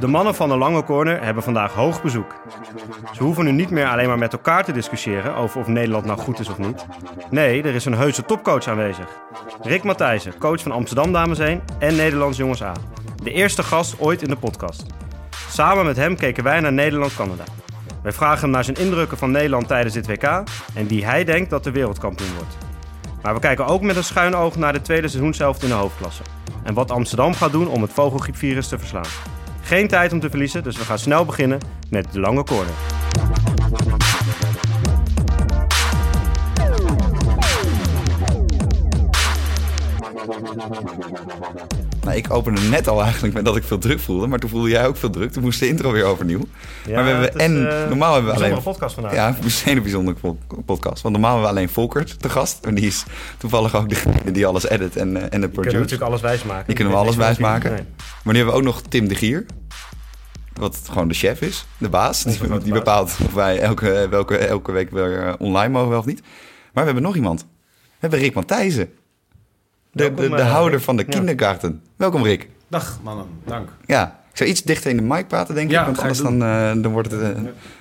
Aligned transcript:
De 0.00 0.06
mannen 0.06 0.34
van 0.34 0.48
de 0.48 0.56
Lange 0.56 0.84
Corner 0.84 1.22
hebben 1.22 1.42
vandaag 1.42 1.72
hoog 1.72 2.02
bezoek. 2.02 2.34
Ze 3.12 3.22
hoeven 3.22 3.44
nu 3.44 3.52
niet 3.52 3.70
meer 3.70 3.86
alleen 3.88 4.08
maar 4.08 4.18
met 4.18 4.32
elkaar 4.32 4.64
te 4.64 4.72
discussiëren 4.72 5.34
over 5.34 5.60
of 5.60 5.66
Nederland 5.66 6.04
nou 6.04 6.18
goed 6.18 6.38
is 6.38 6.48
of 6.48 6.58
niet. 6.58 6.86
Nee, 7.30 7.62
er 7.62 7.74
is 7.74 7.84
een 7.84 7.94
heuse 7.94 8.24
topcoach 8.24 8.68
aanwezig. 8.68 9.06
Rick 9.62 9.82
Matthijssen, 9.82 10.38
coach 10.38 10.62
van 10.62 10.72
Amsterdam 10.72 11.12
Dames 11.12 11.38
1 11.38 11.62
en 11.78 11.96
Nederlands 11.96 12.38
Jongens 12.38 12.62
A. 12.62 12.72
De 13.22 13.32
eerste 13.32 13.62
gast 13.62 14.00
ooit 14.00 14.22
in 14.22 14.28
de 14.28 14.36
podcast. 14.36 14.84
Samen 15.50 15.84
met 15.84 15.96
hem 15.96 16.16
keken 16.16 16.44
wij 16.44 16.60
naar 16.60 16.72
Nederland-Canada. 16.72 17.44
Wij 18.02 18.12
vragen 18.12 18.40
hem 18.40 18.50
naar 18.50 18.64
zijn 18.64 18.76
indrukken 18.76 19.18
van 19.18 19.30
Nederland 19.30 19.68
tijdens 19.68 19.94
dit 19.94 20.06
WK 20.06 20.42
en 20.74 20.86
wie 20.86 21.04
hij 21.04 21.24
denkt 21.24 21.50
dat 21.50 21.64
de 21.64 21.70
wereldkampioen 21.70 22.34
wordt. 22.36 22.56
Maar 23.22 23.34
we 23.34 23.40
kijken 23.40 23.66
ook 23.66 23.82
met 23.82 23.96
een 23.96 24.04
schuin 24.04 24.34
oog 24.34 24.56
naar 24.56 24.72
de 24.72 24.82
tweede 24.82 25.08
seizoenshelft 25.08 25.62
in 25.62 25.68
de 25.68 25.74
hoofdklasse. 25.74 26.22
En 26.66 26.74
wat 26.74 26.90
Amsterdam 26.90 27.34
gaat 27.34 27.52
doen 27.52 27.68
om 27.68 27.82
het 27.82 27.92
vogelgriepvirus 27.92 28.68
te 28.68 28.78
verslaan. 28.78 29.06
Geen 29.60 29.88
tijd 29.88 30.12
om 30.12 30.20
te 30.20 30.30
verliezen, 30.30 30.62
dus 30.62 30.76
we 30.76 30.84
gaan 30.84 30.98
snel 30.98 31.24
beginnen 31.24 31.58
met 31.90 32.12
de 32.12 32.20
lange 32.20 32.44
corner. 32.44 32.74
Nou, 42.06 42.18
ik 42.18 42.32
opende 42.32 42.60
net 42.60 42.88
al 42.88 43.02
eigenlijk 43.02 43.34
met 43.34 43.44
dat 43.44 43.56
ik 43.56 43.64
veel 43.64 43.78
druk 43.78 44.00
voelde, 44.00 44.26
maar 44.26 44.38
toen 44.38 44.50
voelde 44.50 44.68
jij 44.68 44.86
ook 44.86 44.96
veel 44.96 45.10
druk. 45.10 45.32
Toen 45.32 45.42
moest 45.42 45.60
de 45.60 45.68
intro 45.68 45.92
weer 45.92 46.04
overnieuw. 46.04 46.38
maar 46.94 47.04
we 47.04 47.10
hebben, 47.10 47.34
en 47.40 47.70
eh, 47.82 47.88
normaal 47.88 48.14
hebben 48.14 48.30
we 48.32 48.36
alleen... 48.38 48.62
podcast 48.62 48.94
vandaag. 48.94 49.14
Ja, 49.14 49.28
een 49.28 49.34
hele 49.64 49.80
bijzondere 49.80 50.16
po- 50.20 50.38
podcast. 50.64 51.02
Want 51.02 51.14
normaal 51.14 51.32
hebben 51.32 51.50
we 51.52 51.56
alleen 51.56 51.68
Volkert 51.68 52.20
te 52.22 52.28
gast. 52.28 52.64
En 52.64 52.74
die 52.74 52.86
is 52.86 53.04
toevallig 53.38 53.74
ook 53.74 53.88
degene 53.88 54.30
die 54.30 54.46
alles 54.46 54.68
edit 54.68 54.96
en, 54.96 55.16
eh, 55.16 55.22
en 55.22 55.22
het 55.22 55.30
We 55.32 55.38
kunnen 55.38 55.50
produce. 55.52 55.76
natuurlijk 55.76 56.02
alles 56.10 56.20
wijsmaken. 56.20 56.66
Die 56.66 56.74
kunnen 56.74 56.92
we 56.94 56.98
alles 56.98 57.16
wijsmaken. 57.16 57.70
Nee. 57.72 57.82
Maar 58.22 58.34
nu 58.34 58.40
hebben 58.40 58.54
we 58.54 58.60
ook 58.60 58.66
nog 58.66 58.82
Tim 58.82 59.08
de 59.08 59.14
Gier. 59.14 59.46
Wat 60.52 60.80
gewoon 60.90 61.08
de 61.08 61.14
chef 61.14 61.40
is, 61.40 61.66
de 61.78 61.88
baas. 61.88 62.22
Die, 62.22 62.58
die 62.58 62.72
bepaalt 62.72 63.16
of 63.26 63.34
wij 63.34 63.58
elke, 63.58 64.06
welke, 64.10 64.36
elke 64.36 64.72
week 64.72 64.90
weer 64.90 65.26
eh, 65.26 65.34
online 65.38 65.68
mogen 65.68 65.88
wel 65.88 65.98
of 65.98 66.06
niet. 66.06 66.20
Maar 66.72 66.84
we 66.84 66.90
hebben 66.90 67.02
nog 67.02 67.16
iemand. 67.16 67.40
We 67.40 67.96
hebben 67.98 68.18
Rick 68.18 68.34
Matthijssen. 68.34 68.88
De, 69.96 70.14
de, 70.14 70.28
de 70.28 70.36
eh, 70.36 70.50
houder 70.50 70.80
van 70.80 70.96
de 70.96 71.04
kindergarten. 71.04 71.82
Welkom 71.96 72.22
Rick. 72.22 72.48
Dag 72.68 73.00
mannen, 73.02 73.26
dank. 73.44 73.68
Ja, 73.86 74.20
ik 74.30 74.36
zou 74.36 74.50
iets 74.50 74.62
dichter 74.62 74.90
in 74.90 74.96
de 74.96 75.02
mic 75.02 75.28
praten, 75.28 75.54
denk 75.54 75.70
ik. 75.70 75.76
Want 75.76 75.98
anders 75.98 76.18
dan, 76.18 76.42
eh, 76.42 76.72
dan 76.76 76.92
wordt 76.92 77.10
het 77.10 77.20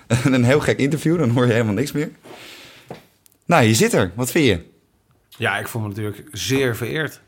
eh, 0.08 0.26
een 0.34 0.44
heel 0.44 0.60
gek 0.60 0.80
interview. 0.80 1.18
Dan 1.18 1.30
hoor 1.30 1.46
je 1.46 1.52
helemaal 1.52 1.74
niks 1.74 1.92
meer. 1.92 2.10
Nou, 3.46 3.64
je 3.64 3.74
zit 3.74 3.94
er. 3.94 4.12
Wat 4.16 4.32
vind 4.32 4.46
je? 4.46 4.66
Ja, 5.30 5.58
ik 5.58 5.68
voel 5.68 5.82
me 5.82 5.88
natuurlijk 5.88 6.24
zeer 6.32 6.76
vereerd. 6.76 7.22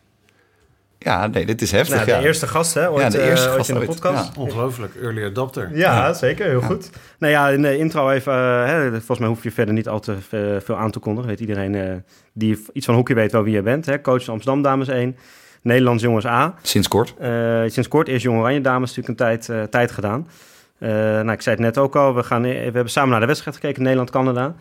Ja, 1.00 1.28
nee, 1.28 1.46
dit 1.46 1.62
is 1.62 1.72
heftig. 1.72 1.96
Nou, 1.96 2.06
de 2.06 2.12
ja. 2.12 2.22
eerste 2.22 2.48
gast, 2.48 2.74
hè? 2.74 2.90
Ooit, 2.92 3.02
Ja, 3.04 3.10
de 3.10 3.22
eerste 3.30 3.46
eh, 3.46 3.52
ooit 3.52 3.58
gast 3.58 3.70
in 3.70 3.76
de 3.76 3.82
ooit. 3.82 3.90
podcast. 3.90 4.36
Ja. 4.36 4.42
Ongelooflijk, 4.42 4.96
early 4.96 5.26
adopter. 5.26 5.70
Ja, 5.74 6.14
zeker. 6.14 6.46
Heel 6.48 6.62
goed. 6.62 6.90
Nou 7.20 7.34
ja, 7.34 7.50
in 7.50 7.62
de 7.62 7.78
intro 7.78 8.10
even... 8.10 8.34
eh, 8.34 8.66
hè, 8.66 8.90
volgens 8.92 9.20
mij 9.20 9.28
hoef 9.28 9.44
je 9.44 9.52
verder 9.52 9.74
niet 9.74 9.88
al 9.88 10.00
te 10.00 10.16
veel 10.64 10.78
aan 10.78 10.92
te 10.92 11.00
kondigen. 11.00 11.30
Weet 11.30 11.40
iedereen 11.40 11.76
eh, 11.76 11.94
die 12.34 12.64
iets 12.74 12.86
van 12.86 12.96
hockey 12.96 13.16
weet 13.16 13.32
wel 13.32 13.44
wie 13.44 13.54
je 13.54 13.62
bent. 13.62 13.86
Hè? 13.86 14.02
Coach 14.02 14.24
van 14.24 14.34
Amsterdam 14.34 14.62
Dames 14.62 14.88
1. 14.88 15.18
Nederlands 15.62 16.04
Jongens 16.04 16.26
A. 16.26 16.56
Sinds 16.62 16.88
kort. 16.88 17.14
Eh, 17.20 17.62
sinds 17.66 17.88
kort 17.88 18.08
is 18.08 18.22
Jong 18.24 18.40
Oranje 18.40 18.62
Dames 18.62 18.96
natuurlijk 18.96 19.08
een 19.20 19.28
tijd, 19.28 19.50
eh, 19.50 19.64
tijd 19.64 19.92
gedaan. 19.92 20.28
Eh, 20.80 20.90
nou, 20.90 21.32
ik 21.32 21.42
zei 21.42 21.56
het 21.56 21.64
net 21.66 21.78
ook 21.78 21.96
al. 21.96 22.16
We, 22.16 22.24
gaan, 22.24 22.42
we 22.42 22.48
hebben 22.50 22.90
samen 22.90 23.10
naar 23.10 23.20
de 23.20 23.26
wedstrijd 23.26 23.56
gekeken, 23.58 23.82
Nederland-Canada. 23.84 24.56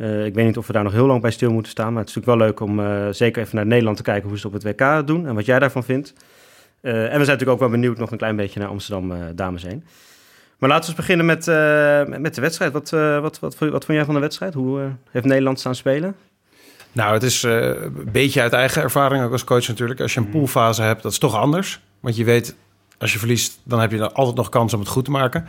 Eh, 0.00 0.24
ik 0.24 0.34
weet 0.34 0.46
niet 0.46 0.56
of 0.56 0.66
we 0.66 0.72
daar 0.72 0.82
nog 0.82 0.92
heel 0.92 1.06
lang 1.06 1.20
bij 1.20 1.30
stil 1.30 1.52
moeten 1.52 1.70
staan. 1.72 1.92
Maar 1.92 2.00
het 2.00 2.08
is 2.08 2.14
natuurlijk 2.14 2.40
wel 2.40 2.48
leuk 2.48 2.60
om 2.60 2.80
eh, 2.80 3.14
zeker 3.14 3.42
even 3.42 3.56
naar 3.56 3.66
Nederland 3.66 3.96
te 3.96 4.02
kijken... 4.02 4.28
hoe 4.28 4.38
ze 4.38 4.46
het 4.46 4.56
op 4.56 4.62
het 4.62 4.80
WK 4.80 5.06
doen 5.06 5.26
en 5.26 5.34
wat 5.34 5.46
jij 5.46 5.58
daarvan 5.58 5.84
vindt. 5.84 6.12
Eh, 6.80 6.92
en 6.92 7.02
we 7.02 7.08
zijn 7.08 7.18
natuurlijk 7.18 7.50
ook 7.50 7.58
wel 7.58 7.68
benieuwd 7.68 7.98
nog 7.98 8.10
een 8.10 8.18
klein 8.18 8.36
beetje 8.36 8.60
naar 8.60 8.68
Amsterdam 8.68 9.12
Dames 9.34 9.64
1. 9.64 9.84
Maar 10.58 10.68
laten 10.68 10.84
we 10.84 10.96
eens 10.96 11.06
beginnen 11.06 11.26
met, 11.26 11.46
met- 12.20 12.34
de 12.34 12.40
wedstrijd. 12.40 12.72
Wat, 12.72 12.90
wat, 12.90 13.38
wat, 13.38 13.58
wat, 13.58 13.84
vond 13.84 13.86
jij 13.86 14.04
van 14.04 14.14
de 14.14 14.20
wedstrijd? 14.20 14.54
Hoe 14.54 14.90
heeft 15.10 15.24
Nederland 15.26 15.58
staan 15.58 15.74
spelen? 15.74 16.14
Nou, 16.92 17.12
het 17.14 17.22
is 17.22 17.42
een 17.42 18.08
beetje 18.12 18.40
uit 18.40 18.52
eigen 18.52 18.82
ervaring, 18.82 19.24
ook 19.24 19.32
als 19.32 19.44
coach 19.44 19.68
natuurlijk. 19.68 20.00
Als 20.00 20.14
je 20.14 20.20
een 20.20 20.28
poolfase 20.30 20.82
hebt, 20.82 21.02
dat 21.02 21.12
is 21.12 21.18
toch 21.18 21.34
anders. 21.34 21.80
Want 22.00 22.16
je 22.16 22.24
weet, 22.24 22.56
als 22.98 23.12
je 23.12 23.18
verliest, 23.18 23.60
dan 23.62 23.80
heb 23.80 23.90
je 23.90 23.98
dan 23.98 24.14
altijd 24.14 24.36
nog 24.36 24.48
kans 24.48 24.74
om 24.74 24.80
het 24.80 24.88
goed 24.88 25.04
te 25.04 25.10
maken. 25.10 25.44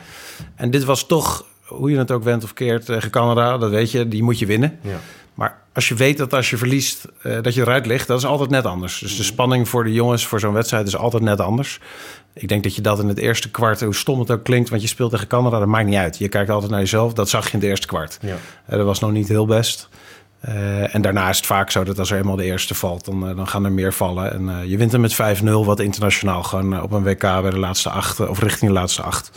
En 0.55 0.71
dit 0.71 0.83
was 0.83 1.07
toch, 1.07 1.45
hoe 1.71 1.91
je 1.91 1.97
het 1.97 2.11
ook 2.11 2.23
went 2.23 2.43
of 2.43 2.53
keert, 2.53 2.85
tegen 2.85 3.09
Canada, 3.09 3.57
dat 3.57 3.69
weet 3.69 3.91
je, 3.91 4.07
die 4.07 4.23
moet 4.23 4.39
je 4.39 4.45
winnen. 4.45 4.79
Ja. 4.81 4.99
Maar 5.33 5.61
als 5.73 5.87
je 5.87 5.95
weet 5.95 6.17
dat 6.17 6.33
als 6.33 6.49
je 6.49 6.57
verliest, 6.57 7.07
eh, 7.21 7.41
dat 7.41 7.53
je 7.53 7.61
eruit 7.61 7.85
ligt, 7.85 8.07
dat 8.07 8.17
is 8.17 8.25
altijd 8.25 8.49
net 8.49 8.65
anders. 8.65 8.99
Dus 8.99 9.17
de 9.17 9.23
spanning 9.23 9.69
voor 9.69 9.83
de 9.83 9.93
jongens 9.93 10.25
voor 10.25 10.39
zo'n 10.39 10.53
wedstrijd 10.53 10.87
is 10.87 10.95
altijd 10.97 11.23
net 11.23 11.39
anders. 11.39 11.79
Ik 12.33 12.47
denk 12.47 12.63
dat 12.63 12.75
je 12.75 12.81
dat 12.81 12.99
in 12.99 13.07
het 13.07 13.17
eerste 13.17 13.51
kwart, 13.51 13.81
hoe 13.81 13.95
stom 13.95 14.19
het 14.19 14.31
ook 14.31 14.43
klinkt, 14.43 14.69
want 14.69 14.81
je 14.81 14.87
speelt 14.87 15.11
tegen 15.11 15.27
Canada, 15.27 15.59
dat 15.59 15.67
maakt 15.67 15.85
niet 15.85 15.95
uit. 15.95 16.17
Je 16.17 16.29
kijkt 16.29 16.49
altijd 16.49 16.71
naar 16.71 16.79
jezelf, 16.79 17.13
dat 17.13 17.29
zag 17.29 17.45
je 17.45 17.53
in 17.53 17.59
het 17.59 17.67
eerste 17.67 17.87
kwart. 17.87 18.17
Ja. 18.21 18.35
Eh, 18.65 18.77
dat 18.77 18.85
was 18.85 18.99
nog 18.99 19.11
niet 19.11 19.27
heel 19.27 19.45
best. 19.45 19.89
Eh, 20.39 20.95
en 20.95 21.01
daarna 21.01 21.29
is 21.29 21.37
het 21.37 21.45
vaak 21.45 21.71
zo 21.71 21.83
dat 21.83 21.99
als 21.99 22.11
er 22.11 22.17
eenmaal 22.17 22.35
de 22.35 22.43
eerste 22.43 22.75
valt, 22.75 23.05
dan, 23.05 23.35
dan 23.35 23.47
gaan 23.47 23.65
er 23.65 23.71
meer 23.71 23.93
vallen. 23.93 24.31
En 24.31 24.69
je 24.69 24.77
wint 24.77 24.91
hem 24.91 25.01
met 25.01 25.13
5-0, 25.13 25.65
wat 25.65 25.79
internationaal 25.79 26.43
gewoon 26.43 26.81
op 26.81 26.91
een 26.91 27.03
WK 27.03 27.21
bij 27.21 27.49
de 27.49 27.59
laatste 27.59 27.89
acht, 27.89 28.19
of 28.19 28.39
richting 28.39 28.71
de 28.71 28.77
laatste 28.77 29.01
acht, 29.01 29.31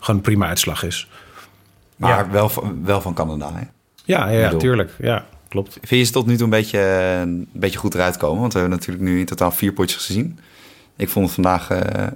gewoon 0.00 0.16
een 0.16 0.20
prima 0.20 0.46
uitslag 0.46 0.82
is. 0.82 1.08
Maar 1.96 2.30
wel, 2.30 2.48
van- 2.48 2.84
wel 2.84 3.00
van 3.00 3.14
Canada, 3.14 3.50
hè? 3.54 3.62
Ja, 4.04 4.28
ja, 4.28 4.38
ja 4.40 4.54
tuurlijk. 4.56 4.90
Ja, 4.98 5.24
klopt. 5.48 5.72
Vind 5.72 5.88
je 6.00 6.02
ze 6.02 6.12
tot 6.12 6.26
nu 6.26 6.34
toe 6.34 6.44
een 6.44 6.50
beetje, 6.50 6.78
een 7.22 7.48
beetje 7.52 7.78
goed 7.78 7.94
eruit 7.94 8.16
komen? 8.16 8.40
Want 8.40 8.52
we 8.52 8.58
hebben 8.58 8.78
natuurlijk 8.78 9.04
nu 9.04 9.18
in 9.18 9.24
totaal 9.26 9.50
vier 9.50 9.72
potjes 9.72 10.04
gezien. 10.04 10.38
Ik 10.96 11.08
vond 11.08 11.24
het 11.26 11.34
vandaag, 11.34 11.70
eh, 11.70 12.06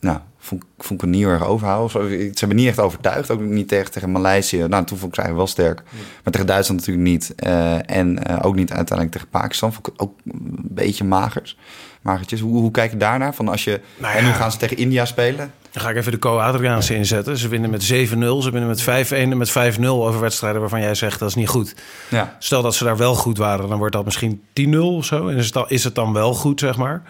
nou, 0.00 0.18
vond, 0.38 0.64
vond 0.78 0.92
ik 0.92 1.00
het 1.00 1.10
niet 1.10 1.24
heel 1.24 1.32
erg 1.32 1.46
overhouden. 1.46 1.90
zo. 1.90 2.08
Ze 2.08 2.32
hebben 2.38 2.56
niet 2.56 2.68
echt 2.68 2.78
overtuigd. 2.78 3.30
Ook 3.30 3.40
niet 3.40 3.68
tegen, 3.68 3.90
tegen 3.92 4.12
Maleisië. 4.12 4.56
Nou, 4.68 4.84
toen 4.84 4.98
vond 4.98 5.16
ik 5.16 5.20
ze 5.20 5.22
eigenlijk 5.22 5.36
wel 5.36 5.46
sterk. 5.46 5.82
Maar 6.24 6.32
tegen 6.32 6.46
Duitsland 6.46 6.80
natuurlijk 6.80 7.08
niet. 7.08 7.34
Eh, 7.34 7.90
en 7.90 8.24
eh, 8.24 8.46
ook 8.46 8.54
niet 8.54 8.72
uiteindelijk 8.72 9.16
tegen 9.16 9.28
Pakistan. 9.28 9.72
Vond 9.72 9.86
ik 9.86 9.92
het 9.92 10.02
ook 10.02 10.12
een 10.24 10.58
beetje 10.62 11.04
magers. 11.04 11.56
Magertjes. 12.02 12.40
Hoe, 12.40 12.60
hoe 12.60 12.70
kijk 12.70 12.90
je 12.90 12.96
daarnaar? 12.96 13.34
Van 13.34 13.48
als 13.48 13.64
je, 13.64 13.80
Nou 13.96 14.16
En 14.16 14.22
nu 14.22 14.28
ja. 14.28 14.34
gaan 14.34 14.52
ze 14.52 14.58
tegen 14.58 14.76
India 14.76 15.04
spelen. 15.04 15.52
Dan 15.70 15.82
ga 15.82 15.90
ik 15.90 15.96
even 15.96 16.12
de 16.12 16.18
Co-Adriaanse 16.18 16.94
inzetten. 16.94 17.36
Ze 17.36 17.48
winnen 17.48 17.70
met 17.70 17.82
7-0, 17.82 17.86
ze 17.86 18.50
winnen 18.50 18.66
met 18.66 18.82
5-1 18.82 19.12
en 19.12 19.36
met 19.36 19.78
5-0 19.78 19.84
over 19.84 20.20
wedstrijden 20.20 20.60
waarvan 20.60 20.80
jij 20.80 20.94
zegt 20.94 21.18
dat 21.18 21.28
is 21.28 21.34
niet 21.34 21.48
goed. 21.48 21.74
Ja. 22.08 22.36
Stel 22.38 22.62
dat 22.62 22.74
ze 22.74 22.84
daar 22.84 22.96
wel 22.96 23.14
goed 23.14 23.38
waren, 23.38 23.68
dan 23.68 23.78
wordt 23.78 23.94
dat 23.94 24.04
misschien 24.04 24.42
10-0 24.60 24.78
of 24.78 25.04
zo. 25.04 25.28
En 25.28 25.36
is 25.36 25.44
het 25.44 25.54
dan, 25.54 25.64
is 25.68 25.84
het 25.84 25.94
dan 25.94 26.12
wel 26.12 26.34
goed, 26.34 26.60
zeg 26.60 26.76
maar? 26.76 27.02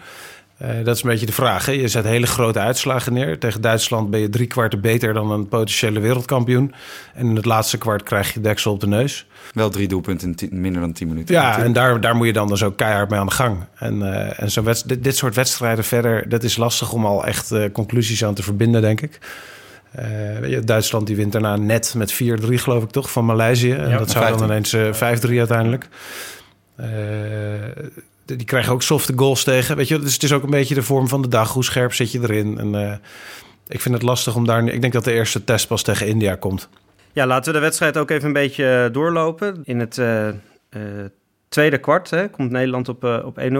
Eh, 0.59 0.69
dat 0.83 0.95
is 0.95 1.03
een 1.03 1.09
beetje 1.09 1.25
de 1.25 1.31
vraag. 1.31 1.65
Hè? 1.65 1.71
Je 1.71 1.87
zet 1.87 2.03
hele 2.03 2.27
grote 2.27 2.59
uitslagen 2.59 3.13
neer. 3.13 3.39
Tegen 3.39 3.61
Duitsland 3.61 4.09
ben 4.09 4.19
je 4.19 4.29
drie 4.29 4.47
kwarten 4.47 4.81
beter 4.81 5.13
dan 5.13 5.31
een 5.31 5.47
potentiële 5.47 5.99
wereldkampioen. 5.99 6.73
En 7.13 7.25
in 7.25 7.35
het 7.35 7.45
laatste 7.45 7.77
kwart 7.77 8.03
krijg 8.03 8.33
je 8.33 8.41
deksel 8.41 8.71
op 8.71 8.79
de 8.79 8.87
neus. 8.87 9.27
Wel 9.53 9.69
drie 9.69 9.87
doelpunten 9.87 10.35
in 10.49 10.61
minder 10.61 10.81
dan 10.81 10.93
tien 10.93 11.07
minuten. 11.07 11.35
Ja, 11.35 11.57
en 11.63 11.73
daar, 11.73 12.01
daar 12.01 12.15
moet 12.15 12.27
je 12.27 12.33
dan 12.33 12.47
dus 12.47 12.63
ook 12.63 12.77
keihard 12.77 13.09
mee 13.09 13.19
aan 13.19 13.25
de 13.25 13.31
gang. 13.31 13.57
En, 13.75 14.13
eh, 14.13 14.41
en 14.41 14.51
zo 14.51 14.63
dit, 14.85 15.03
dit 15.03 15.17
soort 15.17 15.35
wedstrijden 15.35 15.83
verder, 15.83 16.29
dat 16.29 16.43
is 16.43 16.57
lastig 16.57 16.93
om 16.93 17.05
al 17.05 17.25
echt 17.25 17.51
eh, 17.51 17.63
conclusies 17.71 18.23
aan 18.25 18.33
te 18.33 18.43
verbinden, 18.43 18.81
denk 18.81 19.01
ik. 19.01 19.19
Eh, 19.91 20.05
weet 20.39 20.51
je, 20.51 20.59
Duitsland 20.59 21.07
die 21.07 21.15
wint 21.15 21.31
daarna 21.31 21.55
net 21.55 21.93
met 21.97 22.13
4-3, 22.13 22.17
geloof 22.57 22.83
ik 22.83 22.89
toch, 22.89 23.11
van 23.11 23.25
Maleisië. 23.25 23.71
En 23.71 23.89
Ja, 23.89 23.97
dat 23.97 24.09
zou 24.09 24.25
dan 24.29 24.39
5-3. 24.39 24.43
ineens 24.43 24.73
eh, 24.73 24.93
5-3 24.93 25.37
uiteindelijk. 25.37 25.87
Eh, 26.75 26.87
die 28.37 28.45
krijgen 28.45 28.73
ook 28.73 28.81
softe 28.81 29.13
goals 29.15 29.43
tegen. 29.43 29.75
Weet 29.75 29.87
je, 29.87 29.99
dus 29.99 30.13
het 30.13 30.23
is 30.23 30.33
ook 30.33 30.43
een 30.43 30.49
beetje 30.49 30.75
de 30.75 30.83
vorm 30.83 31.07
van 31.07 31.21
de 31.21 31.27
dag. 31.27 31.53
Hoe 31.53 31.63
scherp 31.63 31.93
zit 31.93 32.11
je 32.11 32.19
erin? 32.19 32.57
En 32.57 32.75
eh, 32.75 32.93
ik 33.67 33.81
vind 33.81 33.95
het 33.95 34.03
lastig 34.03 34.35
om 34.35 34.45
daar... 34.45 34.67
Ik 34.67 34.81
denk 34.81 34.93
dat 34.93 35.03
de 35.03 35.11
eerste 35.11 35.43
test 35.43 35.67
pas 35.67 35.83
tegen 35.83 36.07
India 36.07 36.35
komt. 36.35 36.69
Ja, 37.11 37.25
laten 37.25 37.51
we 37.53 37.59
de 37.59 37.65
wedstrijd 37.65 37.97
ook 37.97 38.09
even 38.09 38.27
een 38.27 38.33
beetje 38.33 38.83
eh, 38.85 38.93
doorlopen. 38.93 39.61
In 39.63 39.79
het 39.79 39.97
eh, 39.97 40.27
tweede 41.47 41.77
kwart 41.77 42.09
hè, 42.09 42.29
komt 42.29 42.51
Nederland 42.51 42.89
op, 42.89 43.03
op 43.03 43.39
1-0 43.39 43.53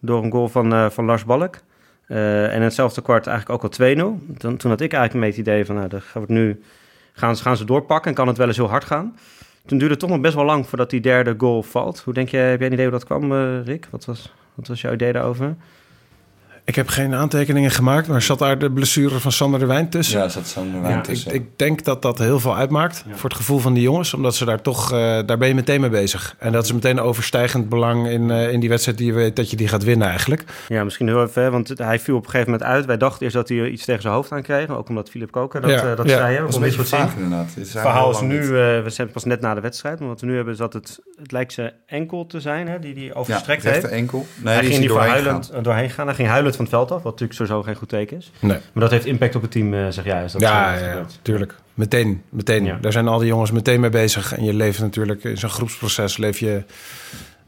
door 0.00 0.24
een 0.24 0.30
goal 0.30 0.48
van, 0.48 0.92
van 0.92 1.04
Lars 1.04 1.24
Balk. 1.24 1.58
En 2.06 2.52
in 2.52 2.62
hetzelfde 2.62 3.02
kwart 3.02 3.26
eigenlijk 3.26 3.64
ook 3.64 3.78
al 3.78 3.94
2-0. 3.94 3.96
Dan, 4.26 4.56
toen 4.56 4.70
had 4.70 4.80
ik 4.80 4.92
eigenlijk 4.92 5.14
een 5.14 5.20
beetje 5.20 5.40
het 5.40 5.48
idee 5.50 5.64
van, 5.64 5.74
nou, 5.74 5.88
dan 5.88 6.00
gaan 6.00 6.24
nu 6.26 6.62
gaan 7.12 7.56
ze 7.56 7.64
doorpakken 7.64 8.10
en 8.10 8.16
kan 8.16 8.28
het 8.28 8.36
wel 8.36 8.46
eens 8.46 8.56
heel 8.56 8.68
hard 8.68 8.84
gaan. 8.84 9.16
Toen 9.66 9.78
duurde 9.78 9.94
het 9.94 10.02
toch 10.02 10.10
nog 10.10 10.20
best 10.20 10.34
wel 10.34 10.44
lang 10.44 10.66
voordat 10.66 10.90
die 10.90 11.00
derde 11.00 11.34
goal 11.36 11.62
valt. 11.62 12.00
Hoe 12.00 12.14
denk 12.14 12.28
jij, 12.28 12.50
heb 12.50 12.58
jij 12.58 12.66
een 12.66 12.72
idee 12.72 12.86
hoe 12.86 12.94
dat 12.94 13.04
kwam, 13.04 13.32
eh, 13.32 13.64
Rick? 13.64 13.88
Wat 13.90 14.04
was, 14.04 14.32
wat 14.54 14.68
was 14.68 14.80
jouw 14.80 14.92
idee 14.92 15.12
daarover? 15.12 15.56
Ik 16.66 16.74
heb 16.74 16.88
geen 16.88 17.14
aantekeningen 17.14 17.70
gemaakt, 17.70 18.08
maar 18.08 18.22
zat 18.22 18.38
daar 18.38 18.58
de 18.58 18.70
blessure 18.70 19.18
van 19.20 19.32
Sander 19.32 19.60
de 19.60 19.66
Wijn 19.66 19.88
tussen? 19.88 20.20
Ja, 20.20 20.28
zat 20.28 20.46
zo'n 20.46 20.72
Ja, 20.74 20.80
wijn 20.80 20.98
ik, 20.98 21.04
tussen. 21.04 21.34
ik 21.34 21.58
denk 21.58 21.84
dat 21.84 22.02
dat 22.02 22.18
heel 22.18 22.40
veel 22.40 22.56
uitmaakt 22.56 23.04
voor 23.14 23.28
het 23.28 23.38
gevoel 23.38 23.58
van 23.58 23.74
die 23.74 23.82
jongens. 23.82 24.14
Omdat 24.14 24.34
ze 24.34 24.44
daar 24.44 24.60
toch, 24.62 24.92
eh, 24.92 24.98
daar 25.26 25.38
ben 25.38 25.48
je 25.48 25.54
meteen 25.54 25.80
mee 25.80 25.90
bezig. 25.90 26.34
En 26.38 26.52
dat 26.52 26.64
is 26.64 26.72
meteen 26.72 27.00
overstijgend 27.00 27.68
belang 27.68 28.08
in, 28.08 28.30
eh, 28.30 28.52
in 28.52 28.60
die 28.60 28.68
wedstrijd 28.68 28.98
die 28.98 29.06
je 29.06 29.12
weet 29.12 29.36
dat 29.36 29.50
je 29.50 29.56
die 29.56 29.68
gaat 29.68 29.84
winnen 29.84 30.08
eigenlijk. 30.08 30.44
Ja, 30.68 30.84
misschien 30.84 31.06
heel 31.06 31.22
even, 31.22 31.42
hè, 31.42 31.50
want 31.50 31.72
hij 31.78 31.98
viel 31.98 32.16
op 32.16 32.24
een 32.24 32.30
gegeven 32.30 32.52
moment 32.52 32.70
uit. 32.70 32.86
Wij 32.86 32.96
dachten 32.96 33.22
eerst 33.22 33.34
dat 33.36 33.48
hij 33.48 33.68
iets 33.68 33.84
tegen 33.84 34.02
zijn 34.02 34.14
hoofd 34.14 34.32
aan 34.32 34.42
kreeg. 34.42 34.68
Ook 34.68 34.88
omdat 34.88 35.10
Philip 35.10 35.30
Koker 35.30 35.60
dat, 35.60 35.70
Ja, 35.70 35.90
eh, 35.90 35.96
dat 35.96 36.08
ja. 36.08 36.16
zei. 36.16 36.34
Hè, 36.34 36.40
dat 36.40 36.48
is 36.48 36.54
een 36.56 36.62
niet 36.62 36.76
beetje 36.76 36.96
vaag 36.96 37.14
inderdaad. 37.14 37.54
Het, 37.54 37.70
verhaal 37.70 38.10
is 38.10 38.20
nu, 38.20 38.40
eh, 38.40 38.50
we 38.82 38.84
zijn 38.86 39.10
pas 39.10 39.24
net 39.24 39.40
na 39.40 39.54
de 39.54 39.60
wedstrijd, 39.60 39.98
maar 39.98 40.08
wat 40.08 40.20
we 40.20 40.26
nu 40.26 40.34
hebben 40.34 40.52
is 40.52 40.58
dat 40.58 40.72
het, 40.72 40.98
het 41.16 41.32
lijkt 41.32 41.52
zijn 41.52 41.72
enkel 41.86 42.26
te 42.26 42.40
zijn, 42.40 42.68
hè, 42.68 42.78
die 42.78 42.94
die 42.94 43.02
niet. 43.04 43.14
overstrekt 43.14 43.62
ja, 43.62 43.70
heeft. 43.70 43.84
enkel. 43.84 44.26
Nee, 44.36 44.52
hij 44.52 44.62
die 44.62 44.70
ging 44.70 44.82
die 44.82 44.98
er 44.98 45.22
doorheen 45.22 45.62
doorheen 45.62 45.90
gaan. 45.90 46.06
Hij 46.06 46.14
ging 46.14 46.28
huilend 46.28 46.53
van 46.56 46.64
het 46.64 46.74
veld 46.74 46.90
af, 46.90 47.02
wat 47.02 47.12
natuurlijk 47.12 47.38
sowieso 47.38 47.62
geen 47.62 47.74
goed 47.74 47.88
teken 47.88 48.16
is. 48.16 48.32
Nee. 48.40 48.58
Maar 48.72 48.82
dat 48.82 48.90
heeft 48.90 49.06
impact 49.06 49.34
op 49.34 49.42
het 49.42 49.50
team, 49.50 49.74
eh, 49.74 49.88
zeg 49.88 50.04
jij. 50.04 50.24
Is 50.24 50.32
dat 50.32 50.40
Ja, 50.40 50.78
zo 50.78 50.84
ja, 50.84 50.92
ja, 50.92 51.06
tuurlijk. 51.22 51.54
Meteen, 51.74 52.22
meteen. 52.28 52.64
Ja. 52.64 52.78
Daar 52.80 52.92
zijn 52.92 53.08
al 53.08 53.18
die 53.18 53.28
jongens 53.28 53.50
meteen 53.50 53.80
mee 53.80 53.90
bezig. 53.90 54.36
En 54.36 54.44
je 54.44 54.54
leeft 54.54 54.80
natuurlijk 54.80 55.24
in 55.24 55.38
zo'n 55.38 55.50
groepsproces... 55.50 56.16
leef 56.16 56.38
je 56.38 56.64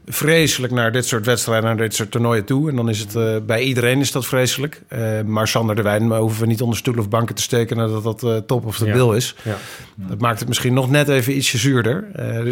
vreselijk 0.06 0.72
naar 0.72 0.92
dit 0.92 1.06
soort 1.06 1.26
wedstrijden... 1.26 1.64
naar 1.64 1.76
dit 1.76 1.94
soort 1.94 2.10
toernooien 2.10 2.44
toe. 2.44 2.70
En 2.70 2.76
dan 2.76 2.88
is 2.88 2.98
het 2.98 3.14
eh, 3.14 3.36
bij 3.46 3.62
iedereen 3.62 4.00
is 4.00 4.12
dat 4.12 4.26
vreselijk. 4.26 4.82
Eh, 4.88 5.20
maar 5.24 5.48
Sander 5.48 5.74
de 5.76 5.82
Wijn 5.82 6.12
hoeven 6.12 6.40
we 6.40 6.46
niet 6.46 6.60
onder 6.62 6.76
stoel 6.78 6.98
of 6.98 7.08
banken 7.08 7.34
te 7.34 7.42
steken... 7.42 7.76
nadat 7.76 8.02
dat 8.02 8.22
eh, 8.22 8.36
top 8.36 8.66
of 8.66 8.78
de 8.78 8.86
Ja. 8.86 8.92
bil 8.92 9.12
is. 9.14 9.34
Ja. 9.42 9.56
Dat 9.94 10.20
maakt 10.20 10.38
het 10.38 10.48
misschien 10.48 10.74
nog 10.74 10.90
net 10.90 11.08
even 11.08 11.36
ietsje 11.36 11.58
zuurder. 11.58 12.04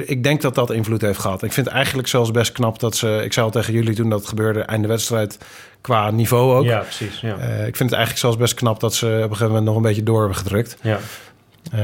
Ik 0.08 0.22
denk 0.22 0.40
dat 0.40 0.54
dat 0.54 0.70
invloed 0.70 1.00
heeft 1.00 1.18
gehad. 1.18 1.42
Ik 1.42 1.52
vind 1.52 1.66
eigenlijk 1.66 2.08
zelfs 2.08 2.30
best 2.30 2.52
knap 2.52 2.80
dat 2.80 2.96
ze... 2.96 3.20
Ik 3.24 3.32
zei 3.32 3.46
al 3.46 3.52
tegen 3.52 3.72
jullie 3.72 3.94
toen 3.94 4.10
dat 4.10 4.26
gebeurde... 4.26 4.60
einde 4.60 4.88
wedstrijd 4.88 5.38
qua 5.80 6.10
niveau 6.10 6.54
ook. 6.56 6.64
ja, 6.64 6.78
precies. 6.78 7.20
Ja. 7.20 7.34
Ik 7.42 7.76
vind 7.76 7.78
het 7.78 7.92
eigenlijk 7.92 8.18
zelfs 8.18 8.36
best 8.36 8.54
knap 8.54 8.80
dat 8.80 8.94
ze 8.94 9.06
op 9.06 9.12
een 9.12 9.22
gegeven 9.22 9.46
moment 9.46 9.64
nog 9.64 9.76
een 9.76 9.82
beetje 9.82 10.02
door 10.02 10.18
hebben 10.18 10.36
gedrukt. 10.36 10.76
ja. 10.82 10.98
Eh, 11.72 11.80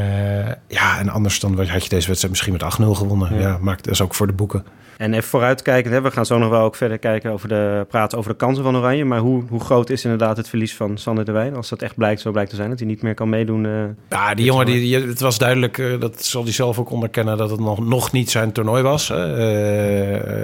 ja, 0.68 0.98
en 0.98 1.08
anders 1.08 1.40
dan 1.40 1.56
had 1.68 1.82
je 1.82 1.88
deze 1.88 2.06
wedstrijd 2.06 2.28
misschien 2.28 2.52
met 2.52 2.62
8-0 2.62 2.84
gewonnen. 2.94 3.34
Ja. 3.34 3.40
Ja, 3.40 3.58
maakt 3.60 3.84
dat 3.84 3.92
is 3.94 4.00
ook 4.02 4.14
voor 4.14 4.26
de 4.26 4.32
boeken. 4.32 4.64
En 4.96 5.14
even 5.14 5.28
vooruitkijkend, 5.28 5.94
hè, 5.94 6.00
we 6.00 6.10
gaan 6.10 6.26
zo 6.26 6.38
nog 6.38 6.48
wel 6.50 6.60
ook 6.62 6.74
verder 6.76 6.98
kijken 6.98 7.30
over 7.32 7.48
de, 7.48 7.86
praten 7.88 8.18
over 8.18 8.30
de 8.30 8.36
kansen 8.36 8.64
van 8.64 8.76
Oranje. 8.76 9.04
Maar 9.04 9.18
hoe, 9.18 9.42
hoe 9.48 9.60
groot 9.60 9.90
is 9.90 10.04
inderdaad 10.04 10.36
het 10.36 10.48
verlies 10.48 10.74
van 10.76 10.98
Sander 10.98 11.24
de 11.24 11.32
Wijn? 11.32 11.56
Als 11.56 11.68
dat 11.68 11.82
echt 11.82 11.96
blijkt, 11.96 12.20
zo 12.20 12.30
blijkt 12.30 12.50
te 12.50 12.56
zijn, 12.56 12.70
dat 12.70 12.78
hij 12.78 12.88
niet 12.88 13.02
meer 13.02 13.14
kan 13.14 13.28
meedoen. 13.28 13.66
eh, 13.66 13.72
Ja, 14.08 14.34
die 14.34 14.44
jongen, 14.44 14.66
die, 14.66 14.80
die- 14.80 15.08
het 15.08 15.20
was 15.20 15.38
duidelijk, 15.38 15.78
eh, 15.78 16.00
dat 16.00 16.24
zal 16.24 16.42
hij 16.42 16.52
zelf 16.52 16.78
ook 16.78 16.90
onderkennen, 16.90 17.36
dat 17.36 17.50
het 17.50 17.60
nog, 17.60 17.86
nog 17.86 18.12
niet 18.12 18.30
zijn 18.30 18.52
toernooi 18.52 18.82
was. 18.82 19.08
hè. 19.08 19.16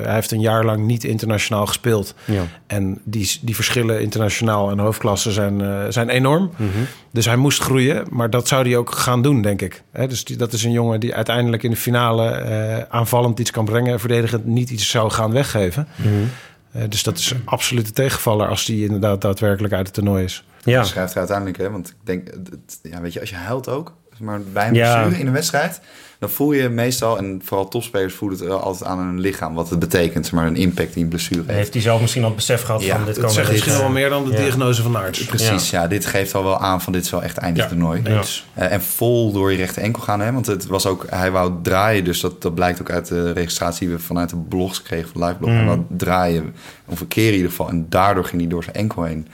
Hij 0.05 0.15
heeft 0.15 0.31
een 0.31 0.41
jaar 0.41 0.65
lang 0.65 0.87
niet 0.87 1.05
internationaal 1.05 1.67
gespeeld. 1.67 2.15
ja. 2.25 2.43
En 2.67 3.01
die, 3.05 3.39
die 3.43 3.55
verschillen 3.55 4.01
internationaal 4.01 4.71
en 4.71 4.79
hoofdklasse 4.79 5.33
zijn, 5.33 5.63
zijn 5.93 6.09
enorm. 6.09 6.51
Dus 7.11 7.27
hij 7.27 7.37
moest 7.37 7.61
groeien, 7.63 8.05
maar 8.11 8.31
dat 8.31 8.49
zou 8.49 8.69
hij 8.69 8.77
ook 8.77 8.91
gaan 8.91 9.23
doen, 9.23 9.26
denk 9.35 9.63
ik. 9.63 9.83
Hè, 9.93 10.07
dus 10.07 10.25
die, 10.25 10.37
dat 10.37 10.53
is 10.53 10.65
een 10.65 10.71
jongen 10.73 11.01
die 11.01 11.15
uiteindelijk 11.15 11.63
in 11.63 11.71
de 11.71 11.77
finale 11.77 12.31
eh, 12.31 12.83
aanvallend 12.89 13.39
iets 13.39 13.51
kan 13.51 13.65
brengen... 13.65 13.93
en 13.93 14.01
verdedigend 14.01 14.45
niet 14.47 14.71
iets 14.71 14.91
zou 14.91 15.11
gaan 15.11 15.33
weggeven. 15.33 15.89
Eh, 16.73 16.83
dus 16.89 17.03
dat 17.03 17.19
is 17.19 17.31
een 17.31 17.43
absolute 17.45 17.93
tegenvaller 17.93 18.49
als 18.49 18.65
die 18.65 18.85
inderdaad 18.85 19.21
daadwerkelijk 19.21 19.75
uit 19.75 19.87
het 19.87 19.95
toernooi 19.95 20.25
is. 20.25 20.45
Ja. 20.65 20.81
Je 20.81 20.87
schrijft 20.87 21.13
er 21.13 21.19
uiteindelijk, 21.19 21.59
hè, 21.59 21.71
want 21.71 21.89
ik 21.89 21.95
denk, 22.05 22.27
het- 22.29 22.79
ja, 22.83 23.01
weet 23.01 23.13
je, 23.13 23.21
als 23.21 23.31
je 23.31 23.37
huilt 23.37 23.69
ook, 23.69 23.93
maar 24.19 24.41
bij 24.53 24.69
een 24.69 24.75
Ja. 24.75 25.05
in 25.05 25.27
een 25.27 25.33
wedstrijd, 25.33 25.81
dan 26.19 26.31
voel 26.31 26.53
je 26.53 26.69
meestal, 26.69 27.19
en 27.19 27.41
vooral 27.45 27.69
topspelers 27.69 28.15
voelen 28.15 28.39
het 28.39 28.49
wel 28.49 28.61
altijd 28.61 28.91
aan 28.91 28.99
hun 28.99 29.21
lichaam, 29.21 29.55
wat 29.55 29.71
het 29.71 29.79
betekent, 29.79 30.33
maar 30.33 30.47
een 30.47 30.57
impact 30.57 30.95
die 30.95 31.03
een 31.03 31.09
blessure 31.09 31.43
heeft. 31.47 31.57
Heeft 31.57 31.73
hij 31.73 31.83
zelf 31.83 32.01
misschien 32.01 32.23
al 32.23 32.29
het 32.29 32.37
besef 32.37 32.63
gehad 32.63 32.83
Ja, 32.83 32.97
van 32.97 33.05
dit 33.05 33.17
het 33.17 33.25
kan 33.25 33.35
zegt 33.35 33.51
misschien 33.51 33.79
wel 33.79 33.89
meer 33.89 34.09
dan 34.09 34.25
de 34.25 34.31
ja. 34.31 34.37
diagnose 34.37 34.83
van 34.83 34.97
Aarts. 34.97 35.25
Precies, 35.25 35.71
ja. 35.71 35.87
dit 35.87 36.07
geeft 36.07 36.35
al 36.35 36.45
wel 36.45 36.59
aan 36.59 36.81
van 36.81 36.93
dit 36.93 37.05
is 37.05 37.11
wel 37.11 37.23
echt 37.23 37.39
eindig 37.39 37.63
Ja. 37.63 37.69
toernooi. 37.69 38.01
Ja. 38.05 38.23
Eh, 38.55 38.73
en 38.73 38.83
vol 38.83 39.33
door 39.33 39.51
je 39.51 39.57
rechte 39.57 39.81
enkel 39.81 40.03
gaan, 40.03 40.21
hè? 40.21 40.33
want 40.33 40.47
het 40.47 40.67
was 40.67 40.87
ook, 40.87 41.07
hij 41.11 41.31
wou 41.31 41.53
draaien, 41.63 42.05
dus 42.05 42.21
dat, 42.21 42.43
dat 42.43 42.55
blijkt 42.55 42.81
ook 42.81 42.91
uit 42.91 43.09
de 43.09 43.33
registratie 43.33 43.87
die 43.87 43.97
we 43.97 44.03
vanuit 44.03 44.31
de 44.31 44.37
blogs 44.37 44.83
kregen 44.83 45.09
van 45.13 45.25
Liveblog. 45.27 45.51
Mm. 45.51 45.57
Hij 45.57 45.67
wou 45.67 45.81
draaien, 45.89 46.55
of 46.87 47.01
een 47.01 47.09
keer 47.09 47.29
in 47.29 47.35
ieder 47.35 47.51
geval, 47.51 47.69
en 47.69 47.87
daardoor 47.89 48.25
ging 48.25 48.41
hij 48.41 48.51
door 48.51 48.63
zijn 48.63 48.77
enkel 48.77 49.03
heen. 49.03 49.29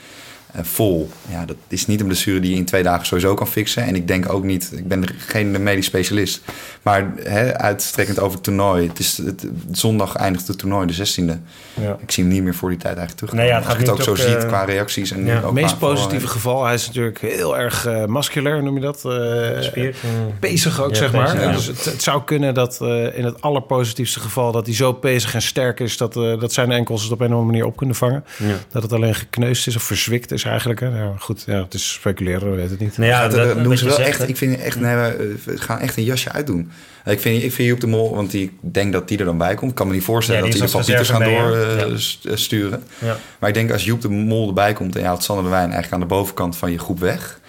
Eh, 0.52 0.64
vol. 0.64 1.10
Ja, 1.28 1.44
dat 1.44 1.56
is 1.68 1.86
niet 1.86 2.00
een 2.00 2.06
blessure 2.06 2.40
die 2.40 2.50
je 2.50 2.56
in 2.56 2.64
twee 2.64 2.82
dagen 2.82 3.06
sowieso 3.06 3.34
kan 3.34 3.46
fixen. 3.46 3.82
En 3.82 3.94
ik 3.94 4.08
denk 4.08 4.32
ook 4.32 4.44
niet, 4.44 4.72
ik 4.76 4.88
ben 4.88 5.04
geen 5.16 5.62
medisch 5.62 5.86
specialist. 5.86 6.42
Maar 6.82 7.12
hè, 7.22 7.58
uitstrekkend 7.58 8.18
over 8.18 8.34
het 8.34 8.42
toernooi. 8.42 8.88
Het 8.88 8.98
is, 8.98 9.16
het, 9.16 9.46
zondag 9.70 10.14
eindigt 10.14 10.48
het 10.48 10.58
toernooi, 10.58 10.86
de 10.86 10.96
16e. 10.96 11.40
Ja. 11.80 11.96
Ik 12.00 12.10
zie 12.10 12.24
hem 12.24 12.32
niet 12.32 12.42
meer 12.42 12.54
voor 12.54 12.68
die 12.68 12.78
tijd 12.78 12.96
eigenlijk 12.96 13.26
terug. 13.26 13.34
Nee, 13.34 13.46
ja, 13.46 13.54
het 13.54 13.64
Als 13.64 13.74
gaat 13.74 13.86
je 13.86 13.90
het 13.90 14.00
ook 14.00 14.16
zo 14.16 14.24
ziet 14.24 14.42
eh, 14.42 14.48
qua 14.48 14.64
reacties. 14.64 15.10
En 15.10 15.24
ja. 15.24 15.38
ook 15.38 15.44
Het 15.44 15.52
meest 15.52 15.78
positieve 15.78 16.26
geval, 16.26 16.64
hij 16.64 16.74
is 16.74 16.86
natuurlijk 16.86 17.18
heel 17.20 17.58
erg 17.58 17.86
eh 17.86 18.04
musculair, 18.04 18.62
noem 18.62 18.74
je 18.74 18.80
dat? 18.80 19.04
Eh, 19.04 19.86
eh. 19.88 19.94
Pezig 20.40 20.82
ook, 20.82 20.90
Ja, 20.90 20.96
zeg 20.96 21.12
maar. 21.12 21.52
Dus 21.52 21.66
het, 21.66 21.84
het 21.84 22.02
zou 22.02 22.22
kunnen 22.24 22.54
dat 22.54 22.80
eh, 22.80 23.18
in 23.18 23.24
het 23.24 23.40
allerpositiefste 23.40 24.20
geval... 24.20 24.52
dat 24.52 24.66
hij 24.66 24.74
zo 24.74 24.92
pezig 24.92 25.34
en 25.34 25.42
sterk 25.42 25.80
is 25.80 25.96
dat, 25.96 26.16
eh, 26.16 26.40
dat 26.40 26.52
zijn 26.52 26.72
enkels 26.72 27.02
het 27.02 27.12
op 27.12 27.20
een 27.20 27.26
of 27.26 27.32
andere 27.32 27.50
manier 27.50 27.66
op 27.66 27.76
kunnen 27.76 27.96
vangen. 27.96 28.24
Ja. 28.38 28.54
Dat 28.70 28.82
het 28.82 28.92
alleen 28.92 29.14
gekneusd 29.14 29.66
is 29.66 29.76
of 29.76 29.82
verzwikt 29.82 30.32
is 30.32 30.41
eigenlijk. 30.48 30.80
Hè. 30.80 30.86
Ja, 30.86 31.12
goed, 31.18 31.44
ja, 31.46 31.62
het 31.62 31.74
is 31.74 31.92
speculeren, 31.92 32.50
we 32.50 32.56
weten 32.56 32.70
het 32.70 32.80
niet. 32.80 32.98
Nou 32.98 33.10
ja, 33.10 33.22
Ja, 33.22 33.28
dat, 33.28 33.54
dat, 33.54 33.64
doen 33.64 33.76
ze 33.76 33.84
je 33.84 33.88
wel 33.88 33.98
zegt, 33.98 34.08
echt. 34.20 34.28
Ik 34.28 34.36
vind 34.36 34.60
echt, 34.60 34.80
nee, 34.80 34.94
we 34.96 35.36
we 35.44 35.58
gaan 35.58 35.78
echt 35.78 35.96
een 35.96 36.04
jasje 36.04 36.32
uitdoen. 36.32 36.70
Ik 37.04 37.20
vind, 37.20 37.42
ik 37.42 37.52
vind 37.52 37.68
Joep 37.68 37.80
de 37.80 37.86
Mol, 37.86 38.14
want 38.14 38.30
die, 38.30 38.44
ik 38.44 38.74
denk 38.74 38.92
dat 38.92 39.08
die 39.08 39.18
er 39.18 39.24
dan 39.24 39.38
bij 39.38 39.54
komt. 39.54 39.70
Ik 39.70 39.76
kan 39.76 39.86
me 39.86 39.92
niet 39.92 40.04
voorstellen 40.04 40.40
Ja, 40.40 40.46
dat 40.46 40.56
die 40.56 40.64
is 40.64 40.72
de 40.72 40.78
Pieters 40.78 41.08
gaan 41.10 41.24
door 41.24 41.50
reserve 41.50 41.76
mee, 41.86 41.94
eh, 41.94 42.22
ja. 42.22 42.30
eh, 42.30 42.36
sturen. 42.36 42.82
Ja. 42.98 43.16
Maar 43.38 43.48
ik 43.48 43.54
denk 43.54 43.72
als 43.72 43.84
Joep 43.84 44.00
de 44.00 44.08
Mol 44.08 44.48
erbij 44.48 44.72
komt 44.72 44.94
en 44.94 45.00
je 45.00 45.06
haalt 45.06 45.22
Sander 45.22 45.44
de 45.44 45.50
Wijn 45.50 45.70
eigenlijk 45.70 45.92
aan 45.92 46.08
de 46.08 46.14
bovenkant 46.14 46.56
van 46.56 46.70
je 46.70 46.78
groep 46.78 46.98
weg. 46.98 47.40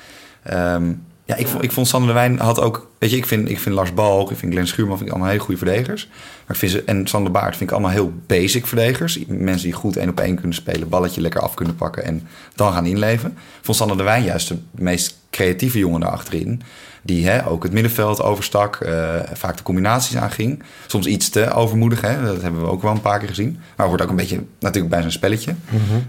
Ehm, 0.44 0.92
ja, 1.26 1.36
ik 1.36 1.48
vond, 1.48 1.64
ik 1.64 1.72
vond 1.72 1.88
Sander 1.88 2.08
de 2.08 2.14
Wijn 2.14 2.40
had 2.40 2.60
ook, 2.60 2.88
weet 3.00 3.10
je, 3.10 3.18
ik 3.18 3.26
vind, 3.26 3.50
ik 3.50 3.60
vind 3.60 3.76
Lars 3.76 3.94
Balk, 3.94 4.32
ik 4.32 4.38
vind 4.38 4.52
Glenn 4.52 4.68
Schuurman, 4.68 4.98
vind 4.98 5.10
ik 5.10 5.16
allemaal 5.16 5.32
hele 5.32 5.44
goede 5.44 5.66
verdedigers. 5.66 6.08
Maar 6.08 6.56
ik 6.56 6.56
vind 6.56 6.72
ze, 6.72 6.84
en 6.84 7.08
Sander 7.08 7.32
Baart 7.32 7.58
vind 7.58 7.70
ik 7.70 7.72
allemaal 7.72 7.92
heel 7.92 8.14
basic 8.28 8.68
verdedigers. 8.68 9.20
Mensen 9.28 9.68
die 9.68 9.74
goed 9.74 9.98
één 9.98 10.10
op 10.10 10.20
één 10.20 10.36
kunnen 10.36 10.54
spelen, 10.54 10.90
balletje 10.90 11.22
lekker 11.22 11.42
af 11.42 11.54
kunnen 11.54 11.76
pakken 11.76 12.04
en 12.04 12.28
dan 12.56 12.74
gaan 12.74 12.86
inleven. 12.86 13.30
Ik 13.30 13.66
vond 13.66 13.78
Sander 13.78 13.98
de 13.98 14.04
Wijn 14.04 14.24
juist 14.24 14.48
de 14.48 14.58
meest 14.72 15.18
creatieve 15.30 15.78
jongen 15.78 16.00
daarachterin. 16.00 16.62
Die 17.02 17.28
hè, 17.28 17.48
ook 17.48 17.64
het 17.64 17.72
middenveld 17.72 18.22
overstak, 18.22 18.76
eh, 18.76 19.20
vaak 19.34 19.58
de 19.58 19.64
combinaties 19.64 20.18
aanging. 20.18 20.64
Soms 20.88 21.06
iets 21.06 21.30
te 21.30 21.54
overmoedig, 21.54 22.02
hè? 22.02 22.24
dat 22.24 22.42
hebben 22.42 22.62
we 22.62 22.68
ook 22.68 22.82
wel 22.82 22.92
een 22.92 23.02
paar 23.02 23.20
keer 23.20 23.28
gezien. 23.28 23.60
Maar 23.76 23.88
wordt 23.88 24.04
ook 24.04 24.10
een 24.10 24.16
beetje 24.16 24.44
natuurlijk 24.60 24.92
bij 24.92 25.00
zijn 25.00 25.12
spelletje. 25.12 25.56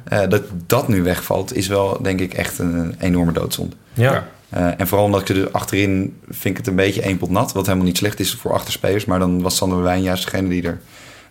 Eh, 0.05 0.29
dat 0.29 0.43
dat 0.67 0.89
nu 0.89 1.03
wegvalt, 1.03 1.55
is 1.55 1.67
wel 1.67 2.03
denk 2.03 2.21
ik 2.21 2.35
echt 2.35 2.59
een 2.59 2.95
enorme 2.99 3.33
doodzonde. 3.33 3.77
Ja. 3.93 4.27
Eh, 4.55 4.67
en 4.77 4.87
vooral 4.87 5.07
omdat 5.07 5.29
ik 5.29 5.37
er 5.37 5.51
achterin 5.51 6.17
vind 6.29 6.45
ik 6.45 6.57
het 6.57 6.67
een 6.67 6.75
beetje 6.75 7.03
één 7.03 7.17
pot 7.17 7.31
nat. 7.31 7.53
Wat 7.53 7.67
helemaal 7.67 7.87
niet 7.87 7.97
slecht 7.97 8.21
is 8.21 8.35
voor 8.35 8.53
achterspelers. 8.53 9.05
Maar 9.05 9.19
dan 9.19 9.43
was 9.43 9.57
Sander 9.57 9.79
de 9.79 9.85
Wijn 9.85 10.03
juist 10.03 10.25
degene 10.25 10.49
die 10.49 10.63
er 10.63 10.81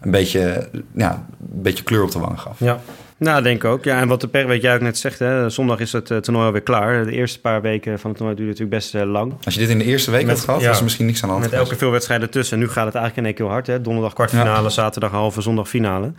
een 0.02 0.12
beetje, 0.12 0.70
ja, 0.96 1.26
een 1.54 1.62
beetje 1.62 1.84
kleur 1.84 2.04
op 2.04 2.12
de 2.12 2.20
wang 2.20 2.40
gaf. 2.40 2.60
Ja. 2.60 2.80
Nou, 3.18 3.44
denk 3.44 3.64
ik 3.64 3.70
ook. 3.70 3.84
Ja, 3.84 4.00
en 4.00 4.08
wat 4.08 4.22
de 4.22 4.28
per, 4.28 4.48
weet 4.48 4.62
jij 4.62 4.76
ook 4.76 4.82
net 4.82 4.98
zegt, 4.98 5.20
hè, 5.20 5.50
zondag 5.50 5.80
is 5.80 5.92
het 5.92 6.12
eh, 6.12 6.18
toernooi 6.18 6.46
alweer 6.46 6.62
klaar. 6.62 7.06
De 7.06 7.12
eerste 7.12 7.40
paar 7.40 7.62
weken 7.62 8.00
van 8.00 8.10
het 8.10 8.18
toernooi 8.18 8.38
duurde 8.38 8.52
natuurlijk 8.60 8.82
best 8.82 8.96
eh, 8.96 9.12
lang. 9.12 9.34
Als 9.44 9.54
je 9.54 9.60
dit 9.60 9.70
in 9.70 9.78
de 9.78 9.84
eerste 9.84 10.12
week 10.12 10.26
Met- 10.26 10.36
had 10.36 10.46
gehad, 10.46 10.62
ja. 10.62 10.68
was 10.68 10.78
er 10.78 10.84
misschien 10.84 11.06
niks 11.06 11.22
aan 11.24 11.28
de 11.30 11.36
hand 11.36 11.50
Met 11.50 11.60
elke 11.60 11.76
veel 11.76 11.92
wedstrijden 11.92 12.30
tussen. 12.30 12.58
En 12.58 12.64
nu 12.64 12.70
gaat 12.70 12.86
het 12.86 12.96
eigenlijk 12.96 13.18
in 13.18 13.26
één 13.26 13.34
keer 13.34 13.46
heel 13.46 13.54
hard. 13.54 13.68
Hè? 13.68 13.82
Donderdag 13.82 14.14
kwartfinale, 14.14 14.70
zaterdag 14.70 15.12
halve, 15.12 15.42
zondag 15.42 15.70
finale. 15.70 16.12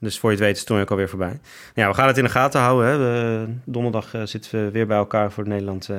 Dus 0.00 0.18
voor 0.18 0.30
je 0.30 0.36
het 0.36 0.44
weet 0.44 0.52
is 0.54 0.58
het 0.58 0.66
toernooi 0.66 0.86
ook 0.88 0.92
alweer 0.96 1.08
voorbij. 1.08 1.40
Ja, 1.74 1.88
we 1.88 1.94
gaan 1.94 2.06
het 2.06 2.16
in 2.18 2.24
de 2.24 2.30
gaten 2.30 2.60
houden. 2.60 2.88
Hè? 2.90 2.96
We- 2.98 3.46
donderdag 3.64 4.14
eh, 4.14 4.20
zitten 4.24 4.64
we 4.64 4.70
weer 4.70 4.86
bij 4.86 4.96
elkaar 4.96 5.32
voor 5.32 5.48
Nederland. 5.48 5.88
eh 5.88 5.96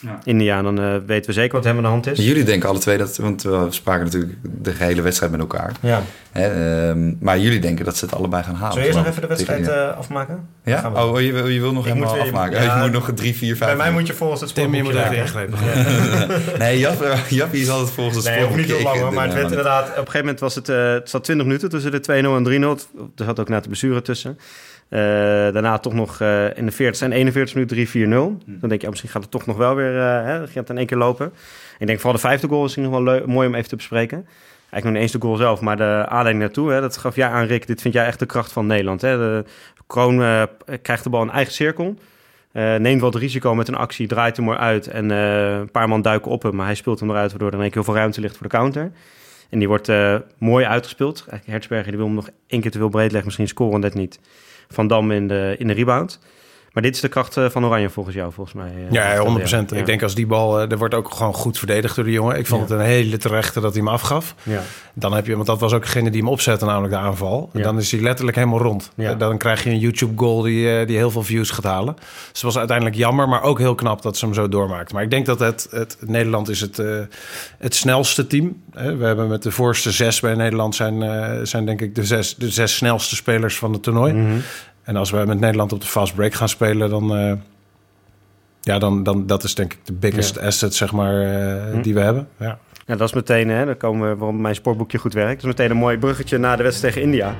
Ja. 0.00 0.18
India. 0.24 0.62
Dan 0.62 0.80
eh, 0.80 0.94
weten 1.06 1.26
we 1.26 1.32
zeker 1.32 1.52
wat 1.56 1.64
hem 1.64 1.76
aan 1.76 1.82
de 1.82 1.88
hand 1.88 2.06
is. 2.06 2.18
Jullie 2.26 2.44
denken 2.44 2.68
alle 2.68 2.78
twee 2.78 2.98
dat, 2.98 3.16
want 3.16 3.42
we 3.42 3.66
spraken 3.70 4.04
natuurlijk 4.04 4.32
de 4.42 4.72
hele 4.76 5.02
wedstrijd 5.02 5.32
met 5.32 5.40
elkaar. 5.40 5.72
Ja. 5.80 6.02
Hè, 6.32 6.46
ehm, 6.90 7.14
maar 7.20 7.38
jullie 7.38 7.58
denken 7.60 7.84
dat 7.84 7.96
ze 7.96 8.04
het 8.04 8.14
allebei 8.14 8.42
gaan 8.42 8.54
halen. 8.54 8.72
Zullen 8.72 8.88
we 8.88 8.94
eerst 8.94 8.98
nog 8.98 9.08
even 9.08 9.22
de 9.22 9.28
wedstrijd 9.28 9.68
eh, 9.68 9.96
afmaken? 9.98 10.48
Ja? 10.64 10.78
Gaan 10.80 10.92
we. 10.92 10.98
Oh, 10.98 11.20
je, 11.20 11.32
wil- 11.32 11.46
je 11.48 11.60
wil 11.60 11.72
nog 11.72 11.86
Ik 11.86 11.92
helemaal 11.92 12.14
weer- 12.14 12.22
afmaken. 12.22 12.62
ja. 12.62 12.74
je 12.76 12.82
moet 12.82 12.92
nog 12.92 13.10
drie, 13.14 13.34
vier, 13.36 13.56
vijf... 13.56 13.76
Bij 13.76 13.84
mij 13.84 13.92
moet 13.92 14.06
je 14.06 14.12
volgens 14.12 14.40
het 14.40 14.54
Tim, 14.54 14.74
je 14.74 14.82
moet 14.82 14.94
ingrepen. 14.94 15.58
Nee, 16.58 16.78
Jap, 17.28 17.52
is 17.54 17.68
altijd 17.68 17.90
volgens 17.90 18.16
het 18.26 18.34
Nee, 18.34 18.56
niet 18.56 18.66
heel 18.66 18.82
lang. 18.82 19.10
Maar 19.14 19.24
het 19.24 19.34
werd 19.34 19.48
inderdaad... 19.50 19.82
Op 19.84 19.88
een 19.90 19.96
gegeven 19.96 20.20
moment 20.20 20.40
was 20.40 20.54
het... 20.54 20.68
eh, 20.68 20.92
het 20.92 21.10
zat 21.10 21.24
20 21.24 21.46
minuten 21.46 21.68
tussen 21.68 21.90
de 21.90 22.00
2-0 22.00 22.04
en 22.12 22.78
3-0. 22.98 23.00
Er 23.16 23.24
zat 23.38 23.46
ook 23.46 23.52
net 23.52 23.62
de 23.62 23.68
blessure 23.68 24.02
tussen. 24.02 24.38
Eh, 24.88 25.00
daarna 25.52 25.78
toch 25.78 25.92
nog 25.92 26.20
eh, 26.20 26.56
in 26.56 26.66
de 26.66 26.72
40 26.72 27.02
en 27.02 27.12
41 27.12 27.54
minuten 27.54 27.86
3-4-0. 28.42 28.44
Dan 28.46 28.68
denk 28.68 28.80
je, 28.80 28.86
oh, 28.86 28.88
misschien 28.88 29.10
gaat 29.10 29.22
het 29.22 29.30
toch 29.30 29.46
nog 29.46 29.56
wel 29.56 29.74
weer... 29.74 29.98
eh 29.98 30.24
hè, 30.24 30.38
gaat 30.38 30.54
het 30.54 30.70
in 30.70 30.78
één 30.78 30.86
keer 30.86 30.96
lopen. 30.96 31.32
Ik 31.78 31.86
denk 31.86 31.98
vooral 31.98 32.20
de 32.20 32.26
vijfde 32.26 32.48
goal 32.48 32.64
is 32.64 32.76
nog 32.76 33.02
wel 33.02 33.26
mooi 33.26 33.48
om 33.48 33.54
even 33.54 33.68
te 33.68 33.76
bespreken. 33.76 34.26
Eigenlijk 34.70 34.84
nog 34.84 34.92
niet 34.92 35.02
eens 35.02 35.12
de 35.12 35.20
goal 35.20 35.36
zelf, 35.36 35.60
maar 35.60 35.76
de 35.76 36.04
aanleiding 36.08 36.38
naartoe. 36.38 36.70
Hè, 36.72 36.80
dat 36.80 36.96
gaf 36.96 37.16
jij 37.16 37.28
aan, 37.28 37.46
Rick. 37.46 37.66
Dit 37.66 37.80
vind 37.80 37.94
jij 37.94 38.06
echt 38.06 38.18
de 38.18 38.26
kracht 38.26 38.52
van 38.52 38.66
Nederland. 38.66 39.00
Hè? 39.00 39.16
De 39.16 39.44
Kroon 39.86 40.48
krijgt 40.82 41.04
de 41.04 41.10
bal 41.10 41.22
in 41.22 41.30
eigen 41.30 41.52
cirkel. 41.52 41.94
Neemt 42.52 43.00
wat 43.00 43.14
risico 43.14 43.54
met 43.54 43.68
een 43.68 43.74
actie, 43.74 44.06
draait 44.06 44.36
hem 44.36 44.44
mooi 44.44 44.58
uit. 44.58 44.86
En 44.86 45.10
een 45.10 45.70
paar 45.70 45.88
man 45.88 46.02
duiken 46.02 46.30
op 46.30 46.42
hem, 46.42 46.54
maar 46.54 46.66
hij 46.66 46.74
speelt 46.74 47.00
hem 47.00 47.10
eruit... 47.10 47.30
waardoor 47.30 47.48
er 47.48 47.54
in 47.54 47.60
één 47.60 47.70
keer 47.70 47.82
heel 47.82 47.92
veel 47.92 48.00
ruimte 48.00 48.20
ligt 48.20 48.36
voor 48.36 48.48
de 48.48 48.56
counter. 48.56 48.90
En 49.48 49.58
die 49.58 49.68
wordt 49.68 49.88
eh, 49.88 50.16
mooi 50.38 50.64
uitgespeeld. 50.64 51.16
Eigenlijk 51.18 51.50
Hertzberger 51.50 51.88
die 51.88 51.96
wil 51.96 52.06
hem 52.06 52.14
nog 52.14 52.30
één 52.46 52.60
keer 52.60 52.70
te 52.70 52.78
veel 52.78 52.88
breed 52.88 53.10
leggen. 53.10 53.24
Misschien 53.24 53.48
scoren 53.48 53.80
net 53.80 53.94
niet. 53.94 54.20
Van 54.68 54.86
Dam 54.86 55.10
in 55.10 55.28
de, 55.28 55.54
in 55.58 55.66
de 55.66 55.72
rebound. 55.72 56.20
Maar 56.78 56.86
dit 56.86 56.96
is 56.96 57.02
de 57.02 57.08
kracht 57.08 57.36
eh, 57.36 57.46
van 57.48 57.64
Oranje 57.64 57.90
volgens 57.90 58.14
jou, 58.14 58.32
volgens 58.32 58.56
mij. 58.56 58.66
eh, 58.86 58.90
Ja, 58.92 59.10
Stef. 59.10 59.18
100 59.18 59.50
Ja. 59.50 59.64
Ik 59.76 59.86
denk 59.86 60.02
als 60.02 60.14
die 60.14 60.26
bal... 60.26 60.60
eh, 60.60 60.70
er 60.70 60.78
wordt 60.78 60.94
ook 60.94 61.14
gewoon 61.14 61.34
goed 61.34 61.58
verdedigd 61.58 61.94
door 61.96 62.04
de 62.04 62.10
jongen. 62.12 62.38
Ik 62.38 62.46
vond 62.46 62.68
Ja. 62.68 62.74
het 62.74 62.84
een 62.84 62.90
hele 62.90 63.16
terechte 63.16 63.60
dat 63.60 63.72
hij 63.74 63.82
hem 63.82 63.92
afgaf. 63.92 64.34
Ja. 64.42 64.62
Dan 64.94 65.12
heb 65.12 65.26
je... 65.26 65.34
Want 65.34 65.46
dat 65.46 65.60
was 65.60 65.72
ook 65.72 65.82
degene 65.82 66.10
die 66.10 66.20
hem 66.20 66.30
opzette, 66.30 66.64
namelijk 66.64 66.92
de 66.92 66.98
aanval. 66.98 67.50
En 67.52 67.62
dan 67.62 67.78
is 67.78 67.90
hij 67.90 68.00
letterlijk 68.00 68.36
helemaal 68.36 68.58
rond. 68.60 68.90
Ja. 68.94 69.14
Dan 69.14 69.38
krijg 69.38 69.64
je 69.64 69.70
een 69.70 69.78
YouTube-goal 69.78 70.42
die, 70.42 70.84
die 70.86 70.96
heel 70.96 71.10
veel 71.10 71.22
views 71.22 71.50
gaat 71.50 71.64
halen. 71.64 71.94
Dus 71.96 72.04
het 72.32 72.42
was 72.42 72.58
uiteindelijk 72.58 72.96
jammer, 72.96 73.28
maar 73.28 73.42
ook 73.42 73.58
heel 73.58 73.74
knap 73.74 74.02
dat 74.02 74.16
ze 74.16 74.24
hem 74.24 74.34
zo 74.34 74.48
doormaakt. 74.48 74.92
Maar 74.92 75.02
ik 75.02 75.10
denk 75.10 75.26
dat 75.26 75.38
het, 75.38 75.66
het 75.70 75.96
Nederland 76.06 76.48
is 76.48 76.60
het, 76.60 76.82
het 77.58 77.74
snelste 77.74 78.26
team. 78.26 78.62
We 78.72 79.04
hebben 79.04 79.28
met 79.28 79.42
de 79.42 79.50
voorste 79.50 79.90
zes 79.90 80.20
bij 80.20 80.34
Nederland 80.34 80.74
zijn, 80.74 81.46
zijn 81.46 81.64
denk 81.66 81.80
ik 81.80 81.94
de 81.94 82.04
zes, 82.04 82.34
de 82.34 82.50
zes 82.50 82.76
snelste 82.76 83.14
spelers 83.16 83.58
van 83.58 83.72
het 83.72 83.82
toernooi. 83.82 84.12
Mhm. 84.12 84.36
En 84.88 84.96
als 84.96 85.10
we 85.10 85.24
met 85.26 85.40
Nederland 85.40 85.72
op 85.72 85.80
de 85.80 85.86
fast 85.86 86.14
break 86.14 86.34
gaan 86.34 86.48
spelen, 86.48 86.90
dan... 86.90 87.16
eh, 87.16 87.32
ja, 88.60 88.78
dan, 88.78 89.02
dan 89.02 89.26
dat 89.26 89.44
is 89.44 89.54
denk 89.54 89.72
ik 89.72 89.78
de 89.84 89.92
biggest 89.92 90.38
asset, 90.38 90.74
zeg 90.74 90.92
maar, 90.92 91.20
eh, 91.22 91.72
Hm. 91.72 91.80
die 91.82 91.94
we 91.94 92.00
hebben. 92.00 92.28
Ja. 92.38 92.58
Ja, 92.86 92.96
dat 92.96 93.08
is 93.08 93.14
meteen, 93.14 93.48
hè, 93.48 93.64
dan 93.64 93.76
komen 93.76 94.08
we 94.08 94.16
waarom 94.16 94.40
mijn 94.40 94.54
sportboekje 94.54 94.98
goed 94.98 95.12
werkt. 95.12 95.34
Dat 95.42 95.50
is 95.50 95.56
meteen 95.56 95.70
een 95.70 95.76
mooi 95.82 95.98
bruggetje 95.98 96.38
naar 96.38 96.56
de 96.56 96.62
wedstrijd 96.62 96.94
tegen 96.94 97.08
India. 97.08 97.34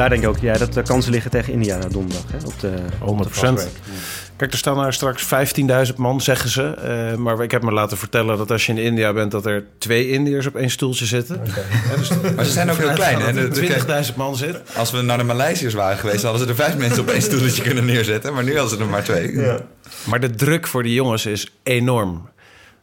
Daar 0.00 0.08
denk 0.08 0.22
ik 0.22 0.28
ook 0.28 0.38
ja, 0.38 0.52
dat 0.58 0.72
de 0.72 0.82
kansen 0.82 1.12
liggen 1.12 1.30
tegen 1.30 1.52
India 1.52 1.78
donderdag. 1.78 2.22
Hè, 2.30 2.36
op 2.46 2.60
de, 2.60 2.74
op 3.00 3.18
de 3.18 3.24
100%. 3.24 3.28
fast 3.30 3.54
break. 3.54 3.68
Kijk, 4.36 4.52
er 4.52 4.58
staan 4.58 4.76
daar 4.76 4.92
straks 4.92 5.24
15.000 5.90 5.94
man, 5.96 6.20
zeggen 6.20 6.50
ze. 6.50 6.62
Eh, 6.74 7.16
maar 7.18 7.42
ik 7.42 7.50
heb 7.50 7.62
me 7.62 7.72
laten 7.72 7.96
vertellen 7.98 8.38
dat 8.38 8.50
als 8.50 8.66
je 8.66 8.72
in 8.72 8.78
India 8.78 9.12
bent... 9.12 9.30
dat 9.30 9.46
er 9.46 9.64
twee 9.78 10.08
Indiërs 10.10 10.46
op 10.46 10.54
één 10.56 10.70
stoeltje 10.70 11.06
zitten. 11.06 11.40
Ja, 11.44 11.96
dus 11.96 12.10
Maar 12.36 12.44
ze 12.44 12.50
zijn 12.50 12.70
ook 12.70 12.76
heel 12.76 12.92
klein. 13.02 13.20
Hè? 13.20 13.32
dat 13.32 13.54
De- 13.54 13.60
de- 13.60 13.74
er 13.74 14.04
20.000 14.10 14.14
man 14.16 14.36
zit. 14.36 14.56
Als 14.76 14.90
we 14.90 15.02
naar 15.02 15.18
de 15.18 15.24
Maleisiërs 15.24 15.74
waren 15.74 15.98
geweest, 15.98 16.22
hadden 16.22 16.42
ze 16.42 16.48
er 16.48 16.54
vijf 16.54 16.76
mensen 16.76 17.00
op 17.02 17.08
één 17.08 17.22
stoeltje 17.22 17.62
kunnen 17.62 17.84
neerzetten. 17.84 18.34
Maar 18.34 18.44
nu 18.44 18.58
hadden 18.58 18.78
ze 18.78 18.84
er 18.84 18.90
maar 18.90 19.04
twee. 19.04 19.40
Maar 20.04 20.20
de 20.20 20.30
druk 20.30 20.66
voor 20.66 20.82
die 20.82 20.94
jongens 20.94 21.26
is 21.26 21.52
enorm. 21.62 22.28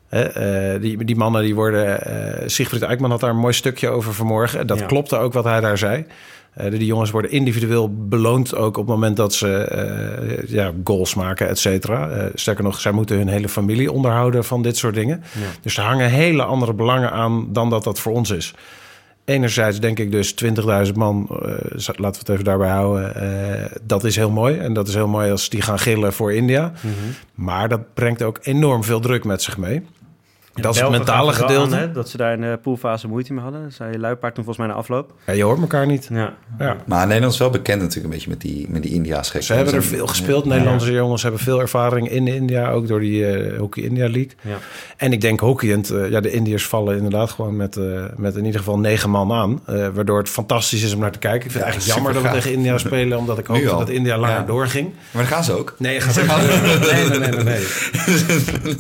Hè, 0.10 0.22
eh, 0.24 0.82
die, 0.82 1.06
die 1.06 1.16
mannen 1.16 1.42
die 1.42 1.56
worden... 1.56 2.06
eh 2.06 2.44
Sigfried 2.48 2.82
Eikman 2.82 3.12
had 3.12 3.20
daar 3.20 3.30
een 3.30 3.36
mooi 3.38 3.54
stukje 3.54 3.90
over 3.90 4.14
vanmorgen. 4.14 4.68
Dat 4.68 4.80
Ja. 4.80 4.86
klopte 4.86 5.18
ook 5.18 5.34
wat 5.34 5.44
hij 5.44 5.60
daar 5.60 5.78
zei. 5.78 6.06
Eh, 6.58 6.72
die 6.72 6.86
jongens 6.86 7.12
worden 7.12 7.32
individueel 7.32 8.08
beloond 8.08 8.56
ook 8.56 8.78
op 8.78 8.86
het 8.86 8.96
moment 8.96 9.18
dat 9.18 9.34
ze 9.34 9.58
eh, 9.58 10.50
ja, 10.50 10.72
goals 10.84 11.16
maken, 11.16 11.48
et 11.48 11.60
cetera. 11.60 12.10
Eh, 12.10 12.26
sterker 12.34 12.64
nog, 12.64 12.80
zij 12.80 12.92
moeten 12.92 13.18
hun 13.18 13.28
hele 13.28 13.50
familie 13.50 13.92
onderhouden 13.92 14.44
van 14.44 14.62
dit 14.62 14.78
soort 14.78 14.96
dingen. 14.96 15.24
Dus 15.62 15.78
er 15.78 15.84
hangen 15.84 16.10
hele 16.10 16.44
andere 16.44 16.74
belangen 16.74 17.12
aan 17.12 17.54
dan 17.54 17.70
dat 17.70 17.84
dat 17.84 18.00
voor 18.00 18.14
ons 18.14 18.30
is. 18.30 18.54
Enerzijds 19.26 19.80
denk 19.80 20.00
ik 20.00 20.12
dus 20.12 20.36
20.000 20.88 20.94
man, 20.96 21.28
laten 21.30 22.02
we 22.02 22.08
het 22.08 22.30
even 22.30 22.44
daarbij 22.44 22.70
houden. 22.70 23.14
dat 23.84 24.04
is 24.04 24.16
heel 24.16 24.30
mooi. 24.30 24.58
En 24.58 24.74
dat 24.74 24.88
is 24.88 24.94
heel 24.94 25.08
mooi 25.08 25.32
als 25.32 25.50
die 25.50 25.62
gaan 25.62 25.80
gillen 25.80 26.14
voor 26.14 26.34
India. 26.34 26.72
Maar 27.36 27.70
dat 27.70 27.94
brengt 27.94 28.24
ook 28.24 28.40
enorm 28.42 28.84
veel 28.84 29.00
druk 29.00 29.24
met 29.24 29.42
zich 29.42 29.58
mee. 29.58 29.86
Dat 30.62 30.76
is 30.76 30.82
het 30.82 30.90
mentale 30.90 31.34
gedeelte. 31.34 31.76
aan, 31.76 31.82
hè, 31.82 31.92
dat 31.92 32.10
ze 32.10 32.18
daar 32.18 32.34
in 32.34 32.42
de 32.42 32.60
poolfase 32.62 33.08
moeite 33.08 33.34
mee 33.34 33.44
hadden. 33.44 33.72
Zei 33.72 33.98
Luipaard 34.00 34.36
toen 34.36 34.44
volgens 34.44 34.66
mij 34.66 34.76
na 34.76 34.80
afloop. 34.82 35.14
ja, 35.26 35.34
je 35.34 35.44
hoort 35.44 35.60
elkaar 35.62 35.86
niet. 35.86 36.08
Ja. 36.12 36.34
Ja. 36.60 36.78
Maar 36.86 37.06
Nederland 37.08 37.34
is 37.34 37.40
wel 37.40 37.50
bekend 37.50 37.78
natuurlijk 37.82 38.06
een 38.06 38.12
beetje 38.12 38.30
met 38.30 38.42
die, 38.42 38.66
met 38.70 38.82
die 38.84 38.92
India's 38.92 39.30
gek. 39.30 39.42
Ze 39.44 39.54
hebben 39.54 39.74
er 39.74 39.84
veel 39.84 40.08
gespeeld. 40.08 40.46
Nederlandse 40.46 40.92
jongens 40.92 41.22
hebben 41.22 41.42
veel 41.42 41.60
ervaring 41.60 42.10
in 42.10 42.28
India, 42.28 42.70
ook 42.72 42.88
door 42.88 43.00
die 43.00 43.28
eh, 43.28 43.60
Hockey 43.60 43.84
India 43.84 44.04
League. 44.10 44.32
Ja. 44.42 44.58
En 44.98 45.12
ik 45.12 45.22
denk 45.22 45.40
hockeyend, 45.40 45.90
eh 45.90 46.10
ja, 46.10 46.20
de 46.20 46.32
Indiërs 46.32 46.66
vallen 46.68 46.96
inderdaad 46.96 47.30
gewoon 47.32 47.56
met, 47.56 47.78
eh, 47.78 48.04
met 48.16 48.36
in 48.36 48.46
ieder 48.46 48.60
geval 48.60 48.80
negen 48.80 49.10
man 49.10 49.32
aan. 49.32 49.60
eh, 49.66 49.88
waardoor 49.94 50.18
het 50.18 50.30
fantastisch 50.30 50.84
is 50.84 50.94
om 50.94 51.00
naar 51.00 51.12
te 51.12 51.20
kijken. 51.20 51.46
Ik 51.46 51.52
vind 51.52 51.64
het 51.64 51.74
eigenlijk 51.74 51.94
jammer 51.94 52.14
dat 52.24 52.32
we 52.32 52.38
tegen 52.38 52.52
India 52.58 52.78
spelen, 52.78 53.18
omdat 53.18 53.38
ik 53.38 53.46
hoopte 53.46 53.70
al. 53.70 53.80
dat 53.80 53.90
India 53.90 54.18
langer 54.18 54.36
Ja. 54.36 54.44
doorging. 54.44 54.94
Maar 55.12 55.24
dat 55.24 55.32
gaan 55.32 55.44
ze 55.44 55.58
ook. 55.58 55.76
Nee, 55.78 56.02
gaat 56.02 56.16
nee, 56.92 57.10
nee, 57.10 57.20
nee, 57.20 57.30
nee, 57.30 57.44
nee. 57.44 57.64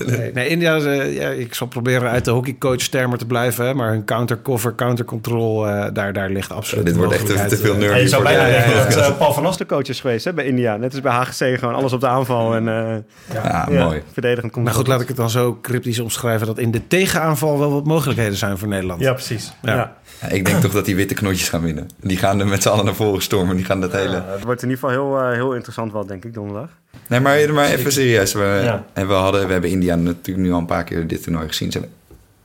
nee. 0.17 0.31
nee 0.33 0.47
India, 0.47 0.75
ja, 1.03 1.29
ik 1.29 1.53
zal 1.71 1.81
proberen 1.81 2.09
uit 2.09 2.25
de 2.25 2.31
hockeycoach-termen 2.31 3.17
te 3.17 3.25
blijven. 3.25 3.65
Hè, 3.65 3.73
maar 3.73 3.89
hun 3.89 4.05
countercover, 4.05 4.75
countercontrol, 4.75 5.67
eh 5.67 5.85
daar, 5.93 6.13
daar 6.13 6.29
ligt 6.29 6.51
absoluut 6.51 6.85
Dit 6.85 6.95
wordt 6.95 7.13
echt 7.13 7.25
te, 7.49 7.57
veel 7.57 7.73
eh, 7.73 7.79
nerdy 7.79 7.95
Ja, 7.95 8.01
je 8.01 8.07
zou 8.07 8.23
bijna 8.23 8.45
de- 8.45 8.51
denken 8.51 8.69
ja, 8.71 8.83
dat 8.83 8.95
eh, 9.11 9.17
Paul 9.17 9.33
van 9.33 9.45
As 9.45 9.57
de 9.57 9.65
coach 9.65 9.87
is 9.87 9.99
geweest 9.99 10.25
hè, 10.25 10.33
bij 10.33 10.45
India. 10.45 10.77
Net 10.77 10.91
als 10.91 11.01
bij 11.01 11.11
HGC, 11.13 11.59
gewoon 11.59 11.75
alles 11.75 11.93
op 11.93 11.99
de 12.01 12.07
aanval 12.07 12.55
en 12.55 12.67
eh, 12.67 12.95
Ja, 13.33 13.67
ja, 13.69 13.83
mooi. 13.83 14.01
verdedigend 14.13 14.51
komt 14.51 14.65
Nou 14.65 14.77
goed, 14.77 14.87
laat 14.87 15.01
ik 15.01 15.07
het 15.07 15.17
dan 15.17 15.29
zo 15.29 15.59
cryptisch 15.61 15.99
omschrijven... 15.99 16.47
dat 16.47 16.57
in 16.57 16.71
de 16.71 16.87
tegenaanval 16.87 17.59
wel 17.59 17.71
wat 17.71 17.85
mogelijkheden 17.85 18.37
zijn 18.37 18.57
voor 18.57 18.67
Nederland. 18.67 18.99
Ja, 19.01 19.13
precies. 19.13 19.53
Ja. 19.61 19.95
Ja. 20.21 20.29
Ik 20.29 20.45
denk 20.45 20.61
toch 20.61 20.71
dat 20.71 20.85
die 20.85 20.95
witte 20.95 21.13
knotjes 21.13 21.49
gaan 21.49 21.61
winnen. 21.61 21.89
Die 22.01 22.17
gaan 22.17 22.39
er 22.39 22.47
met 22.47 22.61
z'n 22.61 22.69
allen 22.69 22.85
naar 22.85 22.95
voren 22.95 23.21
stormen. 23.21 23.55
Die 23.55 23.65
gaan 23.65 23.81
dat 23.81 23.91
hele... 23.91 24.23
Het 24.27 24.43
wordt 24.43 24.63
in 24.63 24.69
ieder 24.69 24.87
geval 24.89 25.13
heel, 25.13 25.21
eh, 25.27 25.33
heel 25.33 25.53
interessant 25.53 25.91
wel, 25.91 26.05
denk 26.05 26.25
ik, 26.25 26.33
donderdag. 26.33 26.69
Nee, 27.07 27.19
maar, 27.19 27.53
maar 27.53 27.69
even 27.69 27.91
serieus. 27.91 28.33
We, 28.33 28.59
Ja. 28.63 28.85
en 28.93 29.07
we, 29.07 29.13
hadden, 29.13 29.45
we 29.47 29.51
hebben 29.51 29.69
India 29.69 29.95
natuurlijk 29.95 30.47
nu 30.47 30.51
al 30.51 30.59
een 30.59 30.65
paar 30.65 30.83
keer 30.83 31.07
dit 31.07 31.23
toernooi 31.23 31.47
gezien. 31.47 31.71
Ze 31.71 31.77
hebben, 31.79 31.95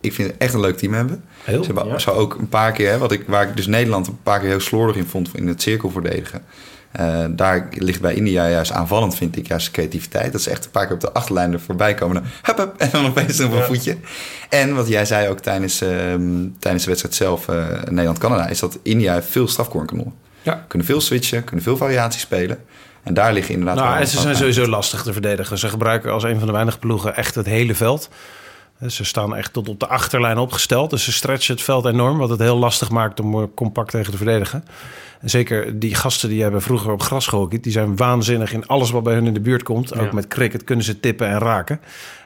ik 0.01 0.13
vind 0.13 0.29
het 0.31 0.37
echt 0.39 0.55
een 0.55 0.61
leuk 0.61 0.77
team 0.77 0.93
hebben. 0.93 1.25
Heel, 1.45 1.65
Ze 1.65 1.73
hebben 1.73 2.01
zo 2.01 2.11
ook 2.11 2.35
een 2.35 2.49
paar 2.49 2.73
keer, 2.73 2.91
hè, 2.91 2.99
wat 2.99 3.13
ik, 3.13 3.25
waar 3.27 3.49
ik 3.49 3.57
dus 3.57 3.67
Nederland 3.67 4.07
een 4.07 4.23
paar 4.23 4.41
keer 4.41 4.49
heel 4.49 4.61
slordig 4.61 4.97
in 4.97 5.07
vond 5.07 5.31
in 5.35 5.47
het 5.49 5.63
cirkel 5.63 5.91
verdedigen. 5.91 6.43
Eh, 6.93 7.25
daar 7.31 7.69
ligt 7.73 8.01
bij 8.01 8.15
India 8.15 8.49
juist 8.49 8.73
aanvallend, 8.73 9.15
vind 9.17 9.37
ik, 9.37 9.47
juist 9.47 9.71
creativiteit. 9.71 10.33
Dat 10.33 10.43
ze 10.43 10.51
echt 10.51 10.65
een 10.65 10.71
paar 10.71 10.85
keer 10.87 10.95
op 10.95 11.01
de 11.01 11.13
achterlijn 11.13 11.53
er 11.53 11.61
voorbij 11.61 11.95
komen. 11.95 12.15
Dan, 12.15 12.25
hup, 12.43 12.57
hup, 12.57 12.75
en 12.77 12.89
dan 12.93 13.07
opeens 13.07 13.41
op 13.41 13.53
een 13.53 13.59
Ja. 13.59 13.65
voetje. 13.65 13.97
En 14.49 14.75
wat 14.75 14.89
jij 14.89 15.05
zei 15.05 15.29
ook 15.29 15.41
tijdens, 15.41 15.81
ehm, 15.81 16.47
tijdens 16.59 16.83
de 16.85 16.89
wedstrijd 16.89 17.15
zelf, 17.15 17.49
eh, 17.49 17.67
Nederland-Canada, 17.89 18.47
is 18.49 18.59
dat 18.59 18.79
India 18.83 19.23
veel 19.23 19.49
strafkornkanonnen. 19.49 20.15
Ja. 20.43 20.65
Kunnen 20.69 20.87
veel 20.87 21.01
switchen, 21.01 21.45
kunnen 21.45 21.65
veel 21.65 21.77
variaties 21.77 22.21
spelen. 22.23 22.59
En 23.03 23.15
daar 23.15 23.33
liggen 23.33 23.55
inderdaad... 23.55 23.85
Nou, 23.85 23.99
en 24.01 24.07
ze 24.07 24.21
zijn 24.21 24.37
sowieso 24.37 24.67
lastig 24.67 25.03
te 25.03 25.13
verdedigen. 25.13 25.59
Ze 25.59 25.69
gebruiken 25.69 26.13
als 26.13 26.23
een 26.23 26.39
van 26.39 26.47
de 26.47 26.53
weinige 26.53 26.79
ploegen 26.79 27.17
echt 27.17 27.35
het 27.35 27.47
hele 27.47 27.75
veld. 27.75 28.09
Ze 28.87 29.05
staan 29.05 29.37
echt 29.37 29.53
tot 29.53 29.69
op 29.69 29.81
de 29.81 29.87
achterlijn 29.87 30.39
opgesteld. 30.39 30.91
Dus 30.91 31.05
ze 31.05 31.13
stretchen 31.13 31.55
het 31.55 31.65
veld 31.65 31.85
enorm, 31.85 32.19
wat 32.19 32.29
het 32.29 32.39
heel 32.41 32.57
lastig 32.57 32.91
maakt 32.91 33.21
om 33.21 33.35
eh, 33.35 33.47
compact 33.55 33.91
tegen 33.91 34.11
te 34.11 34.17
verdedigen. 34.17 34.65
En 35.21 35.31
zeker 35.31 35.79
die 35.79 35.95
gasten 35.95 36.29
die 36.29 36.43
hebben 36.43 36.63
vroeger 36.63 36.93
op 36.93 37.03
gras 37.03 37.27
gehockeyd, 37.27 37.63
die 37.63 37.73
zijn 37.73 37.97
waanzinnig 37.97 38.53
in 38.53 38.67
alles 38.67 38.91
wat 38.91 39.03
bij 39.03 39.15
hun 39.15 39.27
in 39.27 39.35
de 39.35 39.41
buurt 39.41 39.63
komt. 39.63 39.95
Ook 39.95 40.05
Ja. 40.05 40.13
met 40.13 40.29
cricket 40.29 40.65
kunnen 40.65 40.85
ze 40.85 41.01
tippen 41.01 41.29
en 41.29 41.39
raken. 41.39 41.81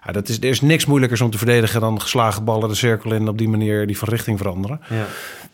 Ja, 0.07 0.13
dat 0.13 0.29
is, 0.29 0.37
er 0.39 0.45
is 0.45 0.61
niks 0.61 0.87
moeilijkers 0.87 1.21
om 1.21 1.31
te 1.31 1.39
verdedigen 1.39 1.81
dan 1.81 2.01
geslagen 2.01 2.45
ballen 2.45 2.69
de 2.69 2.75
cirkel 2.75 3.13
in 3.13 3.21
en 3.21 3.29
op 3.29 3.39
die 3.39 3.49
manier 3.49 3.87
die 3.87 3.99
van 3.99 4.09
richting 4.09 4.39
veranderen. 4.39 4.81
Ja. 4.91 5.05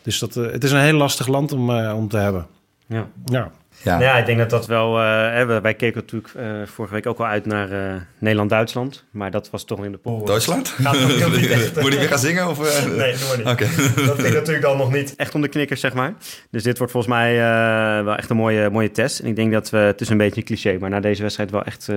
Dus 0.03 0.19
dat, 0.19 0.37
eh, 0.37 0.51
het 0.51 0.65
is 0.65 0.73
een 0.73 0.81
heel 0.81 0.97
lastig 0.97 1.27
land 1.27 1.53
om, 1.53 1.71
eh, 1.71 1.95
om 1.97 2.09
te 2.09 2.17
hebben. 2.17 2.47
Ja. 2.93 3.07
Ja. 3.25 3.51
Ja. 3.83 3.93
Nou 3.93 4.03
ja, 4.05 4.17
ik 4.19 4.27
denk 4.27 4.39
dat 4.39 4.51
dat 4.51 4.67
wel... 4.67 4.99
eh, 4.99 5.05
hè, 5.33 5.47
we- 5.47 5.61
wij 5.61 5.75
keken 5.75 6.01
natuurlijk 6.01 6.33
eh, 6.37 6.45
vorige 6.65 6.95
week 6.95 7.07
ook 7.07 7.19
al 7.19 7.27
uit 7.27 7.47
naar 7.47 7.71
eh, 7.73 7.95
Nederland-Duitsland. 8.19 9.05
Maar 9.11 9.31
dat 9.31 9.51
was 9.51 9.65
toch 9.65 9.85
in 9.85 9.93
de 9.93 9.99
pool. 9.99 10.25
Duitsland? 10.25 10.69
Gaat 10.69 11.01
nog 11.01 11.17
heel 11.17 11.31
niet 11.31 11.51
echt. 11.51 11.81
Moet 11.81 11.93
ik 11.93 11.99
weer 11.99 12.09
gaan 12.09 12.19
zingen? 12.19 12.49
Of? 12.49 12.87
Nee, 12.97 13.15
doe 13.17 13.29
maar 13.29 13.37
niet. 13.39 13.47
Oké. 13.47 13.65
Dat 14.07 14.21
ging 14.21 14.35
natuurlijk 14.35 14.63
dan 14.63 14.77
nog 14.77 14.93
niet 14.93 15.15
echt 15.17 15.35
om 15.35 15.41
de 15.41 15.49
knikkers, 15.49 15.81
zeg 15.81 15.95
maar. 15.95 16.13
Dus 16.51 16.63
dit 16.63 16.79
wordt 16.79 16.93
volgens 16.93 17.13
mij 17.15 17.33
eh, 17.41 18.05
wel 18.05 18.17
echt 18.17 18.31
een 18.31 18.37
mooie, 18.37 18.71
mooie 18.71 18.91
test. 18.91 19.19
En 19.21 19.27
ik 19.27 19.37
denk 19.37 19.53
dat 19.53 19.71
we, 19.71 19.77
het 19.79 20.01
is 20.01 20.09
een 20.09 20.17
beetje 20.17 20.41
een 20.41 20.47
cliché, 20.47 20.77
maar 20.81 20.91
na 20.91 21.01
deze 21.01 21.23
wedstrijd 21.23 21.51
wel 21.51 21.65
echt, 21.65 21.89
eh, 21.89 21.97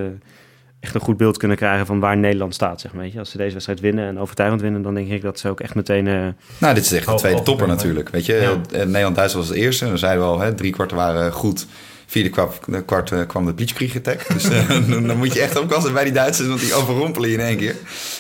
echt 0.79 0.95
een 0.95 1.01
goed 1.01 1.17
beeld 1.17 1.37
kunnen 1.37 1.57
krijgen 1.57 1.85
van 1.85 1.99
waar 1.99 2.17
Nederland 2.17 2.53
staat, 2.53 2.81
zeg 2.81 2.93
maar. 2.93 3.01
Weet 3.03 3.13
je. 3.13 3.19
Als 3.19 3.29
ze 3.29 3.37
deze 3.37 3.51
wedstrijd 3.53 3.79
winnen 3.79 4.07
en 4.07 4.19
overtuigend 4.19 4.61
winnen, 4.61 4.81
dan 4.81 4.93
denk 4.93 5.09
ik 5.09 5.21
dat 5.21 5.39
ze 5.39 5.49
ook 5.49 5.59
echt 5.59 5.75
meteen... 5.75 6.07
eh, 6.07 6.27
Nou, 6.57 6.73
dit 6.73 6.85
is 6.85 6.91
echt 6.91 7.07
de 7.07 7.15
tweede 7.15 7.41
topper 7.43 7.67
natuurlijk. 7.67 8.09
Weet 8.09 8.25
je, 8.25 8.33
Ja. 8.33 8.49
Eh, 8.71 8.85
Nederland-Duitsland 8.85 9.47
was 9.47 9.55
het 9.55 9.65
eerste. 9.65 9.85
Dan 9.85 9.97
zeiden 9.97 10.23
we 10.23 10.29
al, 10.29 10.39
hè, 10.39 10.53
drie 10.53 10.71
kwarten 10.71 10.97
waren 10.97 11.31
goed. 11.31 11.65
Vierde 12.07 12.29
kwart, 12.29 12.59
kwart 12.85 13.11
eh, 13.11 13.19
kwam 13.27 13.45
de 13.45 13.53
Blitzkrieg 13.53 13.95
attack. 13.95 14.27
Dus 14.33 14.43
dan, 14.67 15.07
dan 15.07 15.17
moet 15.17 15.33
je 15.33 15.41
echt 15.41 15.59
oppassen 15.59 15.93
bij 15.93 16.03
die 16.03 16.13
Duitsers, 16.13 16.47
want 16.47 16.59
die 16.59 16.73
overrompelen 16.73 17.29
je 17.29 17.35
in 17.35 17.41
één 17.43 17.57
keer. 17.57 17.75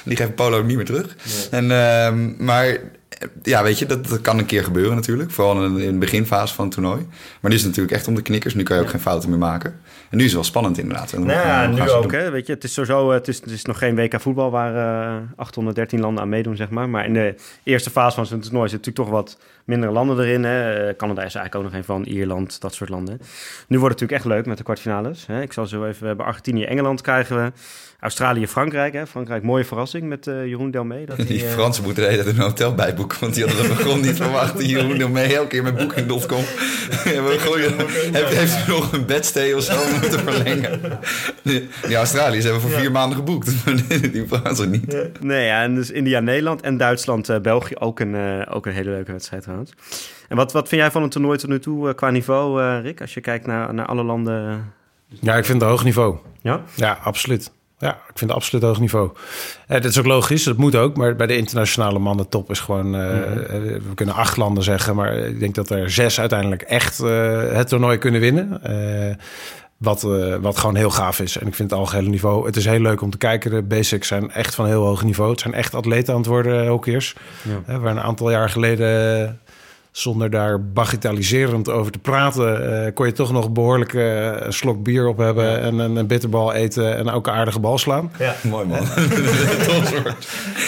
Die 0.05 0.17
geven 0.17 0.33
Polo 0.33 0.57
ook 0.57 0.65
niet 0.65 0.75
meer 0.75 0.85
terug. 0.85 1.15
En, 1.51 1.71
ehm, 1.71 2.45
maar 2.45 2.77
ja, 3.43 3.63
weet 3.63 3.79
je, 3.79 3.85
dat, 3.85 4.07
dat 4.07 4.21
kan 4.21 4.37
een 4.37 4.45
keer 4.45 4.63
gebeuren 4.63 4.95
natuurlijk. 4.95 5.31
Vooral 5.31 5.63
in, 5.65 5.77
in 5.77 5.91
de 5.91 5.97
beginfase 5.97 6.53
van 6.53 6.65
het 6.65 6.73
toernooi. 6.73 7.05
Maar 7.41 7.51
nu 7.51 7.57
is 7.57 7.61
het 7.63 7.69
natuurlijk 7.69 7.95
echt 7.95 8.07
om 8.07 8.15
de 8.15 8.21
knikkers. 8.21 8.53
Nu 8.53 8.63
kan 8.63 8.75
je 8.77 8.81
ook 8.83 8.89
geen 8.89 8.99
fouten 8.99 9.29
meer 9.29 9.37
maken. 9.39 9.79
En 10.15 10.21
nu 10.21 10.27
is 10.27 10.33
het 10.33 10.41
wel 10.41 10.49
spannend 10.49 10.77
inderdaad. 10.77 11.13
En 11.13 11.25
Nou 11.25 11.47
ja, 11.47 11.67
nu 11.67 11.89
ook. 11.89 12.11
Hè. 12.11 12.29
Weet 12.31 12.47
je, 12.47 12.53
het 12.53 12.63
is 12.63 12.73
sowieso, 12.73 13.11
het 13.11 13.27
is, 13.27 13.35
het 13.39 13.49
is 13.49 13.65
nog 13.65 13.77
geen 13.77 13.95
WK 13.95 14.21
voetbal 14.21 14.51
waar 14.51 14.75
eh 14.75 15.21
813 15.35 15.99
landen 15.99 16.23
aan 16.23 16.29
meedoen, 16.29 16.55
zeg 16.55 16.69
maar. 16.69 16.89
Maar 16.89 17.05
in 17.05 17.13
de 17.13 17.35
eerste 17.63 17.89
fase 17.89 18.15
van 18.15 18.23
het 18.23 18.43
toernooi 18.43 18.69
zitten 18.69 18.91
natuurlijk 18.91 19.05
toch 19.05 19.09
wat 19.09 19.37
mindere 19.65 19.91
landen 19.91 20.19
erin. 20.19 20.43
Hè. 20.43 20.87
Eh, 20.87 20.95
Canada 20.97 21.23
is 21.23 21.33
er 21.33 21.39
eigenlijk 21.39 21.55
ook 21.55 21.63
nog 21.63 21.73
een 21.73 21.83
van, 21.85 22.03
Ierland, 22.03 22.61
dat 22.61 22.73
soort 22.73 22.89
landen. 22.89 23.17
Nu 23.67 23.79
wordt 23.79 23.99
het 23.99 24.01
natuurlijk 24.01 24.11
echt 24.11 24.25
leuk 24.25 24.45
met 24.45 24.57
de 24.57 24.63
kwartfinales. 24.63 25.23
Hè. 25.27 25.41
Ik 25.41 25.53
zal 25.53 25.65
zo 25.67 25.85
even, 25.85 26.01
we 26.01 26.07
hebben 26.07 26.25
Argentinië, 26.25 26.63
Engeland 26.63 27.01
krijgen 27.01 27.43
we. 27.43 27.51
Australië, 27.99 28.47
Frankrijk. 28.47 28.93
Hè. 28.93 29.07
Frankrijk, 29.07 29.43
mooie 29.43 29.65
verrassing 29.65 30.03
met 30.09 30.27
eh, 30.27 30.45
Jeroen 30.45 30.71
Delmee. 30.71 31.05
Dat 31.05 31.17
Die 31.17 31.25
die, 31.25 31.45
eh, 31.45 31.51
Fransen 31.51 31.83
moeten 31.83 32.03
de 32.03 32.09
hele 32.09 32.23
tijd 32.23 32.35
een 32.35 32.41
hotel 32.41 32.75
bijboeken, 32.75 33.17
want 33.19 33.33
die 33.33 33.45
hadden 33.45 33.67
dat 33.67 33.77
begon 33.77 34.01
niet 34.01 34.15
verwacht. 34.15 34.57
Die 34.57 34.67
Jeroen 34.67 34.97
nog 34.97 35.09
mee 35.11 35.35
elke 35.35 35.47
keer 35.47 35.63
met 35.63 35.75
Booking.com. 35.77 36.43
Hebben 36.91 37.31
we 37.31 37.39
gewoon- 37.39 38.13
Heeft 38.13 38.37
heeft 38.37 38.67
u 38.67 38.71
nog 38.71 38.91
een 38.93 39.05
bedstay 39.05 39.53
of 39.53 39.63
zo 39.63 39.73
moeten 40.11 40.33
verlengen? 40.33 40.79
Die, 41.43 41.67
die 41.87 41.95
Australiërs 41.95 42.43
hebben 42.43 42.61
voor 42.61 42.69
vier 42.71 42.91
maanden 42.91 43.17
geboekt, 43.17 43.65
die- 44.11 44.27
Fransen 44.27 44.69
niet. 44.71 44.97
Nee, 45.21 45.45
ja, 45.45 45.61
en 45.63 45.75
dus 45.75 45.91
India, 45.91 46.19
Nederland 46.19 46.61
en 46.61 46.77
Duitsland, 46.77 47.29
eh, 47.29 47.39
België 47.39 47.75
ook 47.79 47.99
een, 47.99 48.15
eh, 48.15 48.55
ook 48.55 48.65
een 48.65 48.73
hele 48.73 48.89
leuke 48.89 49.11
wedstrijd 49.11 49.43
trouwens. 49.43 49.71
En 50.27 50.35
wat, 50.35 50.51
wat 50.51 50.67
vind 50.67 50.81
jij 50.81 50.91
van 50.91 51.01
het 51.01 51.11
toernooi 51.11 51.37
tot 51.37 51.49
nu 51.49 51.59
toe 51.59 51.89
eh, 51.89 51.95
qua 51.95 52.09
niveau, 52.09 52.61
eh, 52.61 52.81
Rick? 52.81 53.01
Als 53.01 53.13
je 53.13 53.21
kijkt 53.21 53.45
naar, 53.45 53.73
naar 53.73 53.85
alle 53.85 54.03
landen. 54.03 54.63
ja, 55.07 55.35
ik 55.35 55.45
vind 55.45 55.61
het 55.61 55.69
hoog 55.69 55.83
niveau. 55.83 56.17
Ja? 56.41 56.61
Ja, 56.75 56.97
absoluut. 57.03 57.51
Ja, 57.79 57.89
ik 57.91 58.17
vind 58.17 58.29
het 58.29 58.39
absoluut 58.39 58.63
hoog 58.63 58.79
niveau. 58.79 59.09
Eh, 59.67 59.81
dat 59.81 59.91
is 59.91 59.99
ook 59.99 60.05
logisch, 60.05 60.43
dat 60.43 60.57
moet 60.57 60.75
ook. 60.75 60.97
Maar 60.97 61.15
bij 61.15 61.27
de 61.27 61.37
internationale 61.37 61.99
mannentop 61.99 62.49
is 62.49 62.59
gewoon... 62.59 62.95
eh, 62.95 63.01
we 63.49 63.93
kunnen 63.95 64.15
acht 64.15 64.37
landen 64.37 64.63
zeggen, 64.63 64.95
maar 64.95 65.13
ik 65.13 65.39
denk 65.39 65.55
dat 65.55 65.69
er 65.69 65.89
zes 65.91 66.19
uiteindelijk 66.19 66.61
echt 66.61 66.99
eh, 66.99 67.51
het 67.51 67.67
toernooi 67.67 67.97
kunnen 67.97 68.21
winnen. 68.21 68.63
Eh, 68.63 69.15
Wat, 69.77 70.03
eh, 70.03 70.35
wat 70.35 70.57
gewoon 70.57 70.75
heel 70.75 70.89
gaaf 70.89 71.19
is. 71.19 71.37
En 71.37 71.47
ik 71.47 71.55
vind 71.55 71.69
het 71.69 71.79
algehele 71.79 72.09
niveau. 72.09 72.45
Het 72.45 72.55
is 72.55 72.65
heel 72.65 72.79
leuk 72.79 73.01
om 73.01 73.09
te 73.09 73.17
kijken. 73.17 73.51
De 73.51 73.61
basics 73.61 74.07
zijn 74.07 74.31
echt 74.31 74.55
van 74.55 74.65
heel 74.65 74.85
hoog 74.85 75.03
niveau. 75.03 75.31
Het 75.31 75.39
zijn 75.39 75.53
echt 75.53 75.73
atleten 75.73 76.13
aan 76.13 76.19
het 76.19 76.29
worden, 76.29 76.67
hockeyers. 76.67 77.15
Ja. 77.41 77.61
Hè, 77.65 77.79
waar 77.79 77.91
een 77.91 78.01
aantal 78.01 78.31
jaar 78.31 78.49
geleden, 78.49 79.39
zonder 79.91 80.29
daar 80.29 80.63
bagatelliserend 80.63 81.69
over 81.69 81.91
te 81.91 81.99
praten, 81.99 82.83
eh, 82.85 82.93
kon 82.93 83.05
je 83.05 83.11
toch 83.11 83.31
nog 83.31 83.51
behoorlijk 83.51 83.93
eh, 83.93 84.25
een 84.25 84.53
slok 84.53 84.83
bier 84.83 85.07
op 85.07 85.17
hebben 85.17 85.61
en 85.61 85.79
een, 85.79 85.95
een 85.95 86.07
bitterbal 86.07 86.53
eten 86.53 86.97
en 86.97 87.09
ook 87.09 87.27
een 87.27 87.33
aardige 87.33 87.59
bal 87.59 87.77
slaan. 87.77 88.11
Ja, 88.19 88.35
Mooi 88.41 88.65
man. 88.65 88.79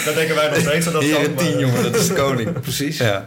dat 0.04 0.14
denken 0.14 0.34
wij 0.34 0.48
nog 0.48 0.58
steeds. 0.58 0.92
Dat 0.92 1.02
Hier 1.02 1.34
tien 1.34 1.58
jongen, 1.58 1.82
dat 1.82 1.94
is 1.94 2.08
de 2.08 2.14
koning. 2.14 2.60
Precies. 2.60 2.98
Ja. 2.98 3.26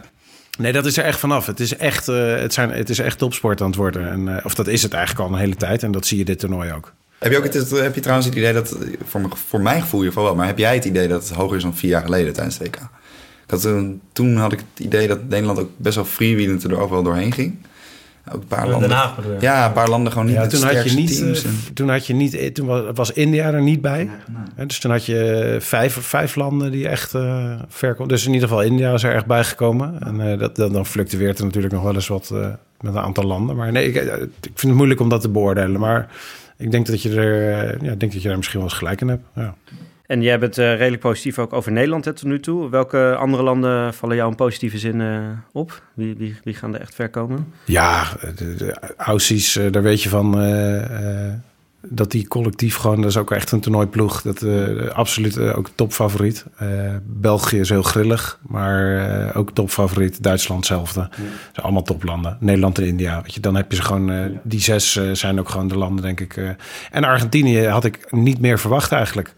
Nee, 0.58 0.72
dat 0.72 0.86
is 0.86 0.96
er 0.96 1.04
echt 1.04 1.18
vanaf. 1.18 1.46
Het 1.46 1.60
is 1.60 1.76
echt, 1.76 2.08
eh, 2.08 2.34
het 2.36 2.52
zijn, 2.54 2.70
het 2.70 2.90
is 2.90 2.98
echt 2.98 3.18
topsport 3.18 3.60
aan 3.60 3.66
het 3.66 3.76
worden. 3.76 4.10
En, 4.10 4.36
eh, 4.38 4.44
of 4.44 4.54
dat 4.54 4.66
is 4.68 4.82
het 4.82 4.92
eigenlijk 4.92 5.28
al 5.28 5.34
een 5.34 5.40
hele 5.40 5.56
tijd. 5.56 5.82
En 5.82 5.92
dat 5.92 6.06
zie 6.06 6.18
je 6.18 6.24
dit 6.24 6.38
toernooi 6.38 6.72
ook. 6.72 6.92
Heb 7.18 7.32
je 7.32 7.38
ook 7.38 7.44
het, 7.52 7.70
heb 7.70 7.94
je 7.94 8.00
trouwens 8.00 8.28
het 8.28 8.36
idee 8.36 8.52
dat, 8.52 8.76
voor, 9.04 9.20
mijn- 9.20 9.32
voor 9.48 9.60
mijn 9.60 9.80
gevoel 9.80 10.00
in 10.00 10.06
ieder 10.08 10.22
wel, 10.22 10.34
maar 10.34 10.46
heb 10.46 10.58
jij 10.58 10.74
het 10.74 10.84
idee 10.84 11.08
dat 11.08 11.28
het 11.28 11.36
hoger 11.36 11.56
is 11.56 11.62
dan 11.62 11.76
vier 11.76 11.90
jaar 11.90 12.02
geleden 12.02 12.32
tijdens 12.32 12.58
het 12.58 12.66
WK? 12.68 12.76
Ik 12.76 13.50
had, 13.50 13.60
toen- 13.60 14.00
toen 14.12 14.36
had 14.36 14.52
ik 14.52 14.58
het 14.74 14.84
idee 14.86 15.08
dat 15.08 15.28
Nederland 15.28 15.58
ook 15.58 15.70
best 15.76 15.94
wel 15.94 16.04
freewheelend 16.04 16.64
er 16.64 16.80
ook 16.80 16.90
wel 16.90 17.02
doorheen 17.02 17.32
ging. 17.32 17.56
Ook 18.28 18.40
een 18.42 18.46
paar 18.46 18.68
landen. 18.68 18.88
Den 18.88 18.98
Haag 18.98 19.16
bedoel 19.16 19.32
je? 19.32 19.40
Ja, 19.40 19.66
een 19.66 19.72
paar 19.72 19.88
landen 19.88 20.12
gewoon 20.12 20.26
niet 20.26 20.36
Ja, 20.36 20.40
met 20.40 20.50
toen 20.50 20.62
had 20.62 20.90
je 20.90 20.96
niet, 20.96 21.16
teams. 21.18 21.42
eh, 21.44 21.50
en- 21.50 21.74
toen 21.74 21.88
had 21.88 22.06
je 22.06 22.14
niet, 22.14 22.34
eh, 22.34 22.52
toen 22.52 22.66
was, 22.66 22.82
was 22.94 23.12
India 23.12 23.52
er 23.52 23.62
niet 23.62 23.80
bij. 23.80 24.10
Hè, 24.54 24.66
Dus 24.66 24.78
toen 24.78 24.90
had 24.90 25.06
je 25.06 25.56
vijf, 25.60 25.94
vijf 26.00 26.34
landen 26.34 26.70
die 26.70 26.88
echt 26.88 27.14
eh, 27.14 27.54
ver 27.68 27.94
konden. 27.94 28.16
Dus 28.16 28.26
in 28.26 28.32
ieder 28.32 28.48
geval 28.48 28.62
India 28.64 28.92
is 28.94 29.02
er 29.02 29.14
echt 29.14 29.26
bijgekomen. 29.26 29.96
En 30.00 30.30
eh, 30.32 30.38
dat, 30.38 30.56
dan, 30.56 30.72
dan 30.72 30.86
fluctueert 30.86 31.38
er 31.38 31.44
natuurlijk 31.44 31.74
nog 31.74 31.82
wel 31.82 31.94
eens 31.94 32.08
wat 32.08 32.30
eh, 32.34 32.38
met 32.80 32.94
een 32.94 33.00
aantal 33.00 33.24
landen. 33.24 33.56
Maar 33.56 33.72
nee, 33.72 33.86
ik, 33.88 33.94
eh, 33.96 34.22
ik 34.22 34.28
vind 34.42 34.60
het 34.62 34.74
moeilijk 34.74 35.00
om 35.00 35.08
dat 35.08 35.20
te 35.20 35.28
beoordelen. 35.28 35.80
Maar 35.80 36.08
ik 36.56 36.70
denk 36.70 36.86
dat 36.86 37.02
je 37.02 37.10
er, 37.20 37.52
eh, 37.58 37.80
ja, 37.80 37.92
ik 37.92 38.00
denk 38.00 38.12
dat 38.12 38.22
je 38.22 38.28
daar 38.28 38.36
misschien 38.36 38.58
wel 38.60 38.68
eens 38.68 38.78
gelijk 38.78 39.00
in 39.00 39.08
hebt. 39.08 39.22
Ja. 39.34 39.54
En 40.12 40.22
jij 40.22 40.38
bent 40.38 40.58
eh, 40.58 40.76
redelijk 40.76 41.02
positief 41.02 41.38
ook 41.38 41.52
over 41.52 41.72
Nederland 41.72 42.04
hè, 42.04 42.12
tot 42.12 42.28
nu 42.28 42.40
toe. 42.40 42.70
Welke 42.70 43.16
andere 43.18 43.42
landen 43.42 43.94
vallen 43.94 44.16
jou 44.16 44.30
in 44.30 44.36
positieve 44.36 44.78
zin 44.78 45.00
eh, 45.00 45.18
op? 45.52 45.82
Wie, 45.94 46.14
wie, 46.16 46.36
wie 46.44 46.54
gaan 46.54 46.74
er 46.74 46.80
echt 46.80 46.94
ver 46.94 47.10
komen? 47.10 47.52
Ja, 47.64 48.04
de, 48.36 48.54
de 48.54 48.76
Aussies, 48.96 49.56
eh, 49.56 49.72
daar 49.72 49.82
weet 49.82 50.02
je 50.02 50.08
van 50.08 50.30
dat 51.86 52.10
die 52.10 52.28
collectief 52.28 52.76
gewoon, 52.76 52.96
dat 52.96 53.10
is 53.10 53.16
ook 53.16 53.30
echt 53.30 53.52
een 53.52 53.60
toernooiploeg. 53.60 54.22
Dat 54.22 54.44
absoluut 54.92 55.38
ook 55.38 55.68
topfavoriet. 55.74 56.44
België 57.02 57.60
is 57.60 57.68
heel 57.68 57.82
grillig, 57.82 58.38
maar 58.48 59.34
ook 59.34 59.50
topfavoriet. 59.50 60.22
Duitsland 60.22 60.68
hetzelfde. 60.68 61.08
Ze 61.16 61.22
zijn 61.52 61.66
allemaal 61.66 61.82
toplanden. 61.82 62.36
Nederland 62.40 62.78
en 62.78 62.86
India. 62.86 63.22
Weet 63.22 63.34
je, 63.34 63.40
dan 63.40 63.54
heb 63.54 63.70
je 63.70 63.76
ze 63.76 63.82
gewoon, 63.82 64.38
die 64.42 64.60
zes 64.60 65.00
zijn 65.12 65.38
ook 65.38 65.48
gewoon 65.48 65.68
de 65.68 65.78
landen, 65.78 66.04
denk 66.04 66.20
ik. 66.20 66.56
En 66.90 67.04
Argentinië 67.04 67.66
had 67.66 67.84
ik 67.84 68.12
niet 68.12 68.40
meer 68.40 68.58
verwacht 68.58 68.92
eigenlijk. 68.92 69.34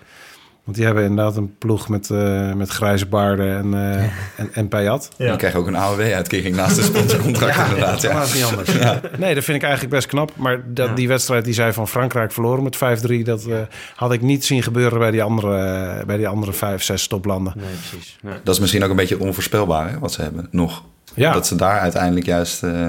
Want 0.64 0.76
die 0.76 0.86
hebben 0.86 1.04
inderdaad 1.04 1.36
een 1.36 1.58
ploeg 1.58 1.88
met, 1.88 2.10
eh, 2.10 2.52
met 2.52 2.68
grijze 2.68 3.06
baarden 3.06 3.56
en, 3.56 3.74
eh 3.74 4.02
en, 4.36 4.48
en 4.52 4.68
Payat. 4.68 5.08
Die 5.18 5.36
krijgen 5.36 5.60
ook 5.60 5.66
een 5.66 5.76
AOW-uitkering 5.76 6.56
naast 6.56 6.76
de 6.76 6.82
sponsorcontract 6.82 7.56
inderdaad. 7.68 8.02
Ja, 8.02 8.10
Ja. 8.10 8.18
dat 8.18 8.26
is 8.26 8.34
niet 8.34 8.44
anders. 8.44 8.70
Nee, 9.18 9.34
dat 9.34 9.44
vind 9.44 9.56
ik 9.56 9.62
eigenlijk 9.62 9.94
best 9.94 10.06
knap. 10.06 10.32
Maar 10.36 10.62
dat, 10.74 10.96
die 10.96 11.08
wedstrijd 11.08 11.44
die 11.44 11.54
zij 11.54 11.72
van 11.72 11.88
Frankrijk 11.88 12.32
verloren 12.32 12.62
met 12.62 12.76
5-3... 12.76 13.22
dat 13.22 13.44
eh, 13.46 13.58
had 13.96 14.12
ik 14.12 14.20
niet 14.22 14.44
zien 14.44 14.62
gebeuren 14.62 14.98
bij 14.98 15.10
die 15.10 15.22
andere, 15.22 16.04
bij 16.06 16.16
die 16.16 16.28
andere 16.28 16.52
vijf, 16.52 16.82
zes 16.82 17.06
toplanden. 17.06 17.52
Nee, 17.56 17.66
precies. 17.90 18.18
Nee. 18.22 18.34
Dat 18.44 18.54
is 18.54 18.60
misschien 18.60 18.84
ook 18.84 18.90
een 18.90 18.96
beetje 18.96 19.14
het 19.14 19.24
onvoorspelbare 19.24 19.98
wat 19.98 20.12
ze 20.12 20.22
hebben, 20.22 20.48
nog. 20.50 20.82
Ja, 21.14 21.32
Dat 21.32 21.46
ze 21.46 21.54
daar 21.56 21.78
uiteindelijk 21.80 22.26
juist... 22.26 22.62
eh 22.62 22.88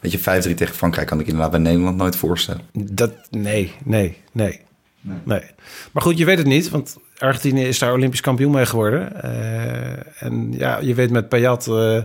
weet 0.00 0.12
je, 0.12 0.18
5-3 0.50 0.54
tegen 0.54 0.74
Frankrijk 0.74 1.06
kan 1.06 1.20
ik 1.20 1.26
inderdaad 1.26 1.50
bij 1.50 1.60
Nederland 1.60 1.96
nooit 1.96 2.16
voorstellen. 2.16 2.60
dat, 2.72 3.12
nee, 3.30 3.72
nee, 3.84 4.16
nee, 4.32 4.60
nee. 5.24 5.42
Maar 5.92 6.02
goed, 6.02 6.18
je 6.18 6.24
weet 6.24 6.38
het 6.38 6.46
niet, 6.46 6.68
want 6.70 6.96
Argentinië 7.18 7.64
is 7.64 7.78
daar 7.78 7.92
Olympisch 7.92 8.20
kampioen 8.20 8.52
mee 8.52 8.66
geworden. 8.66 9.22
Eh, 9.22 10.22
en 10.22 10.52
ja, 10.52 10.78
je 10.80 10.94
weet 10.94 11.10
met 11.10 11.28
Payat... 11.28 11.66
eh, 11.68 11.98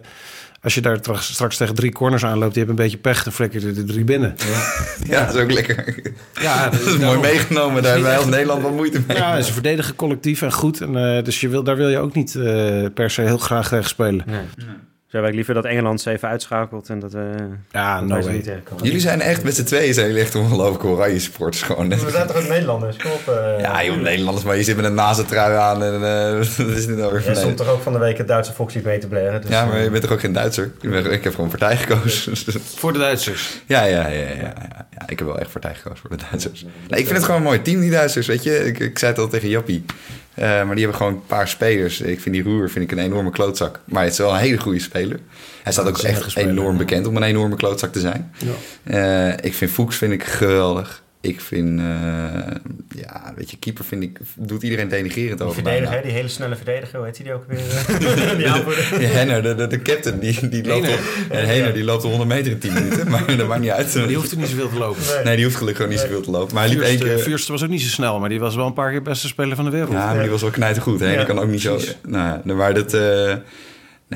als 0.64 0.74
je 0.74 0.82
daar 0.82 1.00
tra- 1.02 1.20
straks 1.20 1.58
tegen 1.58 1.76
drie 1.76 1.92
corners 1.92 2.26
aanloopt... 2.26 2.54
die 2.54 2.64
hebben 2.64 2.84
een 2.84 2.90
beetje 2.92 3.02
pech, 3.02 3.24
dan 3.24 3.34
flikker 3.34 3.62
je 3.62 3.68
er 3.68 3.74
de 3.76 3.84
drie 3.84 4.04
binnen. 4.04 4.36
Ja, 5.08 5.26
dat 5.26 5.36
is 5.36 5.42
ook 5.42 5.52
lekker. 5.52 6.02
Ja, 6.42 6.64
Dat 6.70 6.82
is 6.82 6.98
mooi 6.98 7.20
meegenomen. 7.20 7.82
Daar 7.84 7.92
hebben 7.92 8.10
wij 8.10 8.18
als 8.20 8.28
Nederland 8.30 8.62
wat 8.62 8.72
moeite 8.72 9.02
mee. 9.08 9.18
Ja, 9.18 9.42
ze 9.42 9.54
verdedigen 9.54 9.96
collectief 9.96 10.42
en 10.42 10.52
goed. 10.52 10.82
En, 10.82 11.16
eh, 11.18 11.24
dus 11.24 11.40
je 11.42 11.48
wil, 11.50 11.64
daar 11.64 11.76
wil 11.76 11.90
je 11.90 11.98
ook 12.00 12.14
niet 12.16 12.36
eh, 12.36 12.86
per 12.94 13.12
se 13.12 13.22
heel 13.22 13.38
graag 13.38 13.68
tegen 13.68 13.90
spelen. 13.90 14.24
Nee. 14.28 14.42
Zou 15.12 15.28
ik 15.28 15.34
liever 15.34 15.54
dat 15.54 15.66
Engeland 15.66 16.02
ze 16.02 16.12
even 16.12 16.28
uitschakelt 16.30 16.90
en 16.90 17.00
dat, 17.00 17.14
eh 17.14 17.22
Ja, 17.72 18.00
dat 18.00 18.08
no 18.24 18.32
niet 18.32 18.44
tegenkomen. 18.44 18.84
Jullie 18.86 19.00
zijn 19.00 19.22
echt 19.22 19.44
met 19.44 19.56
z'n 19.56 19.64
tweeën 19.64 19.94
zijn 19.94 20.08
jullie 20.08 20.22
echt 20.22 20.36
ongelooflijk 20.36 20.84
oranje 20.84 21.20
sporters 21.20 21.64
gewoon. 21.64 21.90
We 21.90 22.10
zijn 22.10 22.28
toch 22.28 22.36
ook 22.36 22.48
Nederlanders? 22.48 22.98
Kom 22.98 23.12
op. 23.12 23.28
eh. 23.36 23.60
Ja, 23.60 23.84
joh, 23.84 23.98
Nederlanders, 24.02 24.46
maar 24.46 24.56
je 24.58 24.64
zit 24.64 24.76
met 24.76 24.86
een 24.86 24.94
nazentrui 24.94 25.56
aan 25.56 25.84
en 25.84 25.94
eh 25.94 26.32
dat 26.68 26.78
is 26.78 26.88
niet 26.88 27.00
alweer 27.02 27.24
Jij 27.24 27.36
stond 27.36 27.58
toch 27.58 27.70
ook 27.70 27.82
van 27.82 27.94
de 27.94 28.00
week 28.00 28.18
het 28.18 28.28
Duitse 28.28 28.54
volkslied 28.54 28.84
mee 28.84 28.98
te 28.98 29.08
blaren? 29.08 29.42
Dus, 29.42 29.50
Ja, 29.50 29.66
maar 29.66 29.76
eh, 29.78 29.84
je 29.84 29.90
bent 29.90 30.04
toch 30.04 30.12
ook 30.12 30.20
geen 30.20 30.34
Duitser? 30.34 30.72
Ik, 30.82 30.90
ben- 30.90 31.12
ik 31.12 31.24
heb 31.24 31.36
gewoon 31.36 31.50
partij 31.50 31.78
gekozen. 31.78 32.34
Voor 32.82 32.94
de 32.94 33.00
Duitsers. 33.00 33.62
ja, 33.66 33.84
ja, 33.84 34.08
ja, 34.08 34.20
ja, 34.20 34.28
ja, 34.36 34.54
ja. 34.92 35.08
Ik 35.08 35.20
heb 35.20 35.28
wel 35.28 35.40
echt 35.40 35.52
partij 35.52 35.76
gekozen 35.76 35.98
voor 36.00 36.18
de 36.18 36.24
Duitsers. 36.30 36.64
Nee, 36.64 37.00
ik 37.00 37.06
vind 37.06 37.10
het 37.18 37.24
gewoon 37.26 37.40
een 37.40 37.46
mooi 37.48 37.62
team, 37.62 37.80
die 37.82 37.92
Duitsers, 37.92 38.28
weet 38.28 38.44
je. 38.44 38.66
Ik, 38.66 38.80
ik 38.80 39.00
zei 39.00 39.12
het 39.12 39.22
al 39.22 39.28
tegen 39.28 39.50
Jappie. 39.50 39.86
Eh, 40.34 40.48
maar 40.48 40.76
die 40.76 40.84
hebben 40.84 40.96
gewoon 40.96 41.14
een 41.14 41.26
paar 41.26 41.48
spelers. 41.48 42.02
Ik 42.02 42.22
vind 42.22 42.36
die 42.36 42.44
Roer 42.44 42.70
vind 42.70 42.92
ik 42.92 42.98
een 42.98 43.04
enorme 43.04 43.30
klootzak. 43.30 43.80
Maar 43.86 44.04
het 44.04 44.12
is 44.12 44.18
wel 44.18 44.34
een 44.34 44.40
hele 44.40 44.60
goede 44.60 44.80
speler. 44.80 45.20
Hij 45.64 45.72
staat 45.72 45.88
ook 45.88 45.98
echt 45.98 46.36
enorm 46.36 46.72
ja. 46.72 46.78
bekend 46.78 47.08
om 47.08 47.16
een 47.16 47.24
enorme 47.24 47.56
klootzak 47.56 47.92
te 47.92 48.00
zijn. 48.00 48.32
Ja. 48.38 49.30
Eh, 49.30 49.46
ik 49.46 49.54
vind 49.54 49.72
Fuchs 49.72 49.98
vind 49.98 50.14
ik 50.14 50.24
geweldig. 50.24 51.04
Ik 51.22 51.42
vind, 51.42 51.80
eh, 51.80 51.86
ja, 52.96 53.34
weet 53.36 53.52
je, 53.52 53.58
keeper 53.58 53.86
vind 53.86 54.04
ik, 54.04 54.20
doet 54.36 54.64
iedereen 54.64 54.88
denigerend 54.90 55.38
Die 55.38 55.48
over 55.48 55.62
verdediger, 55.62 55.96
hè, 55.96 56.02
die 56.02 56.12
hele 56.12 56.28
snelle 56.28 56.56
verdediger, 56.56 56.98
hoe 56.98 57.06
heet 57.06 57.16
die, 57.16 57.24
die 57.24 57.34
ook 57.34 57.48
weer? 57.48 57.60
die 59.00 59.08
Henner, 59.08 59.44
de, 59.44 59.56
de, 59.56 59.68
de 59.68 59.82
captain, 59.82 60.20
die, 60.20 60.50
die 60.50 60.66
loopt 60.66 60.88
al, 60.88 60.94
en 61.30 61.46
Henner, 61.46 61.74
die 61.74 61.84
loopt 61.84 62.04
al 62.04 62.10
100 62.10 62.30
meter 62.30 62.52
in 62.52 62.60
10 62.60 62.74
minuten, 62.74 63.10
maar 63.10 63.38
dat 63.38 63.48
maakt 63.48 63.62
niet 63.62 63.70
uit. 63.70 63.94
Die 63.94 64.16
hoeft 64.16 64.32
er 64.32 64.38
niet 64.38 64.48
zoveel 64.48 64.70
te 64.70 64.78
lopen. 64.78 65.02
Nee, 65.24 65.36
die 65.36 65.46
hoeft 65.46 65.58
gelukkig 65.58 65.84
ook 65.84 65.90
niet 65.90 66.00
zoveel 66.00 66.22
te 66.22 66.32
lopen. 66.32 66.54
Maar 66.54 66.64
hij 66.64 66.74
liep 66.74 66.84
één 66.84 67.00
keer... 67.00 67.20
Vuurste 67.20 67.52
was 67.52 67.64
ook 67.64 67.70
niet 67.70 67.82
zo 67.82 67.88
snel, 67.88 68.20
maar 68.20 68.30
die 68.30 68.40
was 68.40 68.56
wel 68.56 68.66
een 68.66 68.74
paar 68.74 68.92
keer 68.92 69.02
beste 69.02 69.28
speler 69.28 69.56
van 69.56 69.66
de 69.66 69.72
wereld. 69.72 69.92
Ja, 69.92 70.14
maar 70.14 70.22
die 70.22 70.32
was 70.32 70.42
wel 70.42 70.52
knijtergoed. 70.52 71.00
Hè? 71.00 71.12
Ja, 71.12 71.18
die 71.18 71.26
kan 71.26 71.40
ook 71.40 71.50
niet 71.50 71.62
zo... 71.62 71.80
Nou, 72.08 72.40
ja, 72.46 72.54
maar 72.54 72.74
dat... 72.74 72.94
eh, 72.94 73.34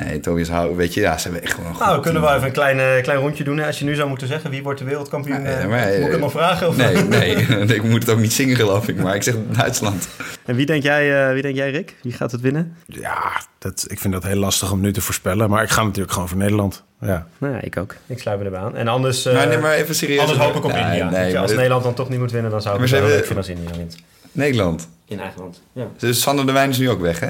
nee, 0.03 0.19
Tobias 0.19 0.49
Hou, 0.49 0.75
weet 0.75 0.93
je, 0.93 1.01
ja, 1.01 1.17
ze 1.17 1.23
hebben 1.23 1.43
echt 1.43 1.53
gewoon 1.53 1.71
een 1.71 1.77
Nou, 1.79 2.01
kunnen 2.01 2.21
we 2.21 2.27
even 2.29 2.43
een 2.43 2.51
klein, 2.51 2.79
eh, 2.79 3.03
klein 3.03 3.19
rondje 3.19 3.43
doen. 3.43 3.57
Hè? 3.57 3.65
Als 3.65 3.79
je 3.79 3.85
nu 3.85 3.95
zou 3.95 4.09
moeten 4.09 4.27
zeggen, 4.27 4.49
wie 4.49 4.63
wordt 4.63 4.79
de 4.79 4.85
wereldkampioen? 4.85 5.41
Nee, 5.41 5.53
eh, 5.53 5.67
maar, 5.67 5.79
eh, 5.79 5.95
moet 5.97 6.05
ik 6.05 6.11
het 6.11 6.19
nog 6.21 6.31
vragen? 6.31 6.67
Of? 6.67 6.77
Nee, 6.77 6.95
nee, 6.95 7.35
ik 7.75 7.83
moet 7.83 8.01
het 8.01 8.11
ook 8.11 8.19
niet 8.19 8.33
zingen 8.33 8.55
geloof 8.55 8.87
ik, 8.87 8.95
maar 8.97 9.15
ik 9.15 9.23
zeg 9.23 9.35
Duitsland. 9.57 10.07
En 10.45 10.55
wie 10.55 10.65
denk, 10.65 10.83
jij, 10.83 11.27
eh, 11.27 11.33
wie 11.33 11.41
denk 11.41 11.55
jij, 11.55 11.71
Rick? 11.71 11.95
Wie 12.01 12.13
gaat 12.13 12.31
het 12.31 12.41
winnen? 12.41 12.75
Ja, 12.85 13.41
dat, 13.59 13.85
ik 13.87 13.99
vind 13.99 14.13
dat 14.13 14.23
heel 14.23 14.35
lastig 14.35 14.71
om 14.71 14.81
nu 14.81 14.91
te 14.93 15.01
voorspellen. 15.01 15.49
Maar 15.49 15.63
ik 15.63 15.69
ga 15.69 15.83
natuurlijk 15.83 16.13
gewoon 16.13 16.27
voor 16.27 16.37
Nederland. 16.37 16.83
Ja. 17.01 17.27
Nou 17.37 17.53
ja, 17.53 17.61
ik 17.61 17.77
ook. 17.77 17.95
Ik 18.05 18.19
sluit 18.19 18.39
me 18.39 18.45
erbij 18.45 18.59
aan. 18.59 18.75
En 18.75 18.87
anders, 18.87 19.25
eh, 19.25 19.33
maar 19.33 19.47
nee, 19.47 19.57
maar 19.57 19.73
even 19.73 19.95
serieus. 19.95 20.19
anders 20.19 20.39
hoop 20.39 20.55
ik 20.55 20.63
op 20.63 20.71
India. 20.71 21.09
Nee, 21.09 21.31
je, 21.31 21.37
als 21.37 21.47
dit- 21.47 21.55
Nederland 21.55 21.83
dan 21.83 21.93
toch 21.93 22.09
niet 22.09 22.19
moet 22.19 22.31
winnen, 22.31 22.51
dan 22.51 22.61
zou 22.61 22.73
ik 22.75 22.79
Maar 22.81 22.89
het 22.89 22.99
wel 22.99 23.09
leuk 23.09 23.25
vinden 23.25 23.37
als 23.37 23.47
India 23.47 23.69
wint. 23.77 23.95
Nederland. 24.31 24.87
In 25.07 25.19
eigen 25.19 25.41
land. 25.41 25.61
Ja. 25.73 25.87
Dus 25.97 26.21
Sander 26.21 26.45
de 26.45 26.51
Wijn 26.51 26.69
is 26.69 26.77
nu 26.77 26.89
ook 26.89 27.01
weg, 27.01 27.19
hè? 27.19 27.29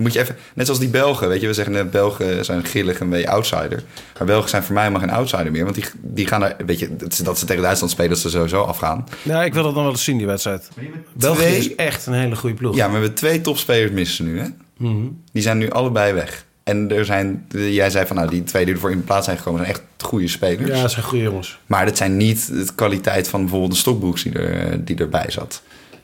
Dan 0.00 0.08
moet 0.08 0.18
je 0.18 0.20
even, 0.24 0.36
net 0.54 0.64
zoals 0.66 0.80
die 0.80 0.88
Belgen, 0.90 1.28
weet 1.28 1.40
je, 1.40 1.46
we 1.46 1.52
zeggen 1.54 1.72
net 1.72 1.90
Belgen 1.90 2.44
zijn 2.44 2.64
grillig 2.64 2.96
en 2.96 3.02
een 3.02 3.10
beetje 3.10 3.28
outsider. 3.30 3.82
Maar 4.18 4.26
Belgen 4.26 4.50
zijn 4.50 4.62
voor 4.62 4.74
mij 4.74 4.82
helemaal 4.84 5.06
geen 5.08 5.16
outsider 5.16 5.50
meer, 5.52 5.62
want 5.64 5.74
die, 5.74 5.84
die 6.00 6.26
gaan 6.26 6.42
er, 6.44 6.56
weet 6.66 6.78
je, 6.78 6.96
dat 6.96 7.14
ze, 7.14 7.22
dat 7.22 7.38
ze 7.38 7.44
tegen 7.46 7.62
Duitsland 7.62 7.92
spelen, 7.92 8.10
dat 8.10 8.18
ze 8.20 8.30
sowieso 8.30 8.62
afgaan. 8.62 9.06
ja, 9.22 9.44
ik 9.44 9.54
wil 9.54 9.62
dat 9.62 9.74
dan 9.74 9.82
wel 9.82 9.92
eens 9.92 10.04
zien, 10.04 10.16
die 10.16 10.26
wedstrijd. 10.26 10.68
België 11.12 11.38
twee- 11.40 11.56
is 11.58 11.74
echt 11.74 12.06
een 12.06 12.12
hele 12.12 12.36
goede 12.36 12.54
ploeg. 12.56 12.74
Ja, 12.76 12.82
maar 12.84 12.94
we 12.94 12.98
hebben 13.00 13.14
twee 13.14 13.40
topspelers 13.40 13.90
missen 13.92 14.24
nu, 14.24 14.38
hè? 14.40 14.46
Mhm. 14.76 15.06
Die 15.32 15.42
zijn 15.42 15.58
nu 15.58 15.70
allebei 15.70 16.12
weg. 16.12 16.44
En 16.64 16.90
er 16.90 17.04
zijn, 17.04 17.46
jij 17.48 17.90
zei 17.90 18.06
van, 18.06 18.16
nou, 18.16 18.30
die 18.30 18.42
twee 18.42 18.64
die 18.64 18.74
ervoor 18.74 18.90
in 18.90 19.04
plaats 19.04 19.24
zijn 19.24 19.36
gekomen, 19.38 19.60
zijn 19.60 19.72
echt 19.72 19.82
goede 19.98 20.28
spelers. 20.28 20.68
ja, 20.76 20.82
dat 20.82 20.90
zijn 20.90 21.04
goede 21.04 21.24
jongens. 21.24 21.58
Maar 21.66 21.84
dat 21.84 21.96
zijn 21.96 22.16
niet 22.16 22.46
de 22.46 22.66
kwaliteit 22.74 23.28
van 23.28 23.40
bijvoorbeeld 23.40 23.72
de 23.72 23.78
Stokbroeks 23.78 24.22
die, 24.22 24.32
er, 24.32 24.84
die 24.84 24.96
erbij 24.96 25.30
zat. 25.30 25.62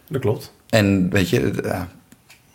Dat 0.08 0.20
klopt. 0.20 0.52
En 0.68 1.10
weet 1.10 1.28
je, 1.28 1.52
ja, 1.64 1.88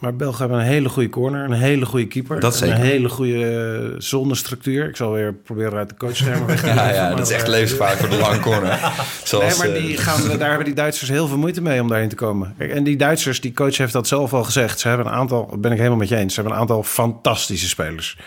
Maar 0.01 0.15
Belgen 0.15 0.39
hebben 0.39 0.59
een 0.59 0.65
hele 0.65 0.89
goede 0.89 1.09
corner, 1.09 1.43
een 1.43 1.51
hele 1.51 1.85
goede 1.85 2.07
keeper. 2.07 2.39
Dat 2.39 2.55
zeker. 2.55 2.75
Een 2.75 2.81
hele 2.81 3.09
goede 3.09 3.89
eh, 3.93 3.95
zonnestructuur. 3.97 4.87
Ik 4.87 4.95
zal 4.95 5.11
weer 5.11 5.33
proberen 5.33 5.77
uit 5.77 5.89
de 5.89 5.95
coachschermen 5.95 6.47
weg 6.47 6.61
te 6.61 6.67
ja, 6.67 6.89
ja, 6.89 7.15
dat 7.15 7.27
is 7.27 7.33
echt 7.33 7.43
eh, 7.43 7.49
levensgevaarlijk 7.49 7.99
voor 7.99 8.09
de 8.09 8.17
lange 8.17 8.39
corner. 8.39 8.79
Zoals, 9.23 9.57
nee, 9.57 9.67
maar 9.67 9.77
eh, 9.77 9.83
die 9.83 9.97
gaan, 9.97 10.37
daar 10.37 10.47
hebben 10.47 10.65
die 10.65 10.75
Duitsers 10.75 11.09
heel 11.09 11.27
veel 11.27 11.37
moeite 11.37 11.61
mee 11.61 11.81
om 11.81 11.87
daarin 11.87 12.09
te 12.09 12.15
komen. 12.15 12.53
Kijk, 12.57 12.71
en 12.71 12.83
die 12.83 12.95
Duitsers, 12.95 13.41
die 13.41 13.53
coach 13.53 13.77
heeft 13.77 13.93
dat 13.93 14.07
zelf 14.07 14.33
al 14.33 14.43
gezegd. 14.43 14.79
Ze 14.79 14.87
hebben 14.87 15.05
een 15.05 15.13
aantal, 15.13 15.47
dat 15.49 15.61
ben 15.61 15.71
ik 15.71 15.77
helemaal 15.77 15.97
met 15.99 16.09
je 16.09 16.15
eens. 16.15 16.33
Ze 16.33 16.39
hebben 16.39 16.57
een 16.57 16.61
aantal 16.61 16.83
fantastische 16.83 17.67
spelers. 17.67 18.17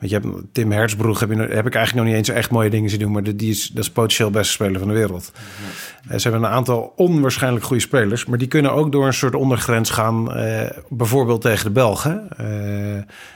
Want 0.00 0.12
je 0.12 0.18
hebt 0.18 0.44
Tim 0.52 0.72
Hertzbroeg, 0.72 1.20
heb, 1.20 1.28
heb 1.28 1.66
ik 1.66 1.74
eigenlijk 1.74 1.94
nog 1.94 2.04
niet 2.04 2.14
eens 2.14 2.28
echt 2.28 2.50
mooie 2.50 2.70
dingen 2.70 2.90
zien 2.90 2.98
doen. 2.98 3.12
Maar 3.12 3.22
die 3.22 3.50
is, 3.50 3.68
dat 3.68 3.84
is 3.84 3.90
potentieel 3.90 4.30
beste 4.30 4.52
speler 4.52 4.78
van 4.78 4.88
de 4.88 4.94
wereld. 4.94 5.32
Uh, 6.10 6.18
ze 6.18 6.28
hebben 6.28 6.48
een 6.48 6.54
aantal 6.54 6.92
onwaarschijnlijk 6.96 7.64
goede 7.64 7.82
spelers. 7.82 8.24
Maar 8.24 8.38
die 8.38 8.48
kunnen 8.48 8.72
ook 8.72 8.92
door 8.92 9.06
een 9.06 9.14
soort 9.14 9.34
ondergrens 9.34 9.90
gaan. 9.90 10.38
Uh, 10.38 10.62
bijvoorbeeld 10.88 11.40
tegen 11.40 11.64
de 11.64 11.70
Belgen. 11.70 12.28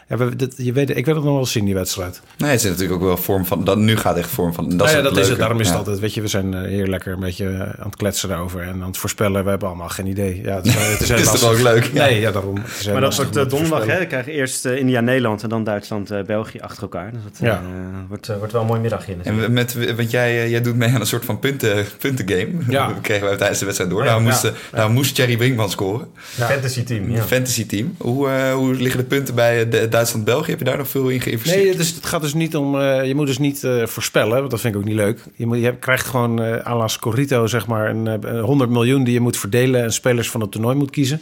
Ja, 0.09 0.17
we, 0.17 0.37
dat, 0.37 0.55
je 0.57 0.73
weet, 0.73 0.97
ik 0.97 1.05
wil 1.05 1.15
het 1.15 1.25
nog 1.25 1.35
wel 1.35 1.47
zien, 1.47 1.65
die 1.65 1.75
wedstrijd. 1.75 2.21
Nee, 2.39 2.51
het 2.51 2.61
is 2.65 2.67
natuurlijk 2.71 2.93
ook 3.03 3.07
wel 3.07 3.17
vorm 3.17 3.45
van... 3.47 3.65
Dat, 3.65 3.79
nu 3.79 3.97
gaat 3.97 4.17
echt 4.17 4.29
vorm 4.29 4.53
van... 4.55 4.65
Dat, 4.69 4.77
nou 4.77 4.89
is, 4.91 4.95
ja, 4.97 5.03
dat 5.03 5.11
het 5.11 5.21
is 5.21 5.29
het. 5.29 5.39
Daarom 5.39 5.61
is 5.61 5.65
Ja. 5.67 5.71
het 5.71 5.79
altijd, 5.81 5.99
weet 5.99 6.15
je, 6.15 6.21
we 6.21 6.29
zijn 6.29 6.67
hier 6.67 6.87
lekker 6.87 7.13
een 7.13 7.21
beetje 7.21 7.75
aan 7.79 7.87
het 7.87 7.97
kletsen 7.97 8.29
daarover. 8.29 8.61
En 8.61 8.69
aan 8.83 8.87
het 8.89 8.97
voorspellen. 8.97 9.45
We 9.45 9.51
hebben 9.51 9.69
allemaal 9.69 9.89
geen 9.89 10.07
idee. 10.07 10.41
Ja, 10.43 10.55
het 10.57 10.67
is, 10.67 10.75
het 10.75 11.01
is, 11.01 11.11
Is 11.33 11.41
toch 11.41 11.51
ook 11.53 11.61
leuk? 11.61 11.85
Ja. 11.93 12.05
Nee, 12.05 12.21
ja, 12.21 12.31
daarom. 12.31 12.57
Is 12.79 12.87
Maar 12.87 13.01
dat 13.01 13.19
uh, 13.21 13.27
te 13.27 13.47
donderdag, 13.47 13.87
hè? 13.87 13.99
We 13.99 14.07
krijgen 14.07 14.33
eerst 14.33 14.67
uh, 14.67 14.77
India-Nederland 14.79 15.43
en 15.43 15.49
dan 15.49 15.65
Duitsland-België 15.65 16.59
achter 16.61 16.83
elkaar. 16.83 17.11
Dus 17.13 17.21
dat 17.25 17.39
Ja. 17.41 17.61
uh, 17.63 17.69
wordt, 18.09 18.29
uh, 18.29 18.37
wordt 18.37 18.53
wel 18.53 18.61
een 18.63 18.67
mooi 18.69 18.81
middagje. 18.81 19.15
En 19.23 19.41
we- 19.41 19.49
met, 19.49 19.95
want 19.97 20.11
jij, 20.11 20.43
eh, 20.43 20.51
jij 20.51 20.61
doet 20.61 20.77
mee 20.77 20.89
aan 20.89 21.01
een 21.01 21.07
soort 21.07 21.25
van 21.25 21.39
punten, 21.39 21.85
puntengame. 21.99 22.51
Ja. 22.69 22.87
Dat 22.89 23.01
kregen 23.09 23.27
wij 23.27 23.37
tijdens 23.37 23.59
de 23.59 23.65
wedstrijd 23.65 23.93
door. 23.93 24.05
Ja, 24.05 24.11
nou, 24.11 24.23
moest, 24.23 24.45
eh, 24.45 24.51
nou 24.73 24.91
moest 24.93 25.15
Thierry 25.15 25.37
Brinkman 25.37 25.71
scoren. 25.71 26.07
Ja. 26.37 26.47
Fantasy 26.47 26.83
team, 26.85 27.17
fantasy 27.17 27.67
team. 27.67 27.95
Hoe, 27.99 28.29
eh, 28.29 28.53
hoe 28.55 28.75
liggen 28.75 29.01
de 29.01 29.07
punten 29.07 29.35
bij 29.35 29.69
eh, 29.69 29.91
de- 30.05 30.11
Duitsland-België? 30.13 30.51
Heb 30.51 30.59
je 30.59 30.65
daar 30.65 30.77
nog 30.79 30.89
veel 30.89 31.09
in 31.09 31.21
geïnvesteerd? 31.21 31.65
Nee, 31.65 31.77
dus 31.77 31.95
het 31.95 32.07
gaat 32.07 32.21
dus 32.21 32.35
niet 32.35 32.57
om. 32.57 32.81
eh, 32.81 33.07
je 33.07 33.15
moet 33.15 33.27
dus 33.27 33.39
niet 33.39 33.65
eh, 33.65 33.87
voorspellen, 33.87 34.39
want 34.39 34.51
dat 34.51 34.61
vind 34.61 34.75
ik 34.75 34.81
ook 34.81 34.87
niet 34.87 34.97
leuk. 34.97 35.21
Je, 35.35 35.49
je 35.61 35.77
krijgt 35.77 36.07
gewoon 36.07 36.43
eh 36.43 36.67
à 36.67 36.77
la 36.77 37.47
zeg 37.47 37.67
maar, 37.67 37.91
een 37.91 38.39
100 38.41 38.71
miljoen 38.71 39.05
die 39.05 39.15
je 39.15 39.21
moet 39.21 39.37
verdelen 39.37 39.83
en 39.83 39.93
spelers 39.93 40.31
van 40.31 40.41
het 40.41 40.51
toernooi 40.51 40.77
moet 40.77 40.91
kiezen. 40.91 41.21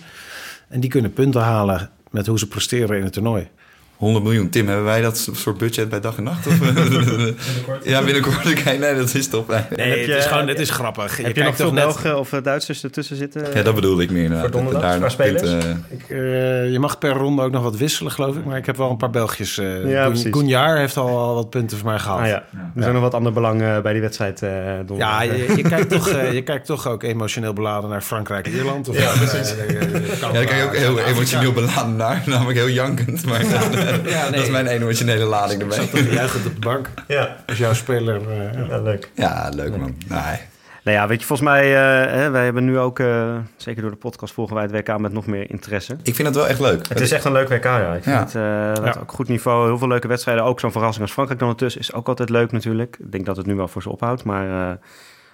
En 0.68 0.80
die 0.80 0.90
kunnen 0.90 1.12
punten 1.12 1.40
halen 1.40 1.90
met 2.10 2.26
hoe 2.26 2.38
ze 2.38 2.48
presteren 2.48 2.96
in 2.96 3.02
het 3.04 3.12
toernooi. 3.12 3.48
100 4.02 4.24
miljoen. 4.24 4.48
Tim, 4.50 4.66
hebben 4.66 4.84
wij 4.84 5.00
dat 5.00 5.28
soort 5.32 5.58
budget 5.58 5.88
bij 5.88 6.00
dag 6.00 6.16
en 6.16 6.22
nacht? 6.22 6.46
Of? 6.46 6.54
ja, 7.84 8.02
binnenkort. 8.02 8.46
Oké, 8.58 8.70
nee, 8.72 8.94
dat 8.94 9.14
is 9.14 9.28
top. 9.28 9.48
Nee, 9.76 9.90
het 9.98 10.06
je- 10.06 10.16
is 10.16 10.24
gewoon, 10.26 10.48
het 10.48 10.58
is 10.58 10.70
grappig. 10.70 11.16
Heb 11.16 11.18
je, 11.18 11.22
nog 11.24 11.32
kijkt 11.34 11.56
veel 11.56 11.64
toch 11.66 11.74
net- 11.74 11.84
Belgen 11.84 12.18
of 12.18 12.32
uh, 12.32 12.42
Duitsers 12.42 12.84
ertussen 12.84 13.16
zitten? 13.16 13.46
Ja, 13.54 13.62
dat 13.62 13.74
bedoelde 13.74 14.02
ik 14.02 14.10
meer 14.10 14.22
inderdaad. 14.22 14.40
Voor 14.46 14.54
donderdag, 14.54 14.82
Dat 14.82 14.90
daar 14.90 15.00
nog 15.00 15.10
spelers? 15.10 15.42
punten- 15.50 15.84
Ik, 15.90 16.02
eh, 16.08 16.70
je 16.72 16.76
mag 16.78 16.98
per 16.98 17.10
ronde 17.12 17.42
ook 17.42 17.50
nog 17.52 17.62
wat 17.62 17.76
wisselen, 17.76 18.12
geloof 18.12 18.36
ik. 18.36 18.44
Maar 18.44 18.56
ik 18.56 18.66
heb 18.66 18.76
wel 18.76 18.90
een 18.90 18.96
paar 18.96 19.10
Belgjes. 19.10 19.58
eh 19.58 19.90
Ja, 20.46 20.74
heeft 20.74 20.96
al, 20.96 21.08
al 21.18 21.34
wat 21.34 21.50
punten 21.50 21.78
voor 21.78 21.86
mij 21.88 21.98
gehaald. 21.98 22.20
Ah, 22.20 22.26
ja. 22.26 22.44
Er 22.76 22.82
zijn 22.82 22.92
nog 22.92 23.02
wat 23.02 23.14
andere 23.14 23.34
belangen 23.34 23.82
bij 23.82 23.92
die 23.92 24.02
wedstrijd 24.02 24.42
uh, 24.42 24.50
donderdag. 24.86 25.24
Ja, 25.24 25.32
je, 25.32 25.52
je, 25.56 25.62
kijkt 25.62 25.90
toch, 25.90 26.08
eh, 26.08 26.32
je 26.32 26.42
kijkt 26.42 26.66
toch 26.66 26.88
ook 26.88 27.02
emotioneel 27.02 27.52
beladen 27.52 27.90
naar 27.90 28.00
Frankrijk 28.02 28.46
en 28.46 28.52
Ierland. 28.52 28.88
Of, 28.88 28.98
Ja, 28.98 29.02
eh, 29.02 29.16
precies. 29.16 29.56
eh, 29.56 29.64
eh, 29.82 29.92
Ja, 30.20 30.32
daar 30.32 30.44
kijk 30.44 30.56
je 30.58 30.64
ook 30.64 30.76
heel 30.76 30.98
emotioneel 30.98 31.52
beladen 31.52 31.96
naar. 31.96 32.22
Namelijk 32.26 32.58
heel 32.58 32.68
jankend. 32.68 33.24
Maar 33.26 33.40
Ja, 34.14 34.30
dat 34.30 34.34
is 34.42 34.50
mijn 34.50 34.66
emotionele 34.66 35.24
lading 35.24 35.62
Ik 35.62 35.70
erbij. 35.70 35.76
zat 35.86 35.90
toch 35.90 36.12
juichend 36.12 36.46
op 36.46 36.54
de 36.54 36.60
bank 36.60 36.88
ja. 37.08 37.36
als 37.46 37.58
jouw 37.58 37.72
speler. 37.72 38.20
eh, 38.30 38.52
ja. 38.52 38.64
ja, 38.68 38.80
leuk. 38.82 39.10
Ja, 39.14 39.48
leuk 39.54 39.76
man. 39.76 39.96
Nee. 40.08 40.38
Nou 40.84 40.96
ja, 40.96 41.06
weet 41.08 41.20
je, 41.20 41.26
volgens 41.26 41.48
mij, 41.48 41.70
uh, 41.70 42.10
hè, 42.12 42.30
wij 42.30 42.44
hebben 42.44 42.64
nu 42.64 42.78
ook, 42.78 42.98
uh, 42.98 43.36
zeker 43.56 43.82
door 43.82 43.90
de 43.90 43.96
podcast, 43.96 44.34
volgen 44.34 44.54
wij 44.54 44.64
het 44.64 44.72
WK 44.72 44.98
met 44.98 45.12
nog 45.12 45.26
meer 45.26 45.50
interesse. 45.50 45.96
Ik 46.02 46.14
vind 46.14 46.28
het 46.28 46.36
wel 46.36 46.46
echt 46.48 46.60
leuk. 46.60 46.88
Het 46.88 47.00
is 47.00 47.10
echt 47.12 47.24
een 47.24 47.32
leuk 47.32 47.48
WK, 47.48 47.64
ja. 47.64 47.94
Ik 47.94 48.02
vind 48.02 48.14
Ja. 48.16 48.20
het 48.20 48.34
uh, 48.34 48.84
Ja. 48.92 48.96
ook 49.00 49.12
goed 49.12 49.28
niveau, 49.28 49.66
heel 49.66 49.78
veel 49.78 49.88
leuke 49.88 50.08
wedstrijden. 50.08 50.44
Ook 50.44 50.60
zo'n 50.60 50.72
verrassing 50.72 51.02
als 51.02 51.12
Frankrijk 51.12 51.40
dan 51.40 51.48
ertussen 51.48 51.80
is 51.80 51.92
ook 51.92 52.08
altijd 52.08 52.28
leuk 52.30 52.52
natuurlijk. 52.52 52.96
Ik 53.00 53.12
denk 53.12 53.26
dat 53.26 53.36
het 53.36 53.46
nu 53.46 53.54
wel 53.54 53.68
voor 53.68 53.82
ze 53.82 53.90
ophoudt, 53.90 54.24
maar... 54.24 54.78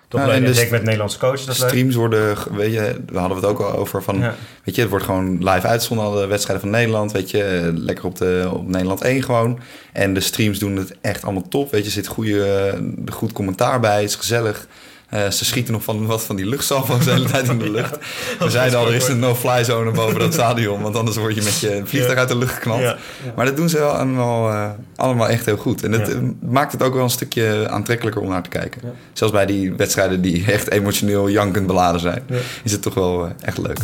toch 0.08 0.20
Ja, 0.20 0.26
leuk. 0.26 0.44
en 0.44 0.54
zeker 0.54 0.72
met 0.72 0.82
Nederlandse 0.82 1.18
dat 1.46 1.58
leuk. 1.58 1.68
Streams 1.68 1.94
worden, 1.94 2.36
weet 2.56 2.72
je, 2.72 3.00
we 3.06 3.18
hadden 3.18 3.36
het 3.36 3.46
ook 3.46 3.60
al 3.60 3.72
over 3.72 4.02
van, 4.02 4.18
Ja. 4.18 4.34
weet 4.64 4.74
je, 4.74 4.80
het 4.80 4.90
wordt 4.90 5.04
gewoon 5.04 5.32
live 5.38 5.66
uitgezonden, 5.66 6.06
alle 6.06 6.26
wedstrijden 6.26 6.62
van 6.64 6.72
Nederland, 6.72 7.12
weet 7.12 7.30
je, 7.30 7.72
lekker 7.74 8.04
op, 8.04 8.16
de, 8.16 8.48
op 8.52 8.68
Nederland 8.68 9.02
1 9.02 9.22
gewoon. 9.22 9.58
En 9.92 10.14
de 10.14 10.20
streams 10.20 10.58
doen 10.58 10.76
het 10.76 10.94
echt 11.00 11.22
allemaal 11.24 11.48
top, 11.48 11.70
weet 11.70 11.80
je, 11.80 11.86
er 11.86 11.92
zit 11.92 12.06
goede, 12.06 12.44
eh, 12.44 12.80
goed 13.12 13.32
commentaar 13.32 13.80
bij, 13.80 14.00
het 14.00 14.08
is 14.10 14.14
gezellig. 14.16 14.66
Eh, 15.08 15.30
ze 15.30 15.44
schieten 15.44 15.72
nog 15.72 15.82
van 15.82 16.06
wat 16.06 16.22
van 16.22 16.36
die 16.36 16.46
luchtsalvo's 16.46 17.04
de 17.04 17.10
hele 17.10 17.24
tijd 17.30 17.48
in 17.48 17.58
de 17.58 17.70
lucht. 17.70 17.96
We 18.38 18.50
zeiden 18.50 18.78
al, 18.78 18.86
er 18.86 18.94
is 18.94 19.08
een 19.08 19.18
no-fly 19.18 19.64
zone 19.64 19.90
boven 19.90 20.18
dat 20.18 20.32
stadion, 20.40 20.82
want 20.82 20.96
anders 20.96 21.16
word 21.16 21.34
je 21.34 21.42
met 21.42 21.58
je 21.60 21.82
vliegtuig 21.84 22.12
Ja. 22.14 22.18
uit 22.20 22.28
de 22.28 22.36
lucht 22.38 22.54
geknald. 22.54 22.80
Ja. 22.80 22.96
Maar 23.36 23.44
dat 23.44 23.56
doen 23.56 23.68
ze 23.68 23.78
wel 23.78 23.90
allemaal, 23.90 24.50
eh, 24.52 24.70
allemaal 24.96 25.28
echt 25.28 25.44
heel 25.46 25.56
goed. 25.56 25.82
En 25.84 25.90
dat 25.90 26.06
Ja. 26.06 26.12
eh, 26.14 26.18
maakt 26.40 26.72
het 26.72 26.82
ook 26.82 26.94
wel 26.94 27.02
een 27.02 27.10
stukje 27.10 27.68
aantrekkelijker 27.70 28.22
om 28.22 28.28
naar 28.28 28.42
te 28.42 28.48
kijken. 28.48 28.80
Ja. 28.84 28.90
Zelfs 29.12 29.32
bij 29.32 29.46
die 29.46 29.72
wedstrijden 29.74 30.20
die 30.20 30.44
echt 30.52 30.70
emotioneel 30.70 31.28
jankend 31.28 31.66
beladen 31.66 32.00
zijn, 32.00 32.22
Ja. 32.26 32.36
is 32.64 32.72
het 32.72 32.82
toch 32.82 32.94
wel 32.94 33.32
echt 33.40 33.58
leuk. 33.58 33.78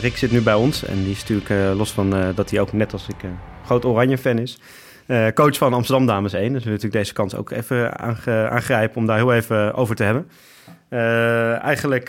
Rick 0.00 0.16
zit 0.16 0.30
nu 0.30 0.40
bij 0.40 0.54
ons 0.54 0.84
en 0.84 1.02
die 1.02 1.10
is 1.10 1.20
natuurlijk 1.20 1.48
uh, 1.48 1.76
los 1.76 1.92
van 1.92 2.16
uh, 2.16 2.26
dat 2.34 2.50
hij 2.50 2.60
ook 2.60 2.72
net 2.72 2.92
als 2.92 3.06
ik 3.08 3.22
uh, 3.22 3.30
groot 3.64 3.84
oranje 3.84 4.18
fan 4.18 4.38
is. 4.38 4.58
Coach 5.34 5.56
van 5.56 5.74
Amsterdam 5.74 6.06
Dames 6.06 6.32
1. 6.32 6.42
Dus 6.42 6.52
we 6.52 6.58
willen 6.58 6.72
natuurlijk 6.72 6.92
deze 6.92 7.12
kans 7.12 7.34
ook 7.34 7.50
even 7.50 7.98
aangrijpen 7.98 8.96
om 8.96 9.06
daar 9.06 9.16
heel 9.16 9.32
even 9.32 9.74
over 9.74 9.96
te 9.96 10.02
hebben. 10.02 10.28
Uh, 10.90 11.62
eigenlijk 11.62 12.08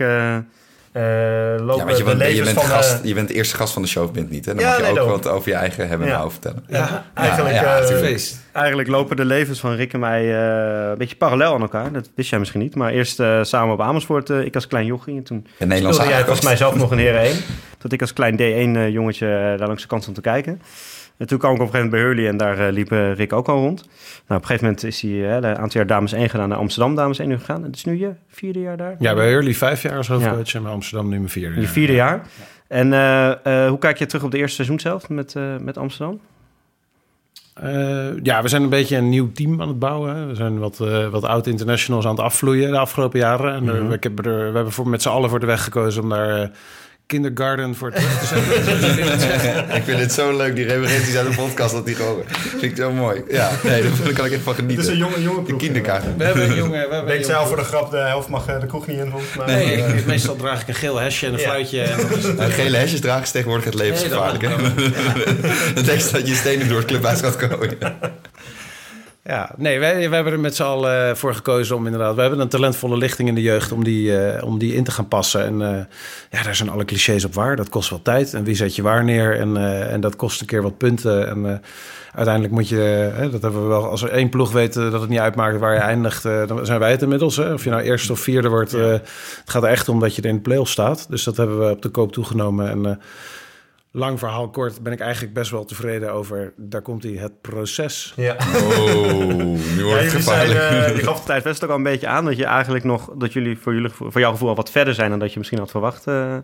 lopen 1.60 1.86
ja, 1.86 1.91
je, 1.91 1.97
de 1.97 2.04
bent, 2.04 2.17
levens 2.17 2.38
je 2.38 2.43
bent 2.43 2.56
van... 2.56 2.65
Gast, 2.65 3.04
je 3.04 3.13
bent 3.13 3.27
de 3.27 3.34
eerste 3.34 3.56
gast 3.56 3.73
van 3.73 3.82
de 3.82 3.88
show, 3.88 4.12
bent 4.12 4.30
niet. 4.30 4.45
Hè? 4.45 4.54
Dan 4.54 4.63
Ja, 4.63 4.69
mag 4.69 4.77
je 4.77 4.93
nee, 4.93 4.99
ook 5.01 5.10
wat 5.10 5.27
over 5.27 5.49
je 5.49 5.56
eigen 5.56 5.88
hebben 5.88 6.08
en 6.08 6.13
Ja. 6.13 6.19
houden 6.19 6.39
vertellen. 6.41 6.63
Ja, 6.67 7.06
eigenlijk, 7.13 7.56
ja, 7.56 7.80
eh. 7.80 8.17
Eigenlijk 8.51 8.88
lopen 8.88 9.15
de 9.15 9.25
levens 9.25 9.60
van 9.60 9.73
Rick 9.75 9.93
en 9.93 9.99
mij 9.99 10.23
uh, 10.25 10.89
een 10.89 10.97
beetje 10.97 11.15
parallel 11.15 11.54
aan 11.54 11.62
elkaar. 11.62 11.91
Dat 11.91 12.10
wist 12.15 12.30
jij 12.30 12.39
misschien 12.39 12.62
niet. 12.62 12.75
Maar 12.75 12.91
eerst 12.91 13.15
samen 13.41 13.73
op 13.73 13.82
Amersfoort, 13.82 14.30
ik 14.30 14.56
als 14.56 14.67
klein 14.67 14.86
jochie. 14.86 15.17
En 15.17 15.23
toen 15.23 15.47
speelde 15.58 16.04
jij 16.08 16.19
volgens 16.23 16.45
mij 16.45 16.56
zelf 16.56 16.75
nog 16.75 16.91
een 16.91 16.97
heren 16.97 17.21
1. 17.21 17.36
Tot 17.81 17.93
ik 17.93 18.01
als 18.01 18.13
klein 18.13 18.37
D1 18.37 18.93
jongetje 18.93 19.27
eh, 19.27 19.57
daar 19.57 19.67
langs 19.67 19.81
de 19.81 19.87
kant 19.87 20.01
stond 20.01 20.15
te 20.15 20.21
kijken. 20.21 20.61
En 21.17 21.27
toen 21.27 21.37
kwam 21.37 21.53
ik 21.55 21.59
op 21.59 21.65
een 21.65 21.71
gegeven 21.71 21.89
moment 21.89 22.03
bij 22.03 22.13
Hurley 22.13 22.27
en 22.27 22.37
daar 22.37 22.67
uh, 22.67 22.73
liep 22.73 22.91
uh, 22.91 23.13
Rick 23.13 23.33
ook 23.33 23.47
al 23.47 23.59
rond. 23.59 23.79
Nou, 23.81 23.91
op 24.27 24.29
een 24.29 24.45
gegeven 24.45 24.63
moment 24.63 24.83
is 24.83 25.01
hij 25.01 25.11
uh, 25.11 25.35
een 25.35 25.45
aantal 25.45 25.69
jaar 25.71 25.87
Dames 25.87 26.11
1 26.13 26.29
gedaan 26.29 26.49
naar 26.49 26.57
Amsterdam 26.57 26.95
Dames 26.95 27.19
1 27.19 27.29
nu 27.29 27.37
gegaan. 27.37 27.63
Het 27.63 27.75
is 27.75 27.85
nu 27.85 27.97
je 27.97 28.11
vierde 28.27 28.59
jaar 28.59 28.77
daar? 28.77 28.95
Ja, 28.99 29.13
bij 29.13 29.29
Hurley 29.29 29.53
vijf 29.53 29.81
jaar 29.81 29.97
als 29.97 30.07
hoofdcoach 30.07 30.53
en 30.53 30.63
bij 30.63 30.71
Amsterdam 30.71 31.09
nu 31.09 31.17
mijn 31.17 31.29
vierde 31.29 31.61
Je 31.61 31.67
vierde 31.67 31.93
jaar. 31.93 32.21
En 32.67 32.87
hoe 33.67 33.77
kijk 33.79 33.97
je 33.97 34.05
terug 34.05 34.23
op 34.23 34.31
de 34.31 34.37
eerste 34.37 34.55
seizoen 34.55 34.79
zelf 34.79 35.09
met, 35.09 35.35
met 35.61 35.77
Amsterdam? 35.77 36.19
Ja, 38.23 38.41
we 38.41 38.47
zijn 38.47 38.63
een 38.63 38.69
beetje 38.69 38.97
een 38.97 39.09
nieuw 39.09 39.31
team 39.31 39.61
aan 39.61 39.67
het 39.67 39.79
bouwen. 39.79 40.27
We 40.27 40.35
zijn 40.35 40.59
wat, 40.59 40.77
wat 41.11 41.23
oud-internationals 41.23 42.05
aan 42.05 42.15
het 42.15 42.23
afvloeien 42.23 42.71
de 42.71 42.77
afgelopen 42.77 43.19
jaren. 43.19 43.53
En 43.53 43.63
mm 43.63 43.69
-hmm. 43.69 43.89
we, 43.89 43.97
hebben 43.99 44.25
er, 44.25 44.49
we 44.49 44.55
hebben 44.55 44.71
voor, 44.71 44.87
met 44.87 45.01
z'n 45.01 45.09
allen 45.09 45.29
voor 45.29 45.39
de 45.39 45.45
weg 45.45 45.63
gekozen 45.63 46.03
om 46.03 46.09
daar 46.09 46.51
kindergarten 47.12 47.76
voor 47.76 47.91
terug 47.91 48.19
te 48.19 48.26
zetten. 48.26 49.76
ik 49.78 49.84
vind 49.84 50.00
het 50.00 50.13
zo 50.13 50.38
leuk, 50.38 50.56
die 50.56 50.65
referenties 50.65 51.15
uit 51.15 51.28
de 51.28 51.36
podcast, 51.36 51.74
dat 51.74 51.86
die 51.86 51.95
gewoon... 51.95 52.24
vind 52.30 52.62
ik 52.62 52.76
zo 52.76 52.91
mooi. 52.91 53.24
Ja, 53.30 53.50
nee, 53.63 53.84
daar 54.04 54.13
kan 54.13 54.26
ik 54.26 54.32
echt 54.32 54.41
van 54.41 54.56
genieten. 54.56 54.78
Het 54.78 54.86
is 54.86 55.00
een 55.00 55.08
jonge, 55.08 55.21
jonge 55.21 55.43
De 55.45 55.56
kinderkaart. 55.56 56.04
We 56.17 56.24
hebben 56.24 56.50
een 56.50 56.56
jongen... 56.56 56.71
We 56.71 56.93
hebben 56.93 57.06
Denkt 57.06 57.26
zelf 57.26 57.47
voor 57.47 57.58
de 57.58 57.63
grap, 57.63 57.91
de 57.91 57.97
helft 57.97 58.28
mag 58.28 58.45
de 58.45 58.65
kroeg 58.65 58.88
niet 58.88 58.97
in, 58.97 59.10
volgens 59.10 59.36
mij. 59.36 59.45
Nee, 59.45 59.78
ik, 59.78 60.06
meestal 60.06 60.36
draag 60.36 60.62
ik 60.62 60.67
een 60.67 60.76
geel 60.76 61.00
hesje 61.00 61.26
en 61.26 61.34
een 61.34 61.39
ja. 61.39 61.45
fluitje. 61.45 61.82
En 61.82 61.97
het, 62.08 62.38
nou, 62.38 62.52
gele 62.52 62.78
hesjes 62.78 63.00
dragen 63.00 63.24
is 63.24 63.32
tegenwoordig 63.32 63.65
het 63.65 63.74
levensgevaarlijk. 63.74 64.41
Nee, 64.41 64.93
dat 65.74 65.86
denk 65.86 66.12
dat 66.12 66.28
je 66.28 66.36
stenen 66.36 66.67
door 66.67 66.78
het 66.78 66.88
clubhuis 66.88 67.19
gaat 67.19 67.36
komen. 67.36 67.78
Ja, 69.23 69.51
nee, 69.57 69.79
wij, 69.79 69.95
wij 69.95 70.15
hebben 70.15 70.34
er 70.34 70.39
met 70.39 70.55
z'n 70.55 70.63
allen 70.63 71.17
voor 71.17 71.36
gekozen 71.36 71.75
om 71.75 71.86
inderdaad... 71.86 72.15
We 72.15 72.21
hebben 72.21 72.39
een 72.39 72.47
talentvolle 72.47 72.97
lichting 72.97 73.27
in 73.27 73.36
de 73.36 73.41
jeugd 73.41 73.71
om 73.71 73.84
die, 73.84 74.34
uh, 74.36 74.43
om 74.43 74.57
die 74.57 74.75
in 74.75 74.84
te 74.84 74.91
gaan 74.91 75.07
passen. 75.07 75.45
En 75.45 75.53
uh, 75.53 75.84
ja, 76.29 76.43
daar 76.43 76.55
zijn 76.55 76.69
alle 76.69 76.86
clichés 76.86 77.25
op 77.25 77.34
waar. 77.34 77.55
Dat 77.55 77.69
kost 77.69 77.89
wel 77.89 78.01
tijd. 78.01 78.34
En 78.34 78.43
wie 78.43 78.55
zet 78.55 78.75
je 78.75 78.81
waar 78.81 79.03
neer? 79.03 79.39
En, 79.39 79.49
uh, 79.49 79.93
en 79.93 80.01
dat 80.01 80.15
kost 80.15 80.41
een 80.41 80.47
keer 80.47 80.62
wat 80.62 80.77
punten. 80.77 81.27
En 81.27 81.62
uiteindelijk 82.13 82.53
moet 82.53 82.69
je... 82.69 83.12
dat 83.31 83.41
hebben 83.41 83.62
we 83.62 83.67
wel... 83.67 83.89
Als 83.89 84.01
er 84.01 84.10
één 84.10 84.29
ploeg 84.29 84.51
weet 84.51 84.73
dat 84.73 85.01
het 85.01 85.10
niet 85.10 85.19
uitmaakt 85.19 85.60
waar 85.60 85.73
je 85.73 85.79
eindigt... 85.79 86.23
dan 86.23 86.65
zijn 86.65 86.79
wij 86.79 86.91
het 86.91 87.01
inmiddels. 87.01 87.36
Hè? 87.36 87.53
Of 87.53 87.63
je 87.63 87.69
nou 87.69 87.81
eerste 87.81 88.12
of 88.12 88.19
vierde 88.19 88.49
wordt. 88.49 88.71
Het 88.71 89.10
gaat 89.45 89.63
er 89.63 89.69
echt 89.69 89.89
om 89.89 89.99
dat 89.99 90.15
je 90.15 90.21
er 90.21 90.29
in 90.29 90.36
de 90.36 90.41
play 90.41 90.65
staat. 90.65 91.05
Dus 91.10 91.23
dat 91.23 91.38
hebben 91.38 91.60
we 91.60 91.71
op 91.71 91.81
de 91.81 91.89
koop 91.89 92.12
toegenomen. 92.12 92.69
En 92.69 92.99
lang 93.91 94.19
verhaal 94.19 94.49
kort 94.49 94.82
ben 94.82 94.93
ik 94.93 94.99
eigenlijk 94.99 95.34
best 95.34 95.51
wel 95.51 95.65
tevreden 95.65 96.13
over. 96.13 96.54
Daar 96.58 96.82
komt 96.82 97.04
hij, 97.04 97.12
het 97.12 97.41
proces. 97.41 98.13
Ja. 98.15 98.36
Oh, 98.56 99.36
nu 99.75 99.84
wordt 99.84 100.01
het 100.01 100.12
gevaarlijk. 100.12 100.60
Zijn, 100.60 100.91
uh, 100.91 100.97
je 100.97 101.04
gaf 101.04 101.19
de 101.19 101.25
tijd 101.25 101.43
best 101.43 101.63
ook 101.63 101.69
al 101.69 101.75
een 101.75 101.84
beetje 101.84 102.08
aan 102.08 102.25
dat 102.25 102.38
je 102.38 102.45
eigenlijk 102.45 102.84
nog 102.84 103.12
dat 103.17 103.34
jullie 103.34 103.58
voor, 103.58 103.73
jullie, 103.73 103.89
voor 103.89 104.19
jouw 104.19 104.32
gevoel 104.32 104.49
al 104.49 104.56
wat 104.56 104.71
verder 104.71 104.93
zijn 104.93 105.10
dan 105.10 105.19
dat 105.19 105.32
je 105.32 105.38
misschien 105.38 105.60
had 105.60 105.71
verwacht. 105.71 106.08
Uh, 106.08 106.36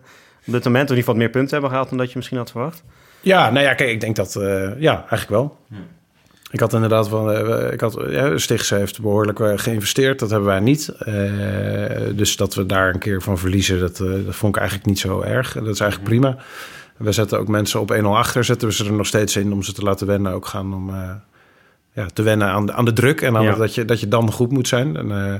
op 0.46 0.54
dit 0.54 0.64
moment, 0.64 0.84
of 0.84 0.90
in 0.90 0.96
ieder 0.96 0.98
geval 0.98 1.16
meer 1.16 1.30
punten 1.30 1.52
hebben 1.52 1.70
gehaald 1.70 1.90
dan 1.90 1.98
dat 1.98 2.10
je 2.10 2.16
misschien 2.16 2.38
had 2.38 2.52
verwacht. 2.52 2.84
Ja, 3.22 3.50
nou 3.50 3.66
ja, 3.66 3.74
kijk, 3.74 3.90
ik 3.90 4.02
denk 4.02 4.16
dat 4.16 4.36
uh, 4.36 4.80
ja, 4.80 4.96
eigenlijk 4.96 5.30
wel. 5.30 5.58
Ja. 5.70 5.78
Ik 6.52 6.60
had 6.60 6.74
inderdaad 6.74 7.10
van, 7.10 7.32
uh, 7.32 7.72
ik 7.72 7.82
had, 7.82 8.04
ja, 8.10 8.38
Stichts 8.38 8.70
heeft 8.70 9.02
behoorlijk 9.02 9.62
geïnvesteerd, 9.62 10.20
dat 10.20 10.30
hebben 10.30 10.48
wij 10.48 10.60
niet. 10.60 10.94
Uh, 11.08 11.16
dus 12.16 12.36
dat 12.36 12.56
we 12.56 12.66
daar 12.66 12.94
een 12.94 13.00
keer 13.00 13.22
van 13.22 13.38
verliezen, 13.38 13.80
dat, 13.80 13.98
dat 13.98 14.36
vond 14.36 14.56
ik 14.56 14.62
eigenlijk 14.62 14.90
niet 14.90 15.00
zo 15.00 15.22
erg. 15.22 15.54
Dat 15.54 15.68
is 15.68 15.80
eigenlijk 15.80 16.10
prima. 16.10 16.38
We 16.98 17.12
zetten 17.12 17.40
ook 17.40 17.48
mensen 17.48 17.80
op 17.80 17.94
1-0 18.02 18.04
achter, 18.06 18.44
zetten 18.44 18.68
we 18.68 18.74
ze 18.74 18.86
er 18.86 18.94
nog 18.94 19.06
steeds 19.08 19.36
in 19.36 19.54
om 19.54 19.64
ze 19.64 19.74
te 19.74 19.82
laten 19.84 20.08
wennen. 20.08 20.32
Ook 20.34 20.46
gaan 20.46 20.74
om 20.74 20.90
uh, 20.90 21.10
ja, 21.94 22.06
te 22.14 22.22
wennen 22.22 22.48
aan 22.48 22.66
de, 22.66 22.74
aan 22.74 22.86
de 22.86 22.94
druk 22.94 23.22
en 23.22 23.36
aan 23.38 23.44
Ja. 23.44 23.56
dat, 23.56 23.76
je, 23.76 23.86
dat 23.86 24.00
je 24.00 24.08
dan 24.08 24.32
goed 24.32 24.52
moet 24.52 24.68
zijn. 24.68 24.96
En, 24.98 25.08
uh, 25.10 25.34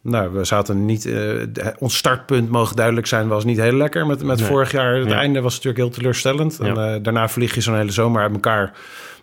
nou, 0.00 0.32
we 0.32 0.44
zaten 0.44 0.84
niet... 0.84 1.06
eh, 1.06 1.32
ons 1.78 1.96
startpunt, 1.96 2.48
mogen 2.50 2.76
duidelijk 2.76 3.06
zijn, 3.06 3.28
was 3.28 3.44
niet 3.44 3.58
heel 3.60 3.72
lekker 3.76 4.06
met, 4.06 4.22
met 4.24 4.38
Nee. 4.38 4.46
vorig 4.48 4.72
jaar. 4.72 4.94
Het 4.94 5.08
Ja. 5.08 5.16
einde 5.18 5.40
was 5.40 5.52
natuurlijk 5.54 5.84
heel 5.84 5.92
teleurstellend. 5.92 6.58
En 6.60 6.74
Ja. 6.74 6.94
eh, 6.94 7.02
daarna 7.02 7.28
vlieg 7.28 7.54
je 7.54 7.60
zo'n 7.60 7.76
hele 7.76 7.92
zomer 7.92 8.22
uit 8.22 8.32
elkaar. 8.32 8.72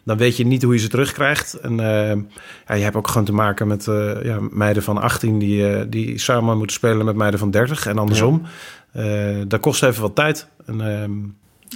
Dan 0.03 0.17
weet 0.17 0.37
je 0.37 0.45
niet 0.45 0.63
hoe 0.63 0.73
je 0.73 0.79
ze 0.79 0.87
terugkrijgt. 0.87 1.53
En 1.53 1.79
eh, 1.79 2.17
ja, 2.67 2.75
je 2.75 2.83
hebt 2.83 2.95
ook 2.95 3.07
gewoon 3.07 3.25
te 3.25 3.33
maken 3.33 3.67
met 3.67 3.87
eh, 3.87 4.23
ja, 4.23 4.37
meiden 4.51 4.83
van 4.83 4.97
18... 5.01 5.39
Die, 5.39 5.67
eh, 5.75 5.85
die 5.89 6.17
samen 6.17 6.57
moeten 6.57 6.75
spelen 6.75 7.05
met 7.05 7.15
meiden 7.15 7.39
van 7.39 7.51
30 7.51 7.85
en 7.85 7.97
andersom. 7.97 8.41
Eh, 8.91 9.05
dat 9.47 9.59
kost 9.59 9.83
even 9.83 10.01
wat 10.01 10.15
tijd. 10.15 10.47
En, 10.65 10.81
ehm, 10.81 11.11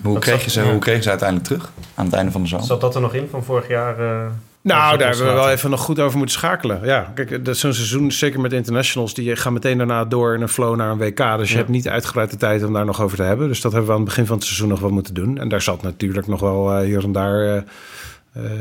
Hoe 0.03 0.13
Dat 0.13 0.21
kreeg, 0.23 0.35
zat- 0.35 0.43
je 0.43 0.49
ze, 0.51 0.63
ja. 0.65 0.71
hoe 0.71 0.79
kreeg 0.79 0.95
je 0.95 1.01
ze 1.01 1.09
uiteindelijk 1.09 1.47
terug 1.49 1.71
aan 1.95 2.05
het 2.05 2.13
einde 2.13 2.31
van 2.31 2.41
de 2.41 2.47
zomer? 2.47 2.65
Zat 2.65 2.81
dat 2.81 2.95
er 2.95 3.01
nog 3.01 3.13
in 3.13 3.27
van 3.31 3.43
vorig 3.43 3.67
jaar? 3.67 3.99
eh, 3.99 4.25
Nou, 4.61 4.97
daar 4.97 5.07
hebben 5.09 5.27
we 5.27 5.33
wel 5.33 5.49
even 5.49 5.69
nog 5.69 5.79
goed 5.81 5.99
over 5.99 6.17
moeten 6.17 6.35
schakelen. 6.35 6.79
Ja, 6.83 7.11
kijk, 7.15 7.29
dat 7.45 7.55
is 7.55 7.59
zo'n 7.61 7.73
seizoen, 7.73 8.11
zeker 8.11 8.39
met 8.39 8.53
internationals, 8.53 9.13
die 9.13 9.35
gaan 9.35 9.53
meteen 9.53 9.77
daarna 9.77 10.05
door 10.05 10.33
in 10.35 10.41
een 10.41 10.49
flow 10.49 10.75
naar 10.75 10.89
een 10.91 10.97
WK. 10.97 11.17
Dus 11.37 11.47
je 11.47 11.53
Ja. 11.53 11.59
hebt 11.59 11.69
niet 11.69 11.87
uitgebreid 11.89 12.31
de 12.31 12.37
tijd 12.37 12.63
om 12.63 12.73
daar 12.73 12.85
nog 12.85 13.01
over 13.01 13.17
te 13.17 13.23
hebben. 13.23 13.47
Dus 13.47 13.61
dat 13.61 13.71
hebben 13.71 13.89
we 13.89 13.95
aan 13.95 14.01
het 14.01 14.09
begin 14.09 14.25
van 14.25 14.35
het 14.35 14.45
seizoen 14.45 14.67
nog 14.69 14.79
wel 14.79 14.89
moeten 14.89 15.13
doen. 15.13 15.37
En 15.37 15.49
daar 15.49 15.61
zat 15.61 15.81
natuurlijk 15.81 16.27
nog 16.27 16.39
wel 16.39 16.71
eh, 16.73 16.85
hier 16.85 17.03
en 17.03 17.11
daar. 17.11 17.55
eh, 17.55 17.61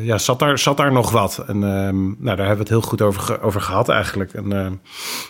ja, 0.04 0.18
zat 0.18 0.38
daar, 0.38 0.58
zat 0.58 0.76
daar 0.76 0.92
nog 0.92 1.10
wat. 1.10 1.44
En 1.46 1.64
ehm, 1.64 2.02
nou, 2.04 2.16
daar 2.36 2.36
hebben 2.36 2.54
we 2.56 2.60
het 2.62 2.68
heel 2.68 2.80
goed 2.82 3.02
over, 3.02 3.20
ge- 3.20 3.40
over 3.40 3.60
gehad 3.60 3.88
eigenlijk. 3.88 4.32
En 4.32 4.52
ik 4.52 4.78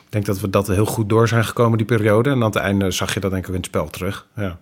denk 0.08 0.26
dat 0.26 0.40
we 0.40 0.50
dat 0.50 0.66
heel 0.66 0.86
goed 0.86 1.08
door 1.08 1.28
zijn 1.28 1.44
gekomen, 1.44 1.78
die 1.78 1.86
periode. 1.86 2.30
En 2.30 2.36
aan 2.36 2.42
het 2.42 2.56
einde 2.56 2.90
zag 2.90 3.14
je 3.14 3.20
dat 3.20 3.30
denk 3.30 3.42
ik 3.42 3.48
ook 3.48 3.54
in 3.54 3.60
het 3.60 3.70
spel 3.70 3.90
terug. 3.90 4.26
Ja. 4.36 4.56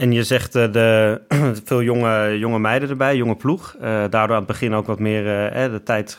En 0.00 0.12
je 0.12 0.24
zegt 0.24 0.54
eh, 0.54 0.72
de, 0.72 1.20
veel 1.64 1.82
jonge, 1.82 2.38
jonge 2.38 2.58
meiden 2.58 2.88
erbij, 2.88 3.16
jonge 3.16 3.36
ploeg. 3.36 3.76
Eh, 3.80 3.82
daardoor 4.10 4.36
aan 4.36 4.42
het 4.42 4.46
begin 4.46 4.74
ook 4.74 4.86
wat 4.86 4.98
meer 4.98 5.48
eh, 5.48 5.70
de 5.70 5.82
tijd 5.82 6.18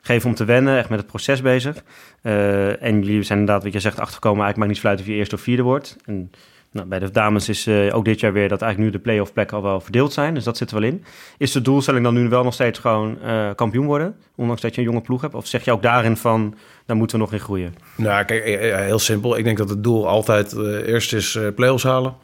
geven 0.00 0.28
om 0.28 0.34
te 0.34 0.44
wennen, 0.44 0.78
echt 0.78 0.88
met 0.88 0.98
het 0.98 1.08
proces 1.08 1.42
bezig. 1.42 1.76
En 2.22 3.02
jullie 3.02 3.22
zijn 3.22 3.38
inderdaad, 3.38 3.64
wat 3.64 3.72
je 3.72 3.80
zegt, 3.80 4.00
achterkomen. 4.00 4.44
Eigenlijk 4.44 4.70
maakt 4.70 4.82
niet 4.82 4.90
uit 4.90 5.00
of 5.00 5.06
je 5.06 5.18
eerste 5.18 5.34
of 5.34 5.40
vierde 5.40 5.62
wordt. 5.62 5.96
En 6.04 6.30
nou, 6.70 6.86
bij 6.86 6.98
de 6.98 7.10
dames 7.10 7.48
is 7.48 7.68
ook 7.68 8.04
dit 8.04 8.20
jaar 8.20 8.32
weer 8.32 8.48
dat 8.48 8.62
eigenlijk 8.62 8.92
nu 8.92 8.98
de 8.98 9.04
play-off 9.04 9.32
plekken 9.32 9.56
al 9.56 9.62
wel 9.62 9.80
verdeeld 9.80 10.12
zijn. 10.12 10.34
Dus 10.34 10.44
dat 10.44 10.56
zit 10.56 10.70
er 10.70 10.80
wel 10.80 10.88
in. 10.88 11.04
Is 11.38 11.52
de 11.52 11.60
doelstelling 11.60 12.04
dan 12.04 12.14
nu 12.14 12.28
wel 12.28 12.44
nog 12.44 12.54
steeds 12.54 12.78
gewoon 12.78 13.18
kampioen 13.54 13.86
worden? 13.86 14.16
Ondanks 14.36 14.62
dat 14.62 14.74
je 14.74 14.80
een 14.80 14.86
jonge 14.86 15.00
ploeg 15.00 15.20
hebt? 15.20 15.34
Of 15.34 15.46
zeg 15.46 15.64
je 15.64 15.72
ook 15.72 15.82
daarin 15.82 16.16
van, 16.16 16.54
daar 16.86 16.96
moeten 16.96 17.16
we 17.18 17.24
nog 17.24 17.32
in 17.32 17.40
groeien? 17.40 17.74
Nou, 17.96 18.24
kijk, 18.24 18.44
heel 18.84 18.98
simpel. 18.98 19.36
Ik 19.36 19.44
denk 19.44 19.58
dat 19.58 19.68
het 19.68 19.84
doel 19.84 20.08
altijd 20.08 20.52
eerst 20.86 21.12
is 21.12 21.38
play-offs 21.54 21.84
halen. 21.84 22.14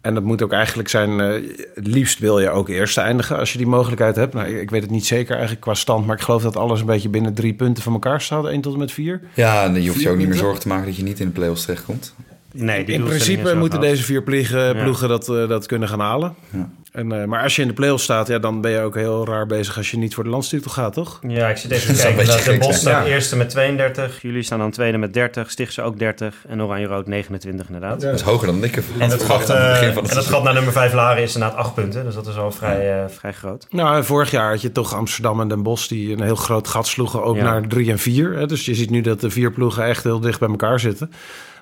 En 0.00 0.14
dat 0.14 0.22
moet 0.22 0.42
ook 0.42 0.52
eigenlijk 0.52 0.88
zijn, 0.88 1.20
eh, 1.20 1.28
het 1.74 1.86
liefst 1.86 2.18
wil 2.18 2.38
je 2.38 2.50
ook 2.50 2.68
eerste 2.68 3.00
eindigen 3.00 3.38
als 3.38 3.52
je 3.52 3.58
die 3.58 3.66
mogelijkheid 3.66 4.16
hebt. 4.16 4.34
Nou, 4.34 4.48
ik, 4.48 4.60
ik 4.60 4.70
weet 4.70 4.82
het 4.82 4.90
niet 4.90 5.06
zeker 5.06 5.30
eigenlijk 5.30 5.60
qua 5.60 5.74
stand, 5.74 6.06
maar 6.06 6.16
ik 6.16 6.22
geloof 6.22 6.42
dat 6.42 6.56
alles 6.56 6.80
een 6.80 6.86
beetje 6.86 7.08
binnen 7.08 7.34
drie 7.34 7.54
punten 7.54 7.82
van 7.82 7.92
elkaar 7.92 8.20
staat, 8.20 8.46
1 8.46 8.60
tot 8.60 8.72
en 8.72 8.78
met 8.78 8.92
4. 8.92 9.20
Ja, 9.34 9.64
en 9.64 9.82
je 9.82 9.88
hoeft 9.88 10.00
je 10.00 10.08
ook 10.10 10.16
niet 10.16 10.28
meer 10.28 10.36
zorgen 10.36 10.60
te 10.60 10.68
maken 10.68 10.86
dat 10.86 10.96
je 10.96 11.02
niet 11.02 11.20
in 11.20 11.26
de 11.26 11.32
play-offs 11.32 11.62
terechtkomt. 11.64 12.14
Nee, 12.52 12.84
die 12.84 12.94
In 12.94 13.04
principe 13.04 13.54
moeten 13.54 13.80
deze 13.80 14.02
vier 14.02 14.22
ploegen, 14.22 14.76
Ja. 14.76 14.82
ploegen 14.82 15.08
dat, 15.08 15.28
eh, 15.28 15.48
dat 15.48 15.66
kunnen 15.66 15.88
gaan 15.88 16.00
halen. 16.00 16.34
Ja. 16.50 16.68
En, 16.92 17.12
eh, 17.20 17.24
maar 17.24 17.42
als 17.42 17.56
je 17.56 17.62
in 17.62 17.68
de 17.68 17.74
play-offs 17.74 18.02
staat, 18.04 18.26
ja, 18.28 18.38
dan 18.38 18.60
ben 18.60 18.70
je 18.70 18.80
ook 18.80 18.94
heel 18.94 19.26
raar 19.26 19.46
bezig 19.46 19.76
als 19.76 19.90
je 19.90 19.96
niet 19.98 20.14
voor 20.14 20.24
de 20.24 20.30
landstitel 20.30 20.70
gaat, 20.70 20.92
toch? 20.92 21.18
Ja, 21.28 21.48
ik 21.48 21.56
zit 21.56 21.70
even 21.70 21.88
Dat 21.94 21.96
te 21.96 22.02
kijken. 22.02 22.26
Dat 22.26 22.44
de 22.44 22.58
Bos 22.58 22.76
staat 22.76 23.06
Ja. 23.06 23.12
eerste 23.12 23.36
met 23.36 23.50
32. 23.50 24.22
Jullie 24.22 24.42
staan 24.42 24.58
dan 24.58 24.70
tweede 24.70 24.98
met 24.98 25.12
30. 25.14 25.50
Stichtse 25.50 25.82
ook 25.82 25.98
30. 25.98 26.34
En 26.48 26.62
Oranje-Rood 26.62 27.06
29 27.06 27.66
inderdaad. 27.66 28.00
Dat 28.00 28.14
is 28.14 28.20
hoger 28.20 28.46
dan 28.46 28.64
ik 28.64 28.74
heb 28.74 28.84
En 28.98 29.10
gat, 29.10 29.46
begin 29.46 29.88
eh, 29.88 29.96
en 29.96 30.22
gat 30.22 30.42
naar 30.42 30.54
nummer 30.54 30.72
5 30.72 30.92
Laren 30.92 31.22
is 31.22 31.34
inderdaad 31.34 31.58
8 31.58 31.74
punten. 31.74 32.04
Dus 32.04 32.14
dat 32.14 32.26
is 32.26 32.36
al 32.36 32.50
vrij, 32.50 33.02
eh, 33.02 33.08
vrij 33.08 33.32
groot. 33.32 33.66
Nou, 33.70 34.04
vorig 34.04 34.30
jaar 34.30 34.50
had 34.50 34.60
je 34.62 34.72
toch 34.72 34.94
Amsterdam 34.94 35.40
en 35.40 35.48
Den 35.48 35.62
Bosch 35.62 35.88
die 35.88 36.12
een 36.12 36.22
heel 36.22 36.34
groot 36.36 36.68
gat 36.68 36.86
sloegen, 36.86 37.22
ook 37.24 37.36
Ja. 37.36 37.42
naar 37.42 37.66
drie 37.68 37.90
en 37.90 37.98
vier. 37.98 38.32
Hè? 38.36 38.46
Dus 38.46 38.64
je 38.64 38.74
ziet 38.74 38.90
nu 38.90 39.00
dat 39.00 39.20
de 39.20 39.30
vier 39.30 39.52
ploegen 39.52 39.84
echt 39.84 40.02
heel 40.04 40.20
dicht 40.20 40.38
bij 40.40 40.48
elkaar 40.48 40.80
zitten. 40.80 41.12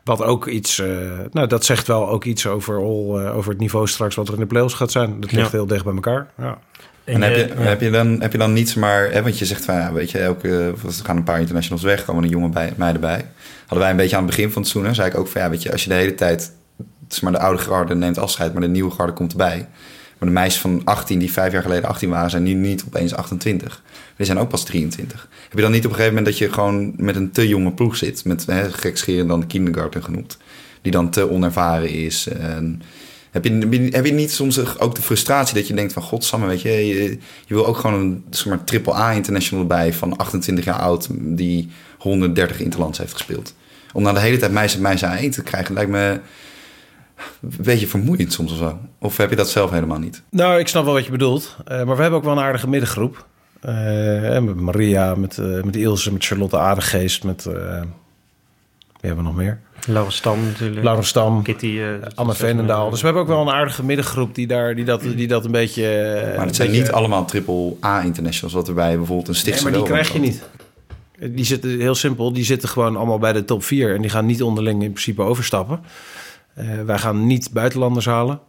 Wat 0.08 0.22
ook 0.22 0.46
iets, 0.46 0.78
eh, 0.78 0.86
nou 1.30 1.46
dat 1.46 1.64
zegt 1.64 1.86
wel 1.86 2.08
ook 2.08 2.24
iets 2.24 2.46
over, 2.46 2.76
all, 2.76 3.24
eh, 3.24 3.36
over 3.36 3.50
het 3.50 3.60
niveau 3.60 3.88
straks 3.88 4.14
wat 4.14 4.28
er 4.28 4.34
in 4.34 4.40
de 4.40 4.46
playoffs 4.46 4.74
gaat 4.74 4.90
zijn. 4.90 5.20
Dat 5.20 5.32
ligt 5.32 5.50
Ja. 5.50 5.56
heel 5.56 5.66
dicht 5.66 5.84
bij 5.84 5.94
elkaar. 5.94 6.30
Ja. 6.38 6.58
En 7.04 7.22
heb 7.22 7.36
je, 7.36 7.54
ja. 7.58 7.62
heb, 7.62 7.80
je 7.80 7.90
dan, 7.90 8.20
heb 8.20 8.32
je 8.32 8.38
dan 8.38 8.52
niets 8.52 8.74
maar... 8.74 9.10
Hè, 9.10 9.22
want 9.22 9.38
je 9.38 9.44
zegt 9.44 9.64
van, 9.64 9.74
ja, 9.74 9.92
weet 9.92 10.10
je, 10.10 10.18
elke, 10.18 10.48
er 10.48 10.92
gaan 11.02 11.16
een 11.16 11.22
paar 11.22 11.40
internationals 11.40 11.82
weg, 11.82 12.04
komen 12.04 12.22
een 12.22 12.28
jonge 12.28 12.48
bij, 12.48 12.72
meiden 12.76 13.00
bij. 13.00 13.24
Hadden 13.60 13.78
wij 13.78 13.90
een 13.90 13.96
beetje 13.96 14.16
aan 14.16 14.22
het 14.22 14.30
begin 14.30 14.50
van 14.50 14.62
het 14.62 14.70
seizoen, 14.70 14.90
hè, 14.90 14.96
zei 14.96 15.08
ik 15.10 15.18
ook 15.18 15.28
van, 15.28 15.40
ja, 15.40 15.50
weet 15.50 15.62
je, 15.62 15.72
als 15.72 15.82
je 15.82 15.88
de 15.88 15.94
hele 15.94 16.14
tijd... 16.14 16.52
Het 17.04 17.12
is 17.16 17.20
maar 17.20 17.32
de 17.32 17.38
oude 17.38 17.62
garde 17.62 17.94
neemt 17.94 18.18
afscheid, 18.18 18.52
maar 18.52 18.62
de 18.62 18.68
nieuwe 18.68 18.90
garde 18.90 19.12
komt 19.12 19.30
erbij. 19.30 19.68
Maar 20.18 20.28
de 20.28 20.34
meisjes 20.34 20.60
van 20.60 20.80
18, 20.84 21.18
die 21.18 21.32
vijf 21.32 21.52
jaar 21.52 21.62
geleden 21.62 21.88
18 21.88 22.10
waren, 22.10 22.30
zijn 22.30 22.42
nu 22.42 22.54
niet 22.54 22.84
opeens 22.86 23.14
28. 23.14 23.82
Die 24.18 24.26
zijn 24.26 24.38
ook 24.38 24.48
pas 24.48 24.64
23. 24.64 25.28
Heb 25.42 25.52
je 25.52 25.60
dan 25.60 25.70
niet 25.70 25.84
op 25.84 25.90
een 25.90 25.96
gegeven 25.96 26.14
moment 26.16 26.32
dat 26.32 26.38
je 26.48 26.52
gewoon 26.52 26.92
met 26.96 27.16
een 27.16 27.30
te 27.30 27.48
jonge 27.48 27.72
ploeg 27.72 27.96
zit, 27.96 28.24
met 28.24 28.46
hè, 28.46 28.70
gekscherend 28.72 29.28
dan 29.28 29.40
de 29.40 29.46
kindergarten 29.46 30.04
genoemd, 30.04 30.36
die 30.82 30.92
dan 30.92 31.10
te 31.10 31.30
onervaren 31.30 31.88
is? 31.90 32.28
En 32.28 32.82
heb, 33.30 33.44
je, 33.44 33.88
heb 33.90 34.04
je- 34.06 34.12
niet 34.12 34.30
soms 34.32 34.78
ook 34.78 34.94
de 34.94 35.02
frustratie 35.02 35.54
dat 35.54 35.66
je 35.66 35.74
denkt 35.74 35.92
van, 35.92 36.02
godsamme, 36.02 36.46
weet 36.46 36.62
je, 36.62 36.86
je, 36.86 37.18
wil 37.46 37.66
ook 37.66 37.76
gewoon 37.76 38.00
een 38.00 38.24
zeg 38.30 38.46
maar, 38.46 38.64
triple 38.64 38.94
A 38.94 39.12
international 39.12 39.66
bij 39.66 39.92
van 39.92 40.16
28 40.16 40.64
jaar 40.64 40.78
oud 40.78 41.08
die 41.10 41.68
130 41.98 42.60
interlands 42.60 42.98
heeft 42.98 43.12
gespeeld. 43.12 43.54
Om 43.92 44.04
dan 44.04 44.14
de 44.14 44.20
hele 44.20 44.36
tijd 44.36 44.52
meisje 44.52 44.80
meisje 44.80 45.18
A1 45.18 45.28
te 45.34 45.42
krijgen, 45.42 45.74
lijkt 45.74 45.90
me 45.90 46.20
een 47.42 47.50
beetje 47.58 47.86
vermoeiend 47.86 48.32
soms 48.32 48.52
of 48.52 48.58
zo. 48.58 48.78
Of 48.98 49.16
heb 49.16 49.30
je 49.30 49.36
dat 49.36 49.50
zelf 49.50 49.70
helemaal 49.70 49.98
niet? 49.98 50.22
Nou, 50.30 50.58
ik 50.58 50.68
snap 50.68 50.84
wel 50.84 50.94
wat 50.94 51.04
je 51.04 51.10
bedoelt. 51.10 51.56
Eh, 51.64 51.76
maar 51.84 51.96
we 51.96 52.02
hebben 52.02 52.18
ook 52.18 52.24
wel 52.24 52.36
een 52.36 52.42
aardige 52.44 52.68
middengroep. 52.68 53.26
Eh, 53.60 53.74
hè, 53.74 54.40
met 54.40 54.56
Maria, 54.60 55.14
met, 55.14 55.38
eh, 55.38 55.62
met 55.62 55.76
Ilse, 55.76 56.12
met 56.12 56.24
Charlotte 56.24 56.58
Aardegeest, 56.58 57.24
met... 57.24 57.46
eh, 57.46 57.52
wie 57.52 59.08
hebben 59.08 59.24
we 59.24 59.30
nog 59.30 59.36
meer? 59.36 59.60
Laura 59.86 60.10
Stam 60.10 60.44
natuurlijk. 60.44 60.82
Laura 60.82 61.02
Stam. 61.02 61.42
Kitty. 61.42 61.80
Anne 62.14 62.34
Veenendaal. 62.34 62.90
Dus 62.90 62.98
we 63.00 63.04
hebben 63.04 63.22
ook 63.22 63.28
wel 63.28 63.40
een 63.40 63.50
aardige 63.54 63.84
middengroep 63.84 64.34
die, 64.34 64.46
daar, 64.46 64.74
die, 64.74 64.84
dat, 64.84 65.00
die 65.16 65.26
dat 65.28 65.44
een 65.44 65.50
beetje... 65.50 65.82
Maar 66.36 66.46
het 66.46 66.56
zijn 66.56 66.68
beetje- 66.68 66.82
niet 66.82 66.92
allemaal 66.92 67.24
triple 67.24 67.74
A 67.84 68.02
internationals, 68.02 68.54
wat 68.54 68.68
er 68.68 68.74
bij 68.74 68.96
bijvoorbeeld 68.96 69.26
een 69.28 69.32
Nee, 69.32 69.42
stichtse 69.42 69.62
maar 69.64 69.72
die 69.72 69.82
krijg 69.82 70.12
je 70.12 70.18
niet. 70.18 70.42
Die 71.18 71.44
zitten 71.44 71.80
heel 71.80 71.94
simpel, 71.94 72.32
die 72.32 72.44
zitten 72.44 72.68
gewoon 72.68 72.96
allemaal 72.96 73.18
bij 73.18 73.32
de 73.32 73.44
top 73.44 73.62
4 73.64 73.94
en 73.94 74.00
die 74.00 74.10
gaan 74.10 74.26
niet 74.26 74.42
onderling 74.42 74.82
in 74.82 74.90
principe 74.92 75.22
overstappen. 75.22 75.80
Eh, 76.54 76.66
wij 76.86 76.98
gaan 76.98 77.26
niet 77.26 77.50
buitenlanders 77.52 78.06
halen. 78.06 78.40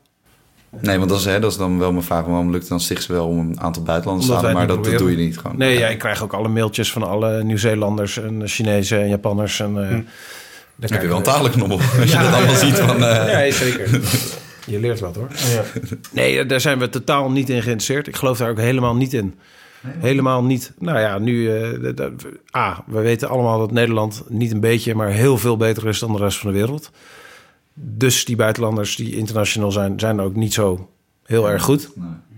Nee, 0.81 0.97
want 0.97 1.09
dat 1.09 1.19
is, 1.19 1.25
hè, 1.25 1.39
dat 1.39 1.51
is 1.51 1.57
dan 1.57 1.79
wel 1.79 1.91
mijn 1.91 2.03
vraag. 2.03 2.25
Waarom 2.25 2.45
lukt 2.47 2.59
het 2.61 2.69
dan 2.69 2.79
stichtse 2.79 3.13
wel 3.13 3.27
om 3.27 3.39
een 3.39 3.59
aantal 3.59 3.83
buitenlanders 3.83 4.29
te 4.29 4.35
Omdat 4.35 4.49
halen? 4.51 4.67
wij 4.67 4.75
Maar 4.75 4.91
dat, 4.91 4.99
doe 4.99 5.11
je 5.11 5.17
niet 5.17 5.37
gewoon. 5.37 5.57
Nee, 5.57 5.77
ja, 5.77 5.87
ik 5.87 5.97
krijg 5.97 6.23
ook 6.23 6.33
alle 6.33 6.47
mailtjes 6.47 6.91
van 6.91 7.03
alle 7.03 7.43
Nieuw-Zeelanders 7.43 8.17
en 8.17 8.47
Chinezen 8.47 9.01
en 9.01 9.09
Japanners. 9.09 9.59
En, 9.59 9.83
eh, 9.83 9.89
Dan 9.89 10.91
heb 10.91 11.01
je 11.01 11.07
wel 11.07 11.17
een 11.17 11.23
talenknop 11.23 11.71
op. 11.71 11.81
Als 11.99 12.11
je 12.11 12.17
dat 12.17 12.33
allemaal 12.33 12.55
ziet 12.55 12.75
van... 12.79 13.03
eh, 13.03 13.25
Nee, 13.33 13.51
zeker. 13.53 13.99
Je 14.65 14.79
leert 14.79 14.99
wat 14.99 15.15
hoor. 15.15 15.27
Ja. 15.31 15.63
Nee, 16.11 16.45
daar 16.45 16.61
zijn 16.61 16.79
we 16.79 16.89
totaal 16.89 17.31
niet 17.31 17.49
in 17.49 17.61
geïnteresseerd. 17.61 18.07
Ik 18.07 18.15
geloof 18.15 18.37
daar 18.37 18.49
ook 18.49 18.57
helemaal 18.59 18.95
niet 18.95 19.13
in. 19.13 19.35
Helemaal 19.87 20.43
niet. 20.43 20.73
Nou 20.79 20.99
ja, 20.99 21.17
nu... 21.17 21.49
eh, 21.57 22.05
A, 22.57 22.83
we 22.87 22.99
weten 23.01 23.29
allemaal 23.29 23.59
dat 23.59 23.71
Nederland 23.71 24.23
niet 24.27 24.51
een 24.51 24.59
beetje... 24.59 24.95
maar 24.95 25.09
heel 25.09 25.37
veel 25.37 25.57
beter 25.57 25.87
is 25.87 25.99
dan 25.99 26.11
de 26.11 26.17
rest 26.17 26.37
van 26.37 26.51
de 26.51 26.57
wereld. 26.57 26.91
Dus 27.81 28.25
die 28.25 28.35
buitenlanders 28.35 28.95
die 28.95 29.15
internationaal 29.15 29.71
zijn... 29.71 29.99
zijn 29.99 30.21
ook 30.21 30.35
niet 30.35 30.53
zo 30.53 30.89
heel 31.25 31.49
erg 31.49 31.63
goed. 31.63 31.89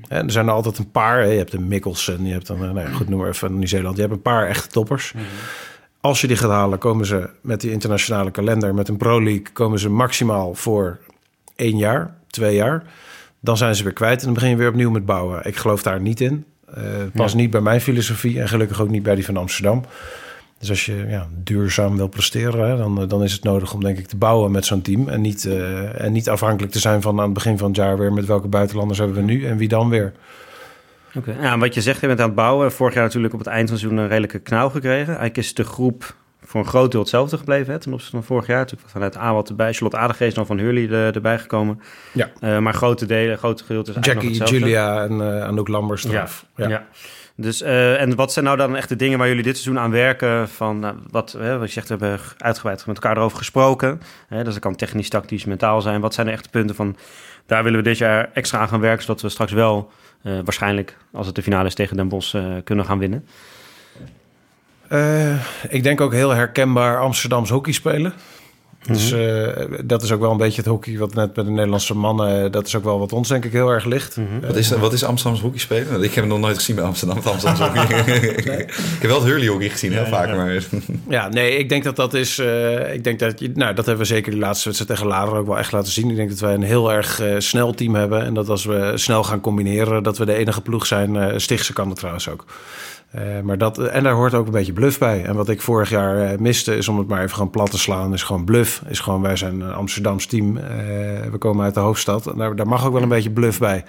En 0.07 0.25
er 0.25 0.31
zijn 0.31 0.47
er 0.47 0.53
altijd 0.53 0.77
een 0.77 0.91
paar. 0.91 1.19
hè. 1.19 1.25
Je 1.25 1.37
hebt 1.37 1.53
een 1.53 1.67
Mikkelsen, 1.67 2.25
je 2.25 2.31
hebt 2.31 2.49
een... 2.49 2.59
Nou 2.59 2.79
ja, 2.79 2.89
goed, 2.89 3.09
noem 3.09 3.19
maar 3.19 3.27
even 3.29 3.57
Nieuw-Zeeland. 3.57 3.95
Je 3.95 4.01
hebt 4.01 4.13
een 4.13 4.21
paar 4.21 4.47
echte 4.47 4.67
toppers. 4.67 5.13
Als 6.01 6.21
je 6.21 6.27
die 6.27 6.37
gaat 6.37 6.49
halen, 6.49 6.77
komen 6.77 7.05
ze 7.05 7.29
met 7.41 7.61
die 7.61 7.71
internationale 7.71 8.31
kalender... 8.31 8.73
met 8.73 8.87
een 8.87 8.97
Pro 8.97 9.23
League 9.23 9.45
komen 9.53 9.79
ze 9.79 9.89
maximaal 9.89 10.53
voor 10.53 10.99
één 11.55 11.77
jaar, 11.77 12.15
twee 12.27 12.55
jaar. 12.55 12.83
Dan 13.39 13.57
zijn 13.57 13.75
ze 13.75 13.83
weer 13.83 13.93
kwijt 13.93 14.19
en 14.19 14.25
dan 14.25 14.33
begin 14.33 14.49
je 14.49 14.55
weer 14.55 14.69
opnieuw 14.69 14.89
met 14.89 15.05
bouwen. 15.05 15.45
Ik 15.45 15.55
geloof 15.55 15.83
daar 15.83 16.01
niet 16.01 16.21
in. 16.21 16.45
Eh 16.75 16.83
pas 17.13 17.33
niet 17.33 17.49
bij 17.49 17.61
mijn 17.61 17.81
filosofie 17.81 18.39
en 18.41 18.47
gelukkig 18.47 18.81
ook 18.81 18.89
niet 18.89 19.03
bij 19.03 19.15
die 19.15 19.25
van 19.25 19.37
Amsterdam. 19.37 19.83
Dus 20.61 20.69
als 20.69 20.85
je 20.85 21.05
ja, 21.07 21.27
duurzaam 21.43 21.97
wil 21.97 22.07
presteren, 22.07 22.69
hè, 22.69 22.77
dan, 22.77 23.01
eh, 23.01 23.07
dan 23.07 23.23
is 23.23 23.33
het 23.33 23.43
nodig 23.43 23.73
om 23.73 23.83
denk 23.83 23.97
ik 23.97 24.07
te 24.07 24.17
bouwen 24.17 24.51
met 24.51 24.65
zo'n 24.65 24.81
team. 24.81 25.09
En 25.09 25.21
niet, 25.21 25.45
eh, 25.45 26.01
en 26.01 26.11
niet 26.11 26.29
afhankelijk 26.29 26.73
te 26.73 26.79
zijn 26.79 27.01
van 27.01 27.17
aan 27.17 27.25
het 27.25 27.33
begin 27.33 27.57
van 27.57 27.67
het 27.67 27.75
jaar 27.75 27.97
weer 27.97 28.13
met 28.13 28.25
welke 28.25 28.47
buitenlanders 28.47 28.99
hebben 28.99 29.17
we 29.17 29.23
nu 29.23 29.45
en 29.45 29.57
wie 29.57 29.67
dan 29.67 29.89
weer. 29.89 30.13
Oké. 31.15 31.35
Ja, 31.41 31.51
en 31.51 31.59
wat 31.59 31.73
je 31.73 31.81
zegt, 31.81 32.01
je 32.01 32.07
bent 32.07 32.19
aan 32.19 32.25
het 32.25 32.35
bouwen. 32.35 32.71
Vorig 32.71 32.93
jaar 32.93 33.03
natuurlijk 33.03 33.33
op 33.33 33.39
het 33.39 33.47
eind 33.47 33.63
van 33.63 33.71
het 33.71 33.79
seizoen 33.79 34.03
een 34.03 34.09
redelijke 34.09 34.39
knauw 34.39 34.69
gekregen. 34.69 35.07
Eigenlijk 35.07 35.37
is 35.37 35.53
de 35.53 35.63
groep 35.63 36.15
voor 36.43 36.61
een 36.61 36.67
groot 36.67 36.91
deel 36.91 36.99
hetzelfde 36.99 37.37
gebleven 37.37 37.73
hè, 37.73 37.79
ten 37.79 37.93
opzichte 37.93 38.15
van 38.15 38.25
vorig 38.25 38.47
jaar. 38.47 38.59
Natuurlijk 38.59 38.89
vanuit 38.89 39.17
Awad 39.17 39.49
erbij, 39.49 39.73
Charlotte 39.73 39.97
Aardegeest 39.97 40.35
dan 40.35 40.45
van 40.45 40.57
Hurley 40.57 40.89
er, 40.89 41.15
erbij 41.15 41.39
gekomen. 41.39 41.81
Ja. 42.11 42.29
Eh, 42.39 42.57
maar 42.57 42.73
grote 42.73 43.05
delen, 43.05 43.37
grote 43.37 43.63
gedeeltes 43.63 43.95
eigenlijk 43.95 44.35
Jackie. 44.35 44.59
Julia 44.59 45.03
en 45.03 45.21
eh, 45.21 45.43
Anouk 45.43 45.67
Lambers 45.67 46.03
Ja, 46.03 46.27
ja. 46.55 46.87
Dus, 47.35 47.61
eh, 47.61 48.01
en 48.01 48.15
wat 48.15 48.33
zijn 48.33 48.45
nou 48.45 48.57
dan 48.57 48.75
echt 48.75 48.89
de 48.89 48.95
dingen 48.95 49.17
waar 49.17 49.27
jullie 49.27 49.43
dit 49.43 49.57
seizoen 49.57 49.83
aan 49.83 49.91
werken? 49.91 50.49
Van, 50.49 50.79
nou, 50.79 50.95
wat, 51.09 51.31
hè, 51.31 51.57
wat 51.57 51.67
je 51.67 51.73
zegt, 51.73 51.87
we 51.87 51.95
hebben 52.05 52.19
uitgebreid 52.37 52.85
met 52.85 52.95
elkaar 52.95 53.17
erover 53.17 53.37
gesproken. 53.37 54.01
Hè, 54.27 54.43
dus 54.43 54.53
dat 54.53 54.63
kan 54.63 54.75
technisch, 54.75 55.09
tactisch, 55.09 55.45
mentaal 55.45 55.81
zijn. 55.81 56.01
Wat 56.01 56.13
zijn 56.13 56.25
de 56.25 56.31
echte 56.31 56.49
punten 56.49 56.75
van, 56.75 56.95
daar 57.45 57.63
willen 57.63 57.79
we 57.79 57.89
dit 57.89 57.97
jaar 57.97 58.29
extra 58.33 58.59
aan 58.59 58.67
gaan 58.67 58.79
werken... 58.79 59.03
zodat 59.03 59.21
we 59.21 59.29
straks 59.29 59.51
wel, 59.51 59.91
eh, 60.21 60.39
waarschijnlijk, 60.43 60.97
als 61.11 61.25
het 61.25 61.35
de 61.35 61.43
finale 61.43 61.67
is 61.67 61.75
tegen 61.75 61.97
Den 61.97 62.07
Bosch, 62.07 62.35
eh, 62.35 62.43
kunnen 62.63 62.85
gaan 62.85 62.99
winnen? 62.99 63.25
Eh, 64.87 65.45
ik 65.69 65.83
denk 65.83 66.01
ook 66.01 66.13
heel 66.13 66.29
herkenbaar 66.29 66.99
Amsterdams 66.99 67.49
hockey 67.49 67.73
spelen. 67.73 68.13
Dus 68.87 69.11
eh, 69.11 69.47
dat 69.85 70.03
is 70.03 70.11
ook 70.11 70.19
wel 70.19 70.31
een 70.31 70.37
beetje 70.37 70.61
het 70.61 70.69
hockey 70.69 70.97
wat 70.97 71.13
net 71.13 71.35
met 71.35 71.45
de 71.45 71.51
Nederlandse 71.51 71.95
mannen... 71.95 72.43
eh, 72.45 72.51
dat 72.51 72.67
is 72.67 72.75
ook 72.75 72.83
wel 72.83 72.99
wat 72.99 73.13
ons 73.13 73.27
denk 73.27 73.45
ik 73.45 73.51
heel 73.51 73.69
erg 73.69 73.85
ligt. 73.85 74.17
Wat 74.47 74.55
is, 74.55 74.69
wat 74.69 74.93
is 74.93 75.03
Amsterdamse 75.03 75.43
hockey 75.45 75.59
spelen? 75.59 76.03
Ik 76.03 76.13
heb 76.13 76.23
het 76.23 76.33
nog 76.33 76.39
nooit 76.41 76.55
gezien 76.57 76.75
bij 76.75 76.85
Amsterdam. 76.85 77.17
Amsterdamse 77.23 77.63
hockey. 77.63 78.05
ik 78.65 79.01
heb 79.01 79.09
wel 79.09 79.19
het 79.19 79.27
Hurley 79.29 79.47
hockey 79.47 79.69
gezien, 79.69 79.91
heel 79.91 80.05
vaak. 80.05 80.27
Maar 80.35 80.63
Ja, 81.09 81.27
nee, 81.29 81.57
ik 81.57 81.69
denk 81.69 81.83
dat 81.83 81.95
dat 81.95 82.13
is. 82.13 82.39
eh, 82.39 82.93
ik 82.93 83.03
denk 83.03 83.19
dat 83.19 83.39
je, 83.39 83.51
nou, 83.53 83.73
dat 83.75 83.85
hebben 83.85 84.03
we 84.05 84.13
zeker 84.13 84.31
die 84.31 84.39
laatste 84.41 84.65
wedstrijd 84.69 84.99
tegen 84.99 85.11
Lader 85.11 85.35
ook 85.35 85.47
wel 85.47 85.57
echt 85.57 85.71
laten 85.71 85.91
zien. 85.91 86.09
Ik 86.09 86.15
denk 86.15 86.29
dat 86.29 86.39
wij 86.39 86.53
een 86.53 86.63
heel 86.63 86.91
erg 86.91 87.19
eh, 87.19 87.35
snel 87.37 87.73
team 87.73 87.95
hebben 87.95 88.23
en 88.23 88.33
dat 88.33 88.49
als 88.49 88.65
we 88.65 88.91
snel 88.95 89.23
gaan 89.23 89.41
combineren, 89.41 90.03
dat 90.03 90.17
we 90.17 90.25
de 90.25 90.33
enige 90.33 90.61
ploeg 90.61 90.85
zijn. 90.85 91.15
eh 91.15 91.37
Stichtse 91.37 91.73
kan 91.73 91.87
dat 91.87 91.97
trouwens 91.97 92.29
ook. 92.29 92.45
Eh, 93.11 93.39
maar 93.43 93.57
dat, 93.57 93.77
en 93.77 94.03
daar 94.03 94.13
hoort 94.13 94.33
ook 94.33 94.45
een 94.45 94.51
beetje 94.51 94.73
bluff 94.73 94.99
bij. 94.99 95.23
En 95.25 95.35
wat 95.35 95.49
ik 95.49 95.61
vorig 95.61 95.89
jaar 95.89 96.31
eh, 96.31 96.37
miste, 96.39 96.75
is 96.75 96.87
om 96.87 96.97
het 96.97 97.07
maar 97.07 97.21
even 97.21 97.35
gewoon 97.35 97.49
plat 97.49 97.71
te 97.71 97.77
slaan, 97.77 98.13
is 98.13 98.23
gewoon 98.23 98.45
bluff. 98.45 98.81
Is 98.87 98.99
gewoon, 98.99 99.21
wij 99.21 99.35
zijn 99.35 99.61
een 99.61 99.73
Amsterdams 99.73 100.25
team. 100.25 100.57
eh, 100.57 100.63
we 101.31 101.37
komen 101.39 101.65
uit 101.65 101.73
de 101.73 101.79
hoofdstad. 101.79 102.27
En 102.27 102.37
daar, 102.37 102.55
daar 102.55 102.67
mag 102.67 102.85
ook 102.85 102.93
wel 102.93 103.01
een 103.01 103.09
beetje 103.09 103.31
bluff 103.31 103.59
bij. 103.59 103.83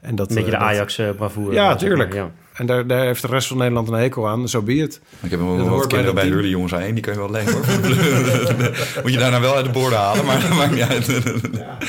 En 0.00 0.14
dat, 0.14 0.28
Een 0.28 0.34
beetje 0.34 0.50
de 0.50 0.56
Ajax-bravoure. 0.56 1.52
Ja, 1.52 1.74
tuurlijk. 1.74 2.14
Ja. 2.14 2.30
En 2.60 2.66
daar, 2.66 2.86
daar 2.86 3.04
heeft 3.04 3.22
de 3.22 3.28
rest 3.28 3.48
van 3.48 3.56
Nederland 3.56 3.88
een 3.88 3.94
hekel 3.94 4.28
aan. 4.28 4.48
Zo 4.48 4.62
be 4.62 4.72
het. 4.72 5.00
ik 5.22 5.30
heb 5.30 5.40
wel 5.40 5.68
wat 5.68 5.86
kinderen 5.86 6.14
bij. 6.14 6.26
Hurley 6.26 6.48
jongens 6.48 6.72
heen. 6.72 6.94
Die 6.94 7.02
kun 7.02 7.12
je 7.12 7.18
wel 7.18 7.30
leen 7.30 7.52
hoor. 7.52 7.64
Moet 9.02 9.12
je 9.12 9.18
daarna 9.18 9.40
wel 9.40 9.54
uit 9.54 9.64
de 9.64 9.70
borden 9.70 9.98
halen. 9.98 10.24
Maar 10.24 10.40
dat 10.40 10.50
maakt 10.50 10.70
niet 10.70 10.82
uit. 10.82 11.06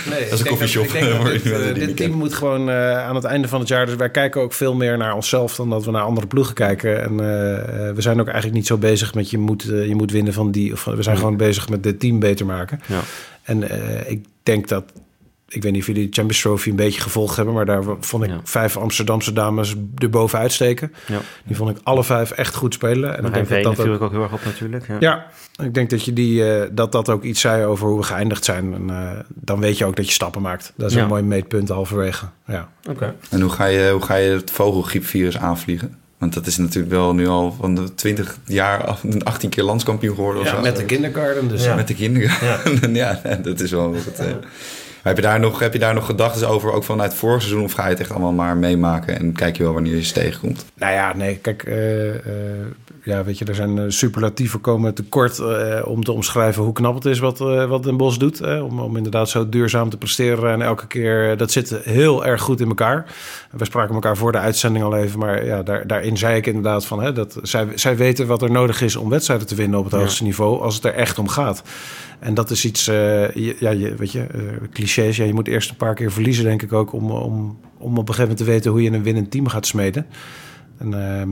Nee, 0.10 0.24
Dat 0.24 0.34
is 0.34 0.40
een 0.40 0.46
koffieshop. 0.46 0.88
Dit, 1.74 1.98
team 1.98 2.12
moet 2.12 2.34
gewoon 2.34 2.70
eh, 2.70 3.08
aan 3.08 3.16
het 3.16 3.24
einde 3.24 3.48
van 3.48 3.60
het 3.60 3.68
jaar... 3.68 3.86
Dus 3.86 3.96
wij 3.96 4.10
kijken 4.10 4.42
ook 4.42 4.54
veel 4.54 4.76
meer 4.76 4.98
naar 4.98 5.16
onszelf 5.16 5.56
dan 5.56 5.70
dat 5.70 5.86
we 5.86 5.92
naar 5.92 6.04
andere 6.04 6.28
ploegen 6.28 6.54
kijken. 6.54 7.04
En 7.04 7.20
eh, 7.20 7.88
eh, 7.88 7.96
we 7.96 8.02
zijn 8.02 8.20
ook 8.20 8.26
eigenlijk 8.26 8.56
niet 8.56 8.68
zo 8.68 8.78
bezig 8.78 9.14
met 9.14 9.30
je 9.30 9.38
moet, 9.38 9.64
je 9.64 9.96
moet 9.96 10.12
winnen 10.12 10.34
van 10.34 10.52
die. 10.52 10.74
Of, 10.74 10.84
we 10.84 11.04
zijn 11.04 11.18
gewoon 11.18 11.38
bezig 11.38 11.70
met 11.70 11.84
dit 11.84 12.00
team 12.00 12.20
beter 12.20 12.46
maken. 12.46 12.82
Ja. 12.88 13.00
En 13.44 13.70
eh, 13.70 14.12
ik 14.12 14.26
denk 14.44 14.68
dat... 14.68 14.84
Ik 15.54 15.64
weet 15.64 15.72
niet 15.72 15.82
of 15.82 15.88
jullie 15.88 16.06
de 16.10 16.14
Champions 16.14 16.42
Trophy 16.42 16.70
een 16.70 16.76
beetje 16.76 17.02
gevolgd 17.02 17.36
hebben... 17.36 17.54
maar 17.54 17.66
daar 17.66 17.84
vond 18.00 18.24
ik 18.24 18.30
Ja. 18.30 18.40
vijf 18.44 18.78
Amsterdamse 18.78 19.34
dames 19.34 19.76
erboven 19.98 20.40
uitsteken. 20.40 20.94
Ja. 21.08 21.18
Die 21.46 21.56
vond 21.56 21.70
ik 21.70 21.78
alle 21.84 22.04
vijf 22.04 22.32
echt 22.32 22.56
goed 22.56 22.74
spelen. 22.74 23.18
En 23.18 23.22
Maar 23.24 23.38
ik 23.38 23.48
denk 23.48 23.64
dat 23.64 23.76
dat 23.76 23.86
viel 23.86 23.94
ook 23.94 24.00
ik 24.00 24.06
ook 24.06 24.12
heel 24.12 24.22
erg 24.24 24.34
op 24.34 24.46
natuurlijk. 24.46 24.88
Ja. 24.88 24.98
ja, 25.00 25.26
ik 25.66 25.74
denk 25.74 25.90
dat 25.90 26.06
je 26.06 26.14
die, 26.14 26.54
eh, 26.56 26.70
dat, 26.72 26.92
dat 26.92 27.10
ook 27.10 27.24
iets 27.24 27.42
zei 27.42 27.66
over 27.66 27.88
hoe 27.88 27.98
we 27.98 28.04
geëindigd 28.04 28.46
zijn. 28.46 28.74
En 28.74 28.90
eh, 28.90 29.20
dan 29.28 29.60
weet 29.60 29.78
je 29.78 29.86
ook 29.86 29.96
dat 29.96 30.06
je 30.08 30.12
stappen 30.14 30.42
maakt. 30.42 30.74
Dat 30.76 30.90
is 30.90 30.96
Ja. 30.96 31.02
een 31.02 31.08
mooi 31.08 31.24
meetpunt 31.24 31.70
halverwege. 31.70 32.26
Ja. 32.48 32.70
Oké. 32.90 33.16
En 33.30 33.42
hoe 33.42 33.52
ga, 33.52 33.66
je, 33.66 33.90
hoe 33.92 34.02
ga 34.02 34.16
je 34.16 34.30
het 34.32 34.52
vogelgriepvirus 34.52 35.38
aanvliegen? 35.38 35.96
Want 36.18 36.34
dat 36.34 36.46
is 36.48 36.58
natuurlijk 36.58 36.94
wel 36.94 37.14
nu 37.14 37.28
al 37.28 37.56
van 37.60 37.76
de 37.76 37.94
20 37.96 38.38
jaar, 38.46 38.86
af- 38.86 39.04
18 39.24 39.50
keer 39.50 39.64
landskampioen 39.64 40.16
geworden 40.16 40.42
of 40.42 40.48
zo. 40.48 40.62
met 40.62 40.76
de 40.78 40.86
kindergarten. 40.86 41.48
Dus 41.48 41.64
Ja. 41.64 41.76
Met 41.76 41.88
de 41.88 41.94
kinderen. 41.96 42.32
Ja, 42.94 43.22
dat 43.44 43.60
is 43.60 43.72
wel 43.72 43.92
wat. 43.92 44.20
eh. 44.20 44.26
Heb 45.02 45.16
je 45.16 45.22
daar 45.22 45.40
nog, 45.40 45.60
heb 45.60 45.80
daar 45.80 45.94
nog 45.94 46.06
gedachten 46.06 46.50
over, 46.50 46.72
ook 46.72 46.84
vanuit 46.84 47.14
vorig 47.14 47.42
seizoen? 47.42 47.64
Of 47.64 47.72
ga 47.72 47.84
je 47.84 47.90
het 47.90 48.00
echt 48.00 48.12
allemaal 48.12 48.32
maar 48.32 48.58
meemaken 48.58 49.20
en 49.20 49.34
kijk 49.34 49.58
je 49.58 49.64
wel 49.64 49.74
wanneer 49.74 49.96
je 49.96 50.04
ze 50.04 50.14
tegenkomt? 50.14 50.66
Nou 50.76 50.94
ja, 50.94 51.16
nee, 51.16 51.38
kijk, 51.38 51.64
eh, 51.64 52.16
eh, 52.16 52.66
ja, 53.04 53.24
weet 53.24 53.38
je, 53.38 53.46
er 53.46 53.56
zijn 53.56 53.78
eh, 53.78 53.84
superlatieven 53.88 54.62
komen 54.62 54.94
tekort 54.94 55.40
eh, 55.40 55.82
om 55.86 56.04
te 56.04 56.12
omschrijven 56.12 56.64
hoe 56.64 56.74
knap 56.74 56.96
het 56.96 57.06
is 57.06 57.20
wat, 57.20 57.42
eh, 57.42 57.66
wat 57.66 57.84
Den 57.84 57.98
Bos 57.98 58.18
doet. 58.18 58.40
Hè, 58.40 58.60
om, 58.62 58.80
om 58.80 58.98
inderdaad 58.98 59.30
zo 59.30 59.50
duurzaam 59.50 59.90
te 59.90 59.98
presteren 59.98 60.52
en 60.52 60.62
elke 60.62 60.88
keer, 60.88 61.38
dat 61.38 61.52
zit 61.52 61.76
heel 61.84 62.26
erg 62.26 62.42
goed 62.42 62.60
in 62.60 62.68
elkaar. 62.68 63.06
We 63.52 63.66
spraken 63.66 63.94
elkaar 63.94 64.18
voor 64.18 64.32
de 64.32 64.38
uitzending 64.38 64.86
al 64.86 64.96
even, 64.96 65.20
maar 65.20 65.46
ja, 65.46 65.64
daar, 65.64 65.88
daarin 65.88 66.18
zei 66.18 66.36
ik 66.38 66.46
inderdaad 66.48 66.86
van, 66.86 67.04
hè, 67.04 67.12
dat 67.14 67.40
zij, 67.42 67.68
zij 67.76 67.98
weten 67.98 68.28
wat 68.28 68.42
er 68.42 68.52
nodig 68.52 68.82
is 68.82 68.96
om 68.96 69.10
wedstrijden 69.10 69.48
te 69.48 69.56
winnen 69.56 69.80
op 69.80 69.86
het 69.86 69.94
hoogste 69.94 70.24
niveau, 70.24 70.62
als 70.62 70.76
het 70.76 70.86
er 70.86 70.94
echt 70.94 71.20
om 71.20 71.28
gaat. 71.28 71.64
En 72.20 72.34
dat 72.34 72.50
is 72.50 72.66
iets, 72.66 72.86
je- 72.86 73.56
ja, 73.60 73.70
je, 73.70 73.96
weet 73.96 74.12
je, 74.12 74.28
clichés. 74.74 75.18
Ja, 75.18 75.24
je 75.26 75.34
moet 75.34 75.48
eerst 75.48 75.70
een 75.70 75.76
paar 75.76 75.96
keer 75.96 76.12
verliezen, 76.12 76.44
denk 76.44 76.62
ik 76.62 76.74
ook, 76.74 76.94
om, 76.94 77.12
om, 77.12 77.60
om 77.78 77.92
op 77.92 77.98
een 77.98 78.14
gegeven 78.14 78.22
moment 78.22 78.38
te 78.38 78.44
weten 78.44 78.72
hoe 78.72 78.82
je 78.84 78.92
een 78.92 79.04
winnend 79.04 79.32
team 79.32 79.48
gaat 79.48 79.66
smeden. 79.66 80.06
En 80.78 80.94
ehm, 80.94 81.30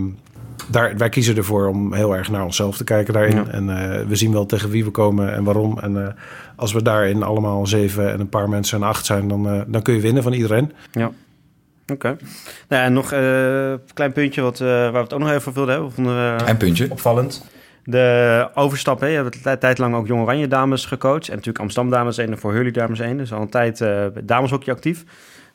daar, 0.67 0.97
wij 0.97 1.09
kiezen 1.09 1.37
ervoor 1.37 1.67
om 1.67 1.93
heel 1.93 2.15
erg 2.15 2.29
naar 2.31 2.43
onszelf 2.43 2.77
te 2.77 2.83
kijken 2.83 3.13
daarin. 3.13 3.35
Ja. 3.35 3.45
En 3.51 3.69
eh, 3.69 4.05
we 4.07 4.15
zien 4.15 4.31
wel 4.31 4.45
tegen 4.45 4.69
wie 4.69 4.83
we 4.83 4.91
komen 4.91 5.33
en 5.33 5.43
waarom. 5.43 5.79
En 5.79 6.05
eh, 6.05 6.13
als 6.55 6.73
we 6.73 6.81
daarin 6.81 7.23
allemaal 7.23 7.67
zeven 7.67 8.11
en 8.11 8.19
een 8.19 8.29
paar 8.29 8.49
mensen 8.49 8.81
en 8.81 8.87
acht 8.87 9.05
zijn, 9.05 9.27
dan, 9.27 9.49
eh, 9.49 9.61
dan 9.67 9.81
kun 9.81 9.93
je 9.93 10.01
winnen 10.01 10.23
van 10.23 10.33
iedereen. 10.33 10.71
Ja. 10.91 11.11
Oké. 11.93 12.17
Nou, 12.67 12.83
en 12.83 12.93
nog 12.93 13.11
eh, 13.11 13.69
een 13.69 13.79
klein 13.93 14.11
puntje 14.11 14.41
wat, 14.41 14.59
eh, 14.59 14.67
waar 14.67 14.91
we 14.91 14.97
het 14.97 15.13
ook 15.13 15.19
nog 15.19 15.27
even 15.27 15.39
over 15.39 15.53
wilden 15.53 15.73
hebben. 15.73 15.91
Vonden 15.91 16.15
we 16.15 16.43
Een 16.49 16.57
puntje. 16.57 16.87
opvallend. 16.89 17.45
De 17.83 18.47
overstap, 18.53 18.99
hè. 18.99 19.07
je 19.07 19.15
hebt 19.15 19.45
een 19.45 19.59
tijd 19.59 19.77
lang 19.77 19.95
ook 19.95 20.07
Jong 20.07 20.21
Oranje 20.21 20.47
dames 20.47 20.85
gecoacht. 20.85 21.27
En 21.27 21.35
natuurlijk 21.35 21.59
Amsterdam 21.63 21.91
dames 21.91 22.17
1 22.17 22.31
en 22.31 22.37
voor 22.37 22.53
Hurley 22.53 22.71
dames 22.71 22.99
1. 22.99 23.17
Dus 23.17 23.33
al 23.33 23.41
een 23.41 23.49
tijd 23.49 23.81
eh 23.81 24.05
dameshockey 24.23 24.73
actief. 24.73 25.03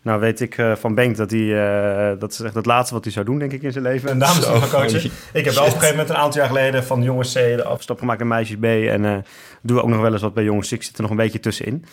Nou 0.04 0.20
weet 0.20 0.40
ik 0.40 0.58
eh, 0.58 0.74
van 0.74 0.94
Benk 0.94 1.16
dat 1.16 1.30
hij, 1.30 1.66
eh, 2.12 2.18
dat 2.18 2.32
is 2.32 2.40
echt 2.40 2.54
het 2.54 2.66
laatste 2.66 2.94
wat 2.94 3.04
hij 3.04 3.12
zou 3.12 3.24
doen, 3.24 3.38
denk 3.38 3.52
ik, 3.52 3.62
in 3.62 3.72
zijn 3.72 3.84
leven. 3.84 4.10
Een 4.10 4.22
gaan 4.22 4.68
coachen. 4.68 5.10
Ik 5.32 5.44
heb 5.44 5.54
wel 5.54 5.62
op 5.62 5.68
een 5.68 5.72
gegeven 5.72 5.96
moment 5.96 6.08
een 6.08 6.16
aantal 6.16 6.40
jaar 6.40 6.50
geleden 6.50 6.84
van 6.84 7.02
jongens 7.02 7.32
C 7.32 7.34
de 7.34 7.64
afstap 7.64 7.98
gemaakt 7.98 8.18
naar 8.18 8.28
meisjes 8.28 8.56
B. 8.56 8.64
En 8.64 9.04
eh 9.04 9.16
doen 9.62 9.76
we 9.76 9.82
ook 9.82 9.88
nog 9.88 10.00
wel 10.00 10.12
eens 10.12 10.22
wat 10.22 10.34
bij 10.34 10.44
jongens 10.44 10.68
6 10.68 10.86
zit 10.86 10.96
er 10.96 11.02
nog 11.02 11.10
een 11.10 11.16
beetje 11.16 11.40
tussenin. 11.40 11.84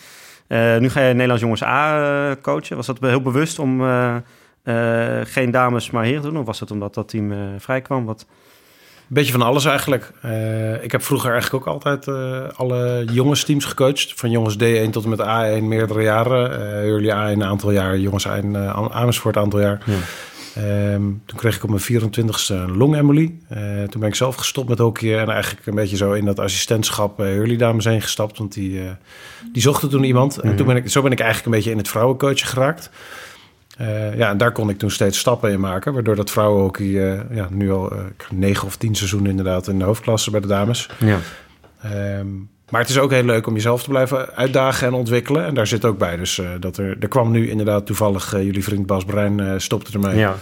Eh, 0.46 0.76
nu 0.76 0.90
ga 0.90 1.00
je 1.00 1.12
Nederlands 1.12 1.42
jongens 1.42 1.62
A 1.62 2.30
eh, 2.30 2.36
coachen. 2.42 2.76
Was 2.76 2.86
dat 2.86 3.00
heel 3.00 3.22
bewust 3.22 3.58
om 3.58 3.80
eh, 3.80 4.16
eh, 4.62 5.26
geen 5.26 5.50
dames 5.50 5.90
maar 5.90 6.04
heren 6.04 6.22
te 6.22 6.28
doen? 6.28 6.38
Of 6.38 6.46
was 6.46 6.58
dat 6.58 6.70
omdat 6.70 6.94
dat 6.94 7.08
team 7.08 7.32
eh 7.32 7.38
vrij 7.58 7.80
kwam? 7.80 8.04
Wat... 8.04 8.26
Beetje 9.12 9.32
van 9.32 9.42
alles 9.42 9.64
eigenlijk. 9.64 10.10
Eh, 10.20 10.84
ik 10.84 10.92
heb 10.92 11.02
vroeger 11.02 11.32
eigenlijk 11.32 11.66
ook 11.66 11.74
altijd 11.74 12.08
eh, 12.08 12.48
alle 12.58 13.04
jongensteams 13.10 13.64
gecoacht. 13.64 14.12
Van 14.16 14.30
jongens 14.30 14.56
D1 14.56 14.90
tot 14.90 15.04
en 15.04 15.10
met 15.10 15.20
A1 15.20 15.62
meerdere 15.62 16.02
jaren. 16.02 16.60
Eh 16.60 16.84
jullie 16.84 17.10
A1 17.10 17.14
een 17.14 17.44
aantal 17.44 17.70
jaar, 17.70 17.98
jongens 17.98 18.28
A1 18.28 18.44
uh, 18.44 18.88
Amersfoort 18.90 19.36
een 19.36 19.42
aantal 19.42 19.60
jaar. 19.60 19.82
Ja. 19.86 19.94
Ehm, 20.54 21.00
toen 21.00 21.38
kreeg 21.38 21.56
ik 21.56 21.62
op 21.62 21.70
mijn 21.70 21.82
24ste 21.82 22.54
een 22.54 22.76
longembolie. 22.76 23.38
Eh 23.48 23.58
toen 23.82 24.00
ben 24.00 24.08
ik 24.08 24.14
zelf 24.14 24.34
gestopt 24.34 24.68
met 24.68 24.78
hockeyen 24.78 25.20
en 25.20 25.28
eigenlijk 25.28 25.66
een 25.66 25.74
beetje 25.74 25.96
zo 25.96 26.12
in 26.12 26.24
dat 26.24 26.38
assistentschap 26.38 27.16
bij 27.16 27.32
Hurley 27.32 27.56
dames 27.56 27.84
heen 27.84 28.02
gestapt. 28.02 28.38
Want 28.38 28.52
die, 28.52 28.80
eh, 28.80 28.90
die 29.52 29.62
zochten 29.62 29.88
toen 29.88 30.04
iemand. 30.04 30.38
En 30.38 30.56
toen 30.56 30.66
ben 30.66 30.76
ik, 30.76 30.90
zo 30.90 31.02
ben 31.02 31.12
ik 31.12 31.20
eigenlijk 31.20 31.48
een 31.48 31.54
beetje 31.54 31.70
in 31.70 31.78
het 31.78 31.88
vrouwencoachen 31.88 32.46
geraakt. 32.46 32.90
Eh, 33.78 34.16
ja, 34.16 34.30
en 34.30 34.36
daar 34.36 34.52
kon 34.52 34.68
ik 34.68 34.78
toen 34.78 34.90
steeds 34.90 35.18
stappen 35.18 35.50
in 35.50 35.60
maken. 35.60 35.92
Waardoor 35.92 36.16
dat 36.16 36.30
vrouwenhockey 36.30 36.86
eh, 36.86 37.36
ja, 37.36 37.48
nu 37.50 37.72
al 37.72 37.90
eh, 37.90 37.98
negen 38.30 38.66
of 38.66 38.76
tien 38.76 38.94
seizoenen 38.94 39.30
inderdaad 39.30 39.68
in 39.68 39.78
de 39.78 39.84
hoofdklasse 39.84 40.30
bij 40.30 40.40
de 40.40 40.46
dames. 40.46 40.88
Ja. 40.98 41.18
Ehm, 41.82 42.26
maar 42.72 42.80
het 42.80 42.90
is 42.90 42.98
ook 42.98 43.10
heel 43.10 43.24
leuk 43.24 43.46
om 43.46 43.54
jezelf 43.54 43.82
te 43.82 43.88
blijven 43.88 44.34
uitdagen 44.34 44.86
en 44.86 44.92
ontwikkelen. 44.92 45.44
En 45.44 45.54
daar 45.54 45.66
zit 45.66 45.84
ook 45.84 45.98
bij. 45.98 46.16
Dus 46.16 46.38
eh, 46.38 46.48
dat 46.60 46.76
er, 46.76 46.96
er 47.00 47.08
kwam 47.08 47.30
nu 47.30 47.50
inderdaad 47.50 47.86
toevallig 47.86 48.30
jullie 48.30 48.64
vriend 48.64 48.86
Bas 48.86 49.04
Brein 49.04 49.40
eh, 49.40 49.52
stopte 49.56 49.92
ermee. 49.92 50.16
ja. 50.16 50.36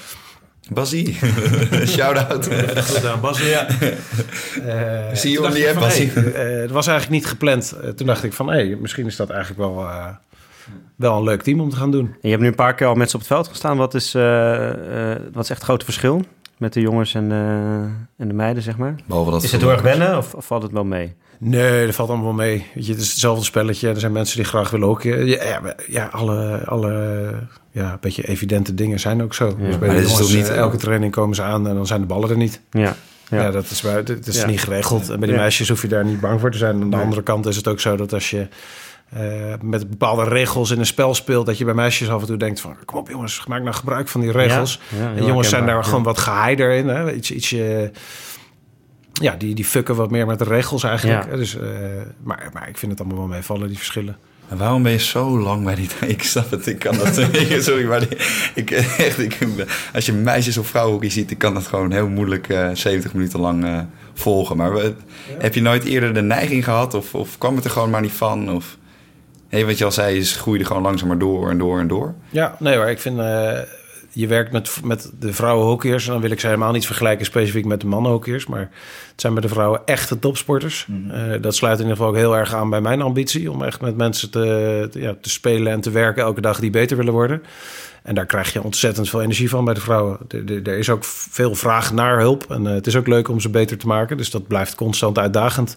Basie, 0.69 1.19
shout-out. 1.95 2.49
Goed 2.85 3.05
aan 3.07 3.21
Bas. 3.21 3.41
Ja. 3.41 3.67
Zie 5.13 5.31
je 5.31 5.51
die 5.53 5.69
app, 5.69 5.81
Basie. 5.81 6.11
het 6.11 6.71
was 6.71 6.87
eigenlijk 6.87 7.21
niet 7.21 7.31
gepland. 7.31 7.77
Toen 7.97 8.07
dacht 8.07 8.25
ik 8.25 8.33
van, 8.33 8.51
hé, 8.51 8.77
misschien 8.81 9.07
is 9.07 9.17
dat 9.17 9.31
eigenlijk 9.31 9.61
wel, 9.61 9.85
eh, 9.85 10.07
wel 10.97 11.17
een 11.17 11.23
leuk 11.25 11.43
team 11.43 11.61
om 11.61 11.71
te 11.71 11.77
gaan 11.77 11.91
doen. 11.91 12.07
En 12.07 12.17
je 12.21 12.29
hebt 12.29 12.41
nu 12.43 12.49
een 12.49 12.55
paar 12.55 12.75
keer 12.75 12.87
al 12.87 12.95
met 12.95 13.09
ze 13.11 13.15
op 13.17 13.21
het 13.23 13.31
veld 13.33 13.49
gestaan. 13.49 13.77
Wat 13.77 13.95
is, 13.95 14.15
eh, 14.15 15.13
eh, 15.13 15.21
wat 15.33 15.43
is 15.45 15.51
echt 15.51 15.59
het 15.59 15.69
grote 15.69 15.85
verschil 15.85 16.23
met 16.59 16.73
de 16.73 16.81
jongens 16.81 17.15
en, 17.15 17.33
eh, 17.33 17.83
en 18.17 18.29
de 18.29 18.35
meiden, 18.35 18.63
zeg 18.63 18.77
maar? 18.77 18.95
Behalve 19.07 19.31
dat 19.31 19.43
Is 19.43 19.53
het 19.53 19.61
heel 19.61 19.71
erg 19.71 19.83
wennen 19.83 20.17
of, 20.17 20.35
of 20.35 20.47
valt 20.47 20.63
het 20.63 20.73
wel 20.73 20.85
mee? 20.85 21.15
Nee, 21.39 21.87
dat 21.87 21.95
valt 21.95 22.09
allemaal 22.09 22.27
wel 22.27 22.47
mee. 22.47 22.67
Weet 22.75 22.87
je, 22.87 22.93
het 22.93 23.01
is 23.01 23.11
hetzelfde 23.11 23.45
spelletje. 23.45 23.89
Er 23.89 24.01
zijn 24.01 24.13
mensen 24.13 24.37
die 24.37 24.45
graag 24.47 24.71
willen 24.71 24.89
ook. 24.89 25.03
Ja, 25.03 25.61
ja, 25.87 26.09
alle, 26.13 26.65
alle 26.67 26.93
ja, 27.71 27.93
een 27.93 27.99
beetje 28.01 28.27
evidente 28.29 28.75
dingen 28.75 29.01
zijn 29.01 29.23
ook 29.23 29.35
zo. 29.35 29.57
Dus 29.57 29.79
bij 29.79 29.89
Maar 29.89 29.97
de 29.97 30.03
is 30.03 30.11
jongens, 30.11 30.27
toch 30.29 30.37
niet- 30.37 30.49
elke 30.49 30.77
training 30.77 31.13
komen 31.13 31.35
ze 31.35 31.43
aan 31.43 31.69
en 31.69 31.75
dan 31.75 31.87
zijn 31.87 32.01
de 32.01 32.07
ballen 32.07 32.31
er 32.31 32.37
niet. 32.37 32.61
Ja. 32.71 32.95
Ja, 33.31 33.43
Ja. 33.43 33.51
dat 33.51 33.71
is, 33.71 33.81
dat 34.05 34.27
is 34.27 34.41
Ja. 34.41 34.47
niet 34.47 34.61
geregeld. 34.61 35.03
En 35.11 35.19
bij 35.19 35.27
die 35.29 35.37
Ja. 35.37 35.43
meisjes 35.43 35.69
hoef 35.69 35.83
je 35.83 35.89
daar 35.89 36.05
niet 36.05 36.21
bang 36.21 36.41
voor 36.41 36.51
te 36.51 36.59
zijn. 36.59 36.75
Aan 36.75 36.81
de 36.81 36.87
Nee. 36.97 37.05
andere 37.05 37.23
kant 37.23 37.47
is 37.47 37.57
het 37.57 37.69
ook 37.69 37.81
zo 37.81 37.97
dat 37.97 38.13
als 38.13 38.31
je 38.31 38.49
eh, 39.11 39.21
met 39.63 39.91
bepaalde 39.91 40.25
regels 40.25 40.71
in 40.71 40.79
een 40.79 40.87
spel 40.87 41.15
speelt... 41.15 41.47
dat 41.47 41.59
je 41.59 41.65
bij 41.65 41.75
meisjes 41.75 42.09
af 42.11 42.21
en 42.21 42.27
toe 42.27 42.37
denkt 42.37 42.61
van... 42.61 42.77
kom 42.85 42.99
op 42.99 43.09
jongens, 43.09 43.47
maak 43.47 43.63
nou 43.63 43.75
gebruik 43.75 44.09
van 44.09 44.21
die 44.21 44.31
regels. 44.31 44.81
Ja, 44.99 45.03
ja, 45.11 45.15
en 45.17 45.25
jongens 45.25 45.49
zijn 45.49 45.67
daar 45.67 45.85
gewoon 45.85 46.03
wat 46.03 46.19
geheider 46.19 46.73
in. 46.73 46.89
Hè? 46.89 47.13
Iets, 47.13 47.31
ietsje, 47.33 47.91
ja, 49.13 49.35
die, 49.39 49.55
die 49.55 49.65
fucken 49.65 49.95
wat 49.97 50.11
meer 50.11 50.27
met 50.27 50.39
de 50.39 50.45
regels 50.45 50.83
eigenlijk. 50.83 51.31
Ja. 51.31 51.37
Dus, 51.37 51.57
eh, 51.59 51.69
maar, 52.23 52.51
maar 52.53 52.69
ik 52.69 52.79
vind 52.79 52.91
het 52.93 53.01
allemaal 53.01 53.19
wel 53.19 53.27
meevallen, 53.27 53.69
die 53.69 53.77
verschillen. 53.77 54.17
En 54.49 54.57
waarom 54.57 54.83
ben 54.83 54.93
je 54.93 54.99
zo 54.99 55.39
lang 55.39 55.65
bij 55.65 55.75
die... 55.75 55.89
Ik 56.07 56.23
snap 56.23 56.51
het, 56.51 56.67
ik 56.67 56.79
kan 56.79 56.97
dat... 56.99 57.15
Sorry, 57.65 57.85
maar 57.87 58.01
die- 58.09 58.19
ik, 58.55 58.71
echt, 59.07 59.19
ik, 59.19 59.39
als 59.95 60.07
je 60.07 60.13
meisjes 60.13 60.59
of 60.59 60.67
vrouwenhockey 60.67 61.11
ziet... 61.11 61.31
ik 61.31 61.39
kan 61.39 61.55
dat 61.55 61.67
gewoon 61.67 61.93
heel 61.93 62.09
moeilijk 62.09 62.49
eh 62.49 62.69
70 62.73 63.13
minuten 63.15 63.41
lang 63.41 63.65
eh, 63.65 63.79
volgen. 64.15 64.57
Maar 64.57 64.73
we- 64.75 64.95
heb 65.39 65.55
je 65.55 65.63
nooit 65.63 65.85
eerder 65.85 66.15
de 66.15 66.23
neiging 66.23 66.65
gehad? 66.65 66.95
Of, 66.95 67.15
of 67.15 67.39
kwam 67.39 67.57
het 67.57 67.65
er 67.65 67.71
gewoon 67.71 67.91
maar 67.91 68.01
niet 68.01 68.13
van? 68.13 68.51
Of, 68.53 68.77
hey, 69.51 69.67
wat 69.67 69.79
je 69.79 69.85
al 69.85 69.93
zei, 69.93 70.17
is 70.19 70.37
groeide 70.37 70.65
gewoon 70.65 70.83
langzaam 70.83 71.09
maar 71.09 71.19
door 71.19 71.51
en 71.51 71.59
door 71.59 71.79
en 71.79 71.87
door. 71.89 72.15
Ja, 72.31 72.57
nee 72.59 72.77
hoor, 72.77 72.87
ik 72.89 72.99
vind... 72.99 73.19
eh, 73.19 73.59
je 74.13 74.27
werkt 74.27 74.53
met, 74.53 74.81
met 74.85 75.11
de 75.19 75.33
vrouwenhockeyers. 75.33 76.07
En 76.07 76.13
dan 76.13 76.21
wil 76.21 76.31
ik 76.31 76.41
ze 76.41 76.47
helemaal 76.47 76.73
niet 76.73 76.87
vergelijken 76.87 77.27
specifiek 77.27 77.65
met 77.65 77.81
de 77.81 77.87
mannenhockeyers. 77.87 78.47
Maar 78.47 78.61
het 79.11 79.21
zijn 79.21 79.33
bij 79.33 79.43
de 79.43 79.49
vrouwen 79.49 79.81
echte 79.85 80.19
topsporters. 80.19 80.87
Eh, 81.11 81.23
dat 81.41 81.55
sluit 81.55 81.75
in 81.79 81.83
ieder 81.83 81.97
geval 81.97 82.11
ook 82.13 82.19
heel 82.19 82.37
erg 82.37 82.55
aan 82.55 82.71
bij 82.71 82.81
mijn 82.81 83.01
ambitie. 83.03 83.51
Om 83.51 83.63
echt 83.63 83.81
met 83.81 83.97
mensen 83.97 84.31
te, 84.31 84.89
te- 84.91 85.01
ja, 85.01 85.15
te 85.21 85.31
spelen 85.31 85.73
en 85.73 85.81
te 85.81 85.91
werken 85.91 86.23
elke 86.23 86.41
dag 86.41 86.61
die 86.61 86.71
beter 86.71 86.97
willen 86.97 87.13
worden. 87.13 87.43
En 88.03 88.15
daar 88.15 88.27
krijg 88.27 88.53
je 88.53 88.63
ontzettend 88.63 89.09
veel 89.09 89.23
energie 89.23 89.49
van 89.49 89.65
bij 89.65 89.75
de 89.75 89.81
vrouwen. 89.81 90.19
Er- 90.29 90.53
er- 90.53 90.69
Er 90.69 90.79
is 90.79 90.91
ook 90.91 91.05
veel 91.05 91.55
vraag 91.55 91.93
naar 91.93 92.19
hulp. 92.19 92.51
En 92.51 92.67
eh, 92.67 92.73
het 92.73 92.87
is 92.87 92.97
ook 92.97 93.07
leuk 93.07 93.29
om 93.29 93.41
ze 93.41 93.49
beter 93.49 93.79
te 93.79 93.87
maken. 93.87 94.17
Dus 94.17 94.31
dat 94.31 94.47
blijft 94.47 94.75
constant 94.75 95.19
uitdagend. 95.19 95.77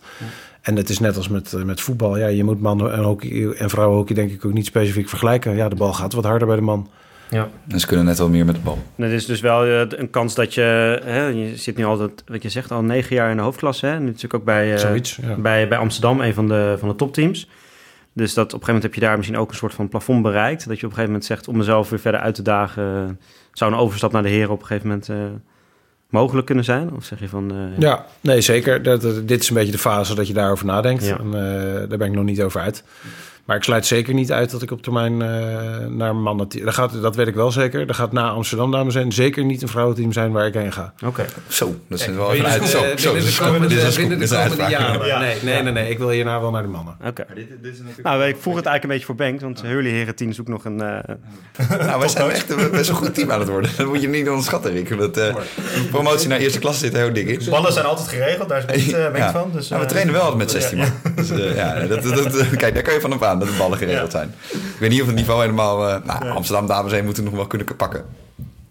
En 0.63 0.75
het 0.75 0.89
is 0.89 0.99
net 0.99 1.17
als 1.17 1.27
met, 1.27 1.53
eh, 1.53 1.63
met 1.63 1.81
voetbal. 1.81 2.17
Ja, 2.17 2.27
je 2.27 2.43
moet 2.43 2.61
mannen 2.61 2.93
en, 2.93 3.03
hockey, 3.03 3.51
en 3.51 3.69
vrouwenhockey 3.69 4.15
denk 4.15 4.31
ik 4.31 4.45
ook 4.45 4.53
niet 4.53 4.65
specifiek 4.65 5.09
vergelijken. 5.09 5.55
Ja, 5.55 5.69
de 5.69 5.75
bal 5.75 5.93
gaat 5.93 6.13
wat 6.13 6.23
harder 6.23 6.47
bij 6.47 6.55
de 6.55 6.61
man. 6.61 6.89
Ja. 7.29 7.49
En 7.67 7.79
ze 7.79 7.87
kunnen 7.87 8.05
net 8.05 8.17
wel 8.17 8.29
meer 8.29 8.45
met 8.45 8.55
de 8.55 8.61
bal. 8.61 8.77
Het 8.95 9.11
is 9.11 9.25
dus 9.25 9.41
wel 9.41 9.65
eh, 9.65 9.99
een 9.99 10.09
kans 10.09 10.35
dat 10.35 10.53
je... 10.53 10.61
Hè, 11.03 11.25
je 11.25 11.57
zit 11.57 11.77
nu 11.77 11.85
altijd, 11.85 12.23
wat 12.27 12.43
je 12.43 12.49
zegt, 12.49 12.71
al 12.71 12.83
negen 12.83 13.15
jaar 13.15 13.29
in 13.29 13.37
de 13.37 13.43
hoofdklasse. 13.43 13.85
Hè? 13.85 13.99
Nu 13.99 14.05
natuurlijk 14.05 14.33
ook 14.33 14.43
bij, 14.43 14.73
eh, 14.73 14.79
Zoiets, 14.79 15.19
ja. 15.21 15.35
bij, 15.35 15.67
bij 15.67 15.77
Amsterdam, 15.77 16.21
een 16.21 16.33
van 16.33 16.47
de, 16.47 16.75
van 16.79 16.89
de 16.89 16.95
topteams. 16.95 17.49
Dus 18.13 18.33
dat 18.33 18.45
op 18.45 18.59
een 18.59 18.65
gegeven 18.65 18.73
moment 18.73 18.83
heb 18.83 18.93
je 18.93 19.07
daar 19.07 19.17
misschien 19.17 19.37
ook 19.37 19.49
een 19.49 19.55
soort 19.55 19.73
van 19.73 19.89
plafond 19.89 20.21
bereikt. 20.21 20.67
Dat 20.67 20.79
je 20.79 20.85
op 20.85 20.91
een 20.91 20.97
gegeven 20.97 21.11
moment 21.11 21.25
zegt, 21.25 21.47
om 21.47 21.57
mezelf 21.57 21.89
weer 21.89 21.99
verder 21.99 22.21
uit 22.21 22.35
te 22.35 22.41
dagen... 22.41 23.19
zou 23.53 23.71
een 23.71 23.77
overstap 23.77 24.11
naar 24.11 24.23
de 24.23 24.29
heren 24.29 24.51
op 24.51 24.59
een 24.59 24.65
gegeven 24.65 24.87
moment 24.87 25.09
eh, 25.09 25.17
mogelijk 26.13 26.45
kunnen 26.45 26.63
zijn? 26.63 26.93
Of 26.95 27.05
zeg 27.05 27.19
je 27.19 27.29
van... 27.29 27.51
eh, 27.51 27.79
Ja, 27.79 28.05
nee, 28.21 28.41
zeker. 28.41 28.83
Dat, 28.83 29.01
dat- 29.01 29.27
dit 29.27 29.41
is 29.41 29.49
een 29.49 29.55
beetje 29.55 29.71
de 29.71 29.77
fase 29.77 30.15
dat 30.15 30.27
je 30.27 30.33
daarover 30.33 30.65
nadenkt. 30.65 31.05
Ja. 31.05 31.17
En, 31.19 31.25
eh, 31.25 31.89
daar 31.89 31.97
ben 31.97 32.07
ik 32.07 32.13
nog 32.13 32.23
niet 32.23 32.41
over 32.41 32.61
uit. 32.61 32.83
Maar 33.45 33.55
ik 33.55 33.63
sluit 33.63 33.85
zeker 33.85 34.13
niet 34.13 34.31
uit 34.31 34.51
dat 34.51 34.61
ik 34.61 34.71
op 34.71 34.81
termijn 34.81 35.21
eh, 35.21 35.27
naar 35.89 36.15
mannen... 36.15 36.47
Dat, 36.63 36.73
gaat, 36.73 37.01
dat 37.01 37.15
weet 37.15 37.27
ik 37.27 37.35
wel 37.35 37.51
zeker. 37.51 37.87
Er 37.87 37.93
gaat 37.93 38.11
na 38.11 38.29
Amsterdam, 38.29 38.71
dames 38.71 38.95
en 38.95 39.11
zeker 39.11 39.43
niet 39.45 39.61
een 39.61 39.67
vrouwenteam 39.67 40.11
zijn 40.11 40.31
waar 40.31 40.45
ik 40.45 40.53
heen 40.53 40.71
ga. 40.73 40.93
Oké. 41.05 41.25
Zo, 41.47 41.75
dat 41.87 41.99
is 41.99 42.05
wel 42.05 42.29
Binnen 42.31 42.47
even 42.51 42.59
de- 42.59 42.77
uit. 42.77 43.01
Zo, 43.01 43.11
binnen 43.11 43.19
de 43.19 43.19
dit 43.19 43.27
is- 43.27 43.37
komende- 43.37 43.65
een 43.65 44.59
een 44.63 44.69
jaren. 44.69 45.19
Nee, 45.19 45.35
nee, 45.43 45.61
nee, 45.63 45.73
nee. 45.73 45.89
Ik 45.89 45.97
wil 45.97 46.09
hierna 46.09 46.41
wel 46.41 46.51
naar 46.51 46.61
de 46.61 46.67
mannen. 46.67 46.95
Oké. 47.07 47.25
Nou, 48.03 48.23
ik 48.23 48.35
vroeg 48.39 48.55
het 48.55 48.65
eigenlijk 48.65 48.83
een 48.83 48.89
beetje 48.89 49.05
voor 49.05 49.15
Bengt, 49.15 49.41
want 49.41 49.61
Hurley 49.61 49.91
Heren 49.91 50.15
10 50.15 50.33
zoekt 50.33 50.49
nog 50.49 50.65
een... 50.65 50.81
eh, 50.81 51.15
Nou, 51.87 51.99
wij 51.99 52.07
zijn 52.07 52.29
echt 52.29 52.49
een 52.49 52.71
best 52.71 52.89
een 52.89 52.95
goed 52.95 53.13
team 53.15 53.31
aan 53.31 53.39
het 53.39 53.49
worden. 53.49 53.71
Dat 53.77 53.87
moet 53.87 54.01
je 54.01 54.07
niet 54.07 54.27
onderschatten, 54.29 54.71
Rick. 54.71 54.97
Dat, 54.97 55.17
eh, 55.17 55.35
promotie 55.91 56.27
naar 56.27 56.39
eerste 56.39 56.59
klasse 56.59 56.79
zit 56.85 56.93
er 56.93 56.99
heel 57.03 57.13
dik 57.13 57.27
in. 57.27 57.49
Ballen 57.49 57.73
zijn 57.73 57.85
altijd 57.85 58.07
geregeld, 58.07 58.49
daar 58.49 58.63
is 58.73 58.85
niet 58.85 58.95
uh, 58.95 59.15
Ja. 59.15 59.31
van. 59.31 59.49
Dus, 59.53 59.69
Nou, 59.69 59.81
we 59.81 59.87
trainen 59.87 60.13
wel 60.13 60.21
altijd 60.21 60.39
met 60.39 60.51
16 60.51 60.77
man. 60.77 60.87
Dus, 61.15 61.29
eh, 61.29 61.55
ja, 61.55 61.79
dat, 61.79 62.01
kijk, 62.57 62.73
daar 62.73 62.83
kan 62.83 62.93
je 62.93 62.99
van 63.01 63.13
op 63.13 63.23
aan 63.33 63.39
dat 63.39 63.47
de 63.47 63.55
ballen 63.57 63.77
geregeld 63.77 64.11
zijn. 64.11 64.33
Ik 64.51 64.75
weet 64.79 64.89
niet 64.89 65.01
of 65.01 65.07
het 65.07 65.15
niveau 65.15 65.41
helemaal... 65.41 65.89
eh, 65.89 65.95
nou, 66.05 66.29
Amsterdam 66.29 66.67
dames 66.67 66.91
heen 66.91 67.05
moeten 67.05 67.23
nog 67.23 67.33
wel 67.33 67.47
kunnen 67.47 67.75
pakken. 67.75 68.05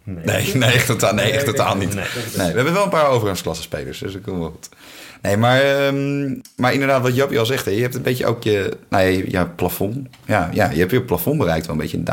Nee, 0.05 0.57
nee, 0.57 0.73
echt 0.73 0.87
totaal, 0.87 1.15
nee, 1.15 1.33
echt 1.33 1.45
totaal 1.45 1.77
niet. 1.77 1.95
Nee, 1.95 2.05
we 2.35 2.43
hebben 2.43 2.73
wel 2.73 2.85
een 2.85 2.89
paar 2.89 3.07
overgangsklasse 3.07 3.63
spelers, 3.63 3.99
dus 3.99 4.13
dat 4.13 4.23
komt 4.23 4.39
wel 4.39 4.51
goed. 4.51 4.69
Nee, 5.23 5.37
maar, 5.37 5.61
ehm, 5.61 6.35
maar 6.57 6.73
inderdaad, 6.73 7.03
wat 7.03 7.15
Jappie 7.15 7.39
al 7.39 7.47
zegt, 7.47 7.65
hè, 7.65 7.71
je 7.71 7.83
hebt 7.83 7.95
een 7.95 8.03
beetje 8.03 8.27
ook 8.27 8.43
je, 8.43 8.77
nou, 8.89 9.05
je, 9.05 9.31
ja, 9.31 9.45
plafond. 9.45 10.09
Ja, 10.25 10.51
ja, 10.53 10.71
je 10.71 10.79
hebt 10.79 10.91
je 10.91 11.03
plafond 11.03 11.39
bereikt 11.39 11.67
wel 11.67 11.75
een 11.75 11.81
beetje 11.81 11.97
in 11.97 12.05
de 12.05 12.11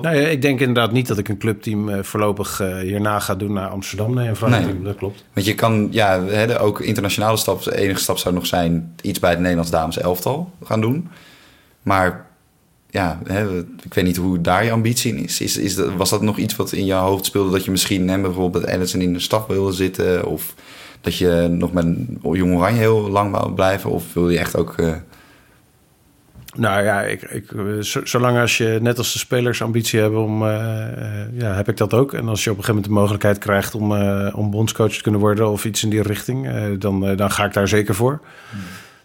Nou 0.00 0.16
ja, 0.16 0.28
ik 0.28 0.42
denk 0.42 0.60
inderdaad 0.60 0.92
niet 0.92 1.06
dat 1.06 1.18
ik 1.18 1.28
een 1.28 1.38
clubteam 1.38 1.88
eh, 1.88 2.02
voorlopig 2.02 2.60
eh, 2.60 2.76
hierna 2.76 3.18
ga 3.18 3.34
doen 3.34 3.52
naar 3.52 3.68
Amsterdam. 3.68 4.14
Nee, 4.14 4.28
een 4.28 4.50
Nee. 4.50 4.82
dat 4.82 4.96
klopt. 4.96 5.24
Want 5.32 5.46
je 5.46 5.54
kan, 5.54 5.88
ja, 5.90 6.24
hè, 6.24 6.60
ook 6.60 6.80
internationale 6.80 7.36
stap, 7.36 7.62
de 7.62 7.76
enige 7.76 8.00
stap 8.00 8.18
zou 8.18 8.34
nog 8.34 8.46
zijn 8.46 8.94
iets 9.00 9.18
bij 9.18 9.30
het 9.30 9.38
Nederlands 9.38 9.70
dames 9.70 9.98
elftal 9.98 10.50
gaan 10.64 10.80
doen. 10.80 11.08
Maar 11.82 12.26
ja, 12.90 13.20
hè, 13.26 13.58
ik 13.58 13.94
weet 13.94 14.04
niet 14.04 14.16
hoe 14.16 14.40
daar 14.40 14.64
je 14.64 14.70
ambitie 14.70 15.16
in 15.16 15.24
is. 15.24 15.40
is, 15.40 15.56
is 15.56 15.74
dat, 15.74 15.92
was 15.96 16.10
dat 16.10 16.22
nog 16.22 16.36
iets 16.36 16.56
wat 16.56 16.72
in 16.72 16.84
je 16.84 16.92
hoofd 16.92 17.24
speelde 17.24 17.50
dat 17.50 17.64
je 17.64 17.70
misschien 17.70 18.08
hè, 18.08 18.20
bijvoorbeeld 18.20 18.66
Edison 18.66 19.00
in 19.00 19.12
de 19.12 19.20
staf 19.20 19.46
wilde 19.46 19.72
zitten? 19.72 20.26
Of 20.26 20.54
dat 21.00 21.16
je 21.16 21.46
nog 21.50 21.72
met 21.72 21.86
Jong 22.22 22.56
Oranje 22.56 22.78
heel 22.78 23.10
lang 23.10 23.30
wou 23.30 23.52
blijven? 23.52 23.90
Of 23.90 24.12
wil 24.12 24.30
je 24.30 24.38
echt 24.38 24.56
ook... 24.56 24.74
eh, 24.76 24.94
Nou 26.56 26.84
ja, 26.84 27.02
ik, 27.02 27.22
ik, 27.22 27.52
eh, 27.52 27.62
zo- 27.80 28.04
zolang 28.04 28.38
als 28.38 28.56
je 28.56 28.78
net 28.82 28.98
als 28.98 29.12
de 29.12 29.18
spelers 29.18 29.62
ambitie 29.62 30.00
hebben 30.00 30.20
om, 30.20 30.42
eh, 30.46 30.82
eh, 31.22 31.26
ja, 31.38 31.54
heb 31.54 31.68
ik 31.68 31.76
dat 31.76 31.94
ook. 31.94 32.12
En 32.12 32.28
als 32.28 32.44
je 32.44 32.50
op 32.50 32.56
een 32.58 32.64
gegeven 32.64 32.74
moment 32.74 32.84
de 32.84 32.90
mogelijkheid 33.00 33.38
krijgt 33.38 33.74
om, 33.74 33.94
eh, 33.96 34.32
om 34.38 34.50
bondscoach 34.50 34.92
te 34.92 35.02
kunnen 35.02 35.20
worden 35.20 35.50
of 35.50 35.64
iets 35.64 35.82
in 35.82 35.90
die 35.90 36.02
richting, 36.02 36.48
eh, 36.48 36.62
dan, 36.78 37.16
dan 37.16 37.30
ga 37.30 37.44
ik 37.44 37.52
daar 37.52 37.68
zeker 37.68 37.94
voor. 37.94 38.20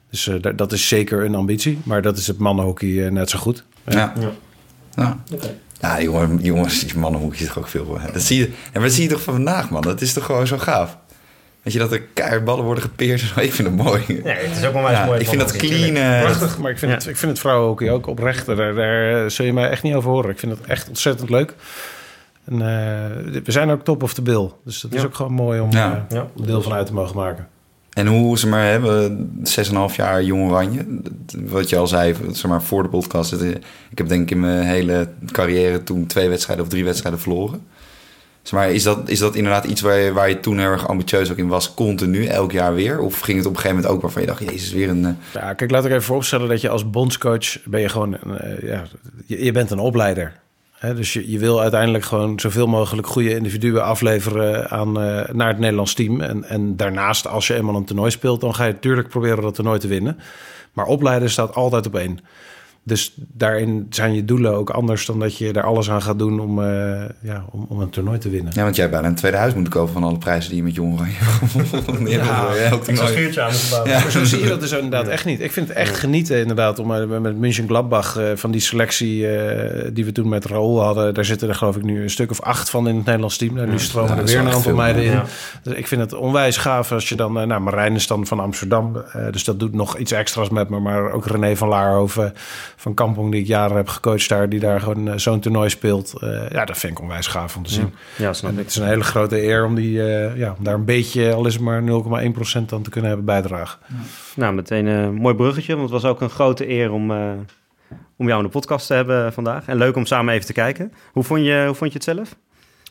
Dus 0.10 0.28
eh, 0.28 0.36
da- 0.42 0.52
dat 0.52 0.72
is 0.72 0.88
zeker 0.88 1.26
een 1.26 1.36
ambitie, 1.36 1.80
maar 1.84 2.02
dat 2.02 2.18
is 2.18 2.28
het 2.28 2.38
mannenhockey 2.38 3.10
net 3.10 3.30
zo 3.30 3.40
goed. 3.40 3.64
ja. 3.86 4.14
Ja. 4.96 5.18
Ja, 5.82 6.02
jongen, 6.02 6.38
jongens, 6.42 6.80
die 6.80 6.98
mannenhoek 6.98 7.34
is 7.36 7.46
toch 7.48 7.58
ook 7.58 7.68
veel. 7.68 8.00
hè. 8.00 8.12
Dat 8.12 8.22
zie 8.22 8.38
je, 8.40 8.52
en 8.72 8.82
wat 8.82 8.92
zie 8.92 9.04
je 9.04 9.10
toch 9.10 9.22
van 9.22 9.34
vandaag, 9.34 9.70
man? 9.70 9.82
Dat 9.82 10.02
is 10.02 10.14
toch 10.14 10.26
gewoon 10.26 10.48
zo 10.48 10.58
gaaf. 10.58 10.98
Weet 11.62 11.74
je, 11.74 11.80
dat 11.80 11.92
er 11.92 12.02
keihard 12.02 12.44
ballen 12.46 12.64
worden 12.66 12.84
gepeerd. 12.84 13.22
Ik 13.36 13.54
vind 13.54 13.68
het 13.68 13.78
mooi. 13.78 14.04
Nee, 14.08 14.34
het 14.36 14.58
is 14.58 14.66
ook 14.66 14.74
wel 14.74 14.92
Ja, 14.92 15.06
mooi. 15.06 15.20
ik 15.20 15.28
vind 15.28 15.42
dat 15.42 15.56
clean. 15.56 15.96
eh, 15.96 16.22
Prachtig, 16.22 16.58
maar 16.58 16.72
ik 16.72 16.78
vind, 16.78 16.92
Ja. 16.92 16.98
het, 16.98 17.08
ik 17.08 17.18
vind 17.18 17.32
het 17.32 17.40
vrouwenhockey 17.40 17.92
ook 17.92 18.08
oprecht. 18.08 18.46
Daar, 18.46 18.74
daar 18.74 19.24
eh, 19.24 19.30
zul 19.30 19.46
je 19.46 19.54
mij 19.54 19.70
echt 19.70 19.84
niet 19.84 19.94
over 19.94 20.10
horen. 20.12 20.30
Ik 20.30 20.40
vind 20.40 20.52
het 20.58 20.68
echt 20.68 20.88
ontzettend 20.88 21.30
leuk. 21.30 21.54
En, 22.46 22.54
eh, 22.54 23.42
we 23.44 23.52
zijn 23.52 23.70
ook 23.70 23.84
top 23.84 24.04
of 24.04 24.14
the 24.14 24.22
bill. 24.22 24.50
Dus 24.66 24.82
dat 24.82 24.94
is 24.94 25.06
ook 25.06 25.16
gewoon 25.16 25.34
mooi 25.34 25.60
om 25.60 25.70
deel 26.46 26.62
van 26.62 26.74
uit 26.74 26.86
te 26.88 26.94
mogen 26.94 27.16
maken. 27.16 27.48
En 27.92 28.08
hoe 28.08 28.38
ze 28.40 28.48
maar 28.48 28.66
hebben, 28.70 29.30
6,5 29.44 29.96
jaar 29.96 30.24
jong 30.24 30.50
oranje. 30.50 30.86
Wat 31.46 31.70
je 31.70 31.78
al 31.78 31.88
zei, 31.88 32.16
zeg 32.32 32.46
maar, 32.52 32.62
voor 32.62 32.84
de 32.84 32.90
podcast. 32.90 33.34
Ik 33.90 33.98
heb 33.98 34.08
denk 34.08 34.22
ik 34.22 34.32
in 34.32 34.40
mijn 34.40 34.64
hele 34.64 35.08
carrière 35.32 35.84
toen 35.84 36.06
twee 36.08 36.30
wedstrijden 36.30 36.66
of 36.66 36.72
drie 36.72 36.84
wedstrijden 36.86 37.20
verloren. 37.22 37.62
Is 38.72 38.84
dat, 38.84 39.10
is 39.10 39.20
dat 39.20 39.36
inderdaad 39.36 39.66
iets 39.66 39.82
waar 39.82 39.98
je, 39.98 40.14
waar 40.14 40.30
je 40.30 40.40
toen 40.40 40.58
heel 40.60 40.68
erg 40.68 40.88
ambitieus 40.88 41.32
ook 41.32 41.38
in 41.38 41.48
was, 41.48 41.74
continu, 41.74 42.26
elk 42.26 42.52
jaar 42.52 42.74
weer? 42.74 43.00
Of 43.00 43.20
ging 43.20 43.38
het 43.38 43.46
op 43.48 43.54
een 43.54 43.60
gegeven 43.60 43.78
moment 43.78 43.96
ook 43.96 44.02
waarvan 44.02 44.22
je 44.22 44.28
dacht, 44.28 44.40
jezus, 44.40 44.72
weer 44.72 44.90
een... 44.90 45.06
eh, 45.06 45.12
Ja, 45.34 45.54
kijk, 45.54 45.72
laat 45.72 45.86
ik 45.86 45.92
even 45.92 46.04
vooropstellen 46.04 46.50
dat 46.50 46.62
je 46.62 46.70
als 46.70 46.90
bondscoach 46.90 47.64
ben 47.66 47.82
je 47.82 47.90
gewoon, 47.90 48.18
eh, 48.18 48.62
ja, 48.70 48.84
je, 49.26 49.44
je 49.44 49.52
bent 49.52 49.72
een 49.72 49.80
opleider. 49.80 50.40
Hè, 50.78 50.96
dus 50.96 51.14
je, 51.14 51.32
je 51.32 51.40
wil 51.40 51.62
uiteindelijk 51.62 52.04
gewoon 52.04 52.40
zoveel 52.40 52.68
mogelijk 52.68 53.08
goede 53.08 53.36
individuen 53.36 53.84
afleveren 53.84 54.70
aan, 54.70 55.02
eh, 55.02 55.34
naar 55.34 55.48
het 55.48 55.60
Nederlands 55.60 55.94
team. 55.94 56.22
En, 56.22 56.44
en 56.44 56.76
daarnaast, 56.76 57.28
als 57.28 57.48
je 57.48 57.56
eenmaal 57.56 57.76
een 57.76 57.86
toernooi 57.86 58.12
speelt, 58.12 58.42
dan 58.42 58.56
ga 58.56 58.66
je 58.66 58.72
natuurlijk 58.72 59.08
proberen 59.08 59.42
dat 59.42 59.56
toernooi 59.56 59.80
te 59.80 59.88
winnen. 59.88 60.20
Maar 60.74 60.86
opleiden 60.86 61.30
staat 61.30 61.56
altijd 61.56 61.86
op 61.88 61.96
één. 61.96 62.20
Dus 62.84 63.14
daarin 63.18 63.88
zijn 63.90 64.14
je 64.14 64.26
doelen 64.26 64.54
ook 64.54 64.70
anders 64.70 65.06
dan 65.06 65.20
dat 65.20 65.38
je 65.38 65.52
er 65.52 65.64
alles 65.64 65.90
aan 65.90 66.02
gaat 66.02 66.20
doen 66.20 66.40
om, 66.40 66.64
eh, 66.64 67.04
ja, 67.22 67.46
om, 67.52 67.66
om 67.70 67.80
een 67.80 67.90
toernooi 67.90 68.18
te 68.18 68.30
winnen. 68.30 68.54
Ja, 68.56 68.64
want 68.64 68.76
jij 68.76 68.86
hebt 68.86 68.96
bijna 68.98 69.10
een 69.12 69.20
tweede 69.20 69.38
huis 69.38 69.54
moeten 69.54 69.74
kopen 69.74 69.94
van 69.94 70.04
alle 70.04 70.18
prijzen 70.18 70.50
die 70.50 70.58
je 70.60 70.64
met 70.64 70.76
jong 70.76 70.94
oranje 70.94 71.14
hebt 71.20 71.52
gewonnen. 71.52 72.12
Ik 72.88 72.96
zou 72.96 73.08
een 73.08 73.08
schuurtje 73.08 73.42
aan. 73.42 73.54
Ja. 73.86 74.00
Maar 74.02 74.12
zo 74.12 74.24
zie 74.26 74.40
je 74.40 74.48
dat 74.48 74.60
dus 74.60 74.72
inderdaad 74.72 75.08
echt 75.08 75.26
niet. 75.26 75.40
Ik 75.42 75.52
vind 75.52 75.68
het 75.68 75.78
echt 75.78 75.98
genieten 75.98 76.38
inderdaad 76.40 76.80
om 76.80 76.94
eh, 76.96 77.20
met 77.20 77.38
München 77.38 77.68
Gladbach 77.68 78.18
eh, 78.18 78.26
van 78.36 78.52
die 78.52 78.62
selectie 78.62 79.28
eh, 79.28 79.90
die 79.94 80.06
we 80.06 80.12
toen 80.12 80.30
met 80.30 80.46
Raoul 80.46 80.84
hadden. 80.84 81.14
Daar 81.14 81.26
zitten 81.26 81.50
er 81.50 81.56
geloof 81.56 81.76
ik 81.76 81.84
nu 81.84 82.02
een 82.04 82.10
stuk 82.10 82.32
of 82.32 82.42
acht 82.42 82.70
van 82.70 82.88
in 82.88 82.96
het 82.96 83.06
Nederlands 83.06 83.38
team. 83.38 83.54
Nou, 83.54 83.68
nu 83.68 83.80
stromen 83.80 84.12
ja, 84.16 84.18
er 84.18 84.26
weer 84.26 84.40
een 84.40 84.50
aantal 84.50 84.76
meiden 84.76 85.04
in. 85.04 85.12
Ja. 85.12 85.26
Dus 85.64 85.74
ik 85.74 85.88
vind 85.88 86.02
het 86.02 86.14
onwijs 86.14 86.58
gaaf 86.58 86.92
als 86.92 87.10
je 87.10 87.16
dan... 87.16 87.34
nou, 87.34 87.62
Marijn 87.62 87.96
is 87.96 88.08
dan 88.08 88.28
van 88.28 88.40
Amsterdam. 88.40 88.96
eh, 88.96 89.32
dus 89.32 89.44
dat 89.44 89.60
doet 89.60 89.74
nog 89.74 89.98
iets 89.98 90.12
extra's 90.12 90.50
met 90.50 90.70
me. 90.70 90.80
Maar 90.80 91.12
ook 91.12 91.26
René 91.26 91.56
van 91.56 91.68
Laarhoven 91.68 92.34
van 92.82 92.94
Kampong, 92.94 93.32
die 93.32 93.42
ik 93.42 93.48
jaren 93.48 93.76
heb 93.76 93.88
gecoacht 93.88 94.30
daar. 94.30 94.50
Die 94.50 94.60
daar 94.60 94.80
gewoon 94.82 95.08
eh, 95.08 95.18
zo'n 95.18 95.40
toernooi 95.40 95.70
speelt. 95.70 96.14
Eh, 96.22 96.50
ja, 96.50 96.66
dat 96.66 96.78
vind 96.78 96.92
ik 96.94 97.02
onwijs 97.02 97.28
gaaf 97.28 97.56
om 97.56 97.64
te 97.64 97.72
zien. 97.74 97.94
Ja, 98.18 98.34
snap 98.34 98.52
En 98.52 98.58
ik. 98.58 98.64
het 98.64 98.72
is 98.72 98.78
een 98.78 98.88
hele 98.88 99.04
grote 99.04 99.44
eer 99.44 99.66
om, 99.66 99.76
die, 99.76 100.04
eh, 100.04 100.38
ja, 100.38 100.56
om 100.58 100.64
daar 100.64 100.74
een 100.74 100.86
beetje, 100.86 101.34
al 101.34 101.46
is 101.46 101.54
het 101.54 101.64
maar 101.64 101.84
0,1% 101.84 102.74
aan 102.74 102.82
te 102.82 102.90
kunnen 102.90 103.10
hebben 103.10 103.26
bijdragen. 103.26 103.80
Nou, 104.36 104.54
meteen 104.54 104.86
een 104.86 105.14
mooi 105.14 105.36
bruggetje, 105.36 105.76
want 105.76 105.90
het 105.92 106.02
was 106.02 106.12
ook 106.12 106.22
een 106.22 106.30
grote 106.30 106.70
eer 106.70 106.92
om, 106.92 107.12
eh, 107.12 107.32
om 108.18 108.28
jou 108.28 108.40
in 108.40 108.46
de 108.46 108.52
podcast 108.52 108.88
te 108.88 108.94
hebben 108.94 109.34
vandaag. 109.34 109.68
En 109.68 109.78
leuk 109.78 109.96
om 109.96 110.06
samen 110.06 110.34
even 110.34 110.46
te 110.46 110.54
kijken. 110.54 110.94
Hoe 111.12 111.24
vond 111.24 111.46
je, 111.46 111.64
hoe 111.66 111.76
vond 111.76 111.92
je 111.92 111.98
het 111.98 112.08
zelf? 112.18 112.36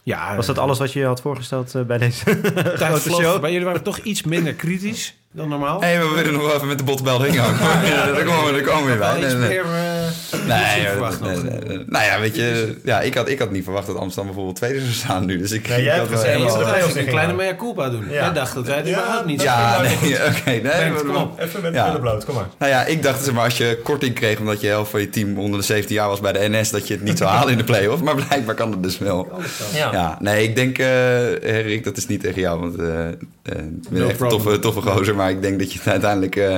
Ja, 0.03 0.37
Was 0.37 0.47
dat 0.47 0.59
alles 0.59 0.79
wat 0.79 0.93
je 0.93 1.05
had 1.05 1.21
voorgesteld 1.21 1.75
eh, 1.75 1.83
bij 1.83 1.99
deze 1.99 2.25
grote 2.75 3.11
show? 3.11 3.31
voorbij. 3.31 3.51
Jullie 3.51 3.67
waren 3.67 3.83
toch 3.83 3.99
iets 3.99 4.23
minder 4.23 4.55
kritisch 4.55 5.15
dan 5.33 5.49
normaal? 5.49 5.81
Nee, 5.81 5.99
maar 5.99 6.09
we 6.09 6.15
willen 6.15 6.33
nog 6.33 6.43
wel 6.43 6.55
even 6.55 6.67
met 6.69 6.79
de 6.79 6.85
botbel 6.85 7.23
heen 7.23 7.35
gaan. 7.35 7.87
Ja, 7.87 8.07
daar 8.13 8.25
komen 8.25 8.45
we, 8.45 8.53
daar 8.53 8.63
komen 8.75 8.83
we 8.85 8.89
weer 8.89 8.99
bij. 8.99 9.90
Nee, 10.47 10.87
verwacht 10.89 11.21
nee, 11.21 11.35
nog. 11.35 11.43
nee, 11.43 11.59
nee. 11.67 11.85
nou 11.87 12.05
ja, 12.05 12.21
weet 12.21 12.35
je, 12.37 12.77
ja, 12.85 13.01
ik, 13.01 13.15
had, 13.15 13.29
ik 13.29 13.39
had 13.39 13.51
niet 13.51 13.65
verwacht 13.65 13.87
dat 13.87 13.97
Amsterdam 13.97 14.25
bijvoorbeeld 14.27 14.57
tweede 14.57 14.81
zou 14.81 14.93
staan 14.93 15.27
nu. 15.27 15.39
Dus 15.39 15.51
ik, 15.51 15.69
Nee, 15.69 15.83
jij 15.83 15.95
ik 15.95 16.01
had 16.01 16.09
gezegd, 16.19 16.97
een 16.97 17.05
kleine 17.07 17.33
mea 17.33 17.55
culpa 17.57 17.89
doen. 17.89 18.05
Ja. 18.09 18.13
Jij 18.13 18.33
dacht 18.33 18.55
dat 18.55 18.67
wij 18.67 18.77
het 18.77 18.87
Ja, 18.87 18.99
überhaupt 18.99 19.27
niet 19.27 19.37
dat- 19.37 19.47
Ja, 19.47 19.81
nee, 19.83 20.15
oké. 20.29 20.69
nee, 20.69 20.93
kom 20.93 21.17
op. 21.17 21.41
Even 21.41 21.63
met 21.63 21.73
de 21.73 21.79
Ja. 21.79 21.99
bloot, 21.99 22.25
kom 22.25 22.35
maar. 22.35 22.49
Nou 22.59 22.73
ja, 22.73 22.85
ik 22.85 23.03
dacht, 23.03 23.25
zeg 23.25 23.35
maar, 23.35 23.45
als 23.45 23.57
je 23.59 23.81
korting 23.85 24.15
kreeg 24.15 24.39
omdat 24.39 24.61
je 24.61 24.67
helft 24.67 24.91
van 24.91 25.01
je 25.01 25.09
team 25.11 25.39
onder 25.39 25.61
de 25.61 25.67
17 25.67 25.95
jaar 25.97 26.09
was 26.09 26.21
bij 26.21 26.33
de 26.33 26.49
NS, 26.49 26.71
dat 26.71 26.89
je 26.89 26.95
het 26.95 27.03
niet 27.03 27.19
zou 27.19 27.31
halen 27.31 27.53
in 27.53 27.59
de 27.59 27.65
play-off. 27.65 28.03
Maar 28.03 28.15
blijkbaar 28.27 28.55
kan 28.55 28.71
het 28.71 28.83
dus 28.83 28.99
wel. 28.99 29.29
Ja. 29.75 29.93
Ja, 29.93 30.17
nee, 30.21 30.43
ik 30.43 30.57
denk, 30.57 30.79
eh 30.79 31.63
Rick, 31.63 31.85
dat 31.85 31.97
is 31.97 32.07
niet 32.07 32.21
tegen 32.21 32.41
jou, 32.41 32.61
want 32.61 32.79
eh 32.79 33.09
eh, 33.09 33.13
ik 33.59 33.89
ben 33.91 34.01
No 34.01 34.09
echt 34.09 34.21
een 34.21 34.29
toffe, 34.29 34.59
toffe 34.59 34.81
gozer. 34.81 35.15
Maar 35.17 35.31
ik 35.31 35.43
denk 35.43 35.59
dat 35.59 35.73
je 35.73 35.81
uiteindelijk 35.85 36.37
eh, 36.37 36.57